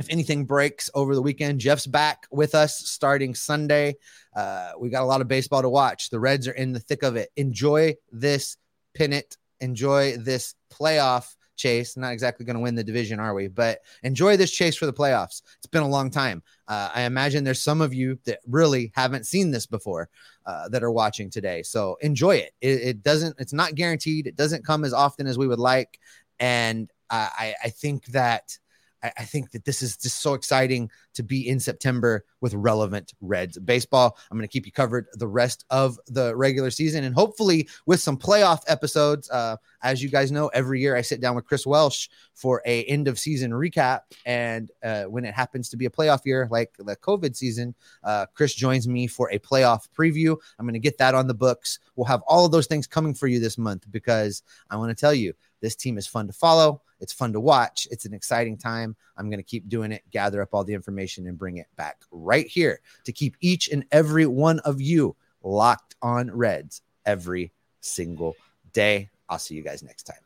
if 0.00 0.06
anything 0.08 0.46
breaks 0.46 0.88
over 0.94 1.14
the 1.14 1.20
weekend, 1.20 1.60
Jeff's 1.60 1.86
back 1.86 2.26
with 2.30 2.54
us 2.54 2.78
starting 2.78 3.34
Sunday. 3.34 3.96
Uh, 4.34 4.72
we 4.78 4.88
got 4.88 5.02
a 5.02 5.06
lot 5.06 5.20
of 5.20 5.28
baseball 5.28 5.60
to 5.60 5.68
watch. 5.68 6.08
The 6.08 6.18
Reds 6.18 6.48
are 6.48 6.52
in 6.52 6.72
the 6.72 6.80
thick 6.80 7.02
of 7.02 7.16
it. 7.16 7.28
Enjoy 7.36 7.94
this 8.10 8.56
pennant. 8.96 9.36
Enjoy 9.60 10.16
this 10.16 10.54
playoff 10.72 11.36
chase. 11.56 11.98
Not 11.98 12.14
exactly 12.14 12.46
going 12.46 12.56
to 12.56 12.62
win 12.62 12.74
the 12.74 12.82
division, 12.82 13.20
are 13.20 13.34
we? 13.34 13.48
But 13.48 13.80
enjoy 14.02 14.38
this 14.38 14.50
chase 14.50 14.74
for 14.74 14.86
the 14.86 14.92
playoffs. 14.92 15.42
It's 15.58 15.66
been 15.70 15.82
a 15.82 15.88
long 15.88 16.08
time. 16.08 16.42
Uh, 16.66 16.88
I 16.94 17.02
imagine 17.02 17.44
there's 17.44 17.62
some 17.62 17.82
of 17.82 17.92
you 17.92 18.18
that 18.24 18.38
really 18.48 18.92
haven't 18.94 19.26
seen 19.26 19.50
this 19.50 19.66
before 19.66 20.08
uh, 20.46 20.70
that 20.70 20.82
are 20.82 20.90
watching 20.90 21.28
today. 21.28 21.62
So 21.62 21.98
enjoy 22.00 22.36
it. 22.36 22.54
it. 22.62 22.80
It 22.80 23.02
doesn't. 23.02 23.36
It's 23.38 23.52
not 23.52 23.74
guaranteed. 23.74 24.26
It 24.26 24.36
doesn't 24.36 24.64
come 24.64 24.86
as 24.86 24.94
often 24.94 25.26
as 25.26 25.36
we 25.36 25.46
would 25.46 25.58
like. 25.58 26.00
And 26.38 26.90
I, 27.10 27.54
I 27.62 27.68
think 27.68 28.06
that 28.06 28.56
I, 29.02 29.12
I 29.18 29.24
think 29.24 29.50
that 29.52 29.64
this 29.64 29.82
is 29.82 29.96
just 29.96 30.20
so 30.20 30.34
exciting 30.34 30.90
to 31.14 31.22
be 31.22 31.48
in 31.48 31.60
September 31.60 32.24
with 32.40 32.54
relevant 32.54 33.12
Reds 33.20 33.58
baseball. 33.58 34.16
I'm 34.30 34.38
going 34.38 34.48
to 34.48 34.52
keep 34.52 34.66
you 34.66 34.72
covered 34.72 35.06
the 35.14 35.28
rest 35.28 35.64
of 35.70 35.98
the 36.06 36.34
regular 36.36 36.70
season 36.70 37.04
and 37.04 37.14
hopefully 37.14 37.68
with 37.86 38.00
some 38.00 38.16
playoff 38.16 38.60
episodes. 38.66 39.30
Uh, 39.30 39.56
as 39.82 40.02
you 40.02 40.08
guys 40.08 40.30
know, 40.32 40.48
every 40.48 40.80
year 40.80 40.96
I 40.96 41.02
sit 41.02 41.20
down 41.20 41.34
with 41.34 41.46
Chris 41.46 41.66
Welsh 41.66 42.08
for 42.34 42.62
a 42.66 42.84
end 42.84 43.08
of 43.08 43.18
season 43.18 43.50
recap, 43.50 44.00
and 44.24 44.70
uh, 44.82 45.04
when 45.04 45.24
it 45.24 45.34
happens 45.34 45.68
to 45.70 45.76
be 45.76 45.86
a 45.86 45.90
playoff 45.90 46.24
year 46.24 46.48
like 46.50 46.74
the 46.78 46.96
COVID 46.96 47.36
season, 47.36 47.74
uh, 48.04 48.26
Chris 48.34 48.54
joins 48.54 48.88
me 48.88 49.06
for 49.06 49.30
a 49.30 49.38
playoff 49.38 49.88
preview. 49.96 50.36
I'm 50.58 50.66
going 50.66 50.74
to 50.74 50.80
get 50.80 50.98
that 50.98 51.14
on 51.14 51.26
the 51.26 51.34
books. 51.34 51.78
We'll 51.96 52.06
have 52.06 52.22
all 52.26 52.46
of 52.46 52.52
those 52.52 52.66
things 52.66 52.86
coming 52.86 53.14
for 53.14 53.26
you 53.26 53.40
this 53.40 53.58
month 53.58 53.84
because 53.90 54.42
I 54.70 54.76
want 54.76 54.90
to 54.90 55.00
tell 55.00 55.14
you 55.14 55.34
this 55.60 55.76
team 55.76 55.98
is 55.98 56.06
fun 56.06 56.26
to 56.26 56.32
follow. 56.32 56.82
It's 57.00 57.12
fun 57.12 57.32
to 57.32 57.40
watch. 57.40 57.88
It's 57.90 58.04
an 58.04 58.14
exciting 58.14 58.56
time. 58.58 58.96
I'm 59.16 59.30
going 59.30 59.38
to 59.38 59.44
keep 59.44 59.68
doing 59.68 59.92
it, 59.92 60.02
gather 60.10 60.42
up 60.42 60.50
all 60.52 60.64
the 60.64 60.74
information 60.74 61.26
and 61.26 61.38
bring 61.38 61.56
it 61.56 61.66
back 61.76 62.02
right 62.10 62.46
here 62.46 62.80
to 63.04 63.12
keep 63.12 63.36
each 63.40 63.68
and 63.68 63.84
every 63.90 64.26
one 64.26 64.58
of 64.60 64.80
you 64.80 65.16
locked 65.42 65.96
on 66.02 66.30
Reds 66.30 66.82
every 67.06 67.52
single 67.80 68.36
day. 68.72 69.08
I'll 69.28 69.38
see 69.38 69.54
you 69.54 69.62
guys 69.62 69.82
next 69.82 70.04
time. 70.04 70.16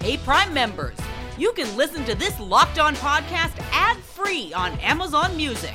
Hey, 0.00 0.16
Prime 0.18 0.54
members, 0.54 0.96
you 1.36 1.52
can 1.52 1.76
listen 1.76 2.04
to 2.06 2.14
this 2.14 2.38
locked 2.40 2.78
on 2.78 2.94
podcast 2.96 3.52
ad 3.72 3.98
free 3.98 4.52
on 4.54 4.72
Amazon 4.78 5.36
Music. 5.36 5.74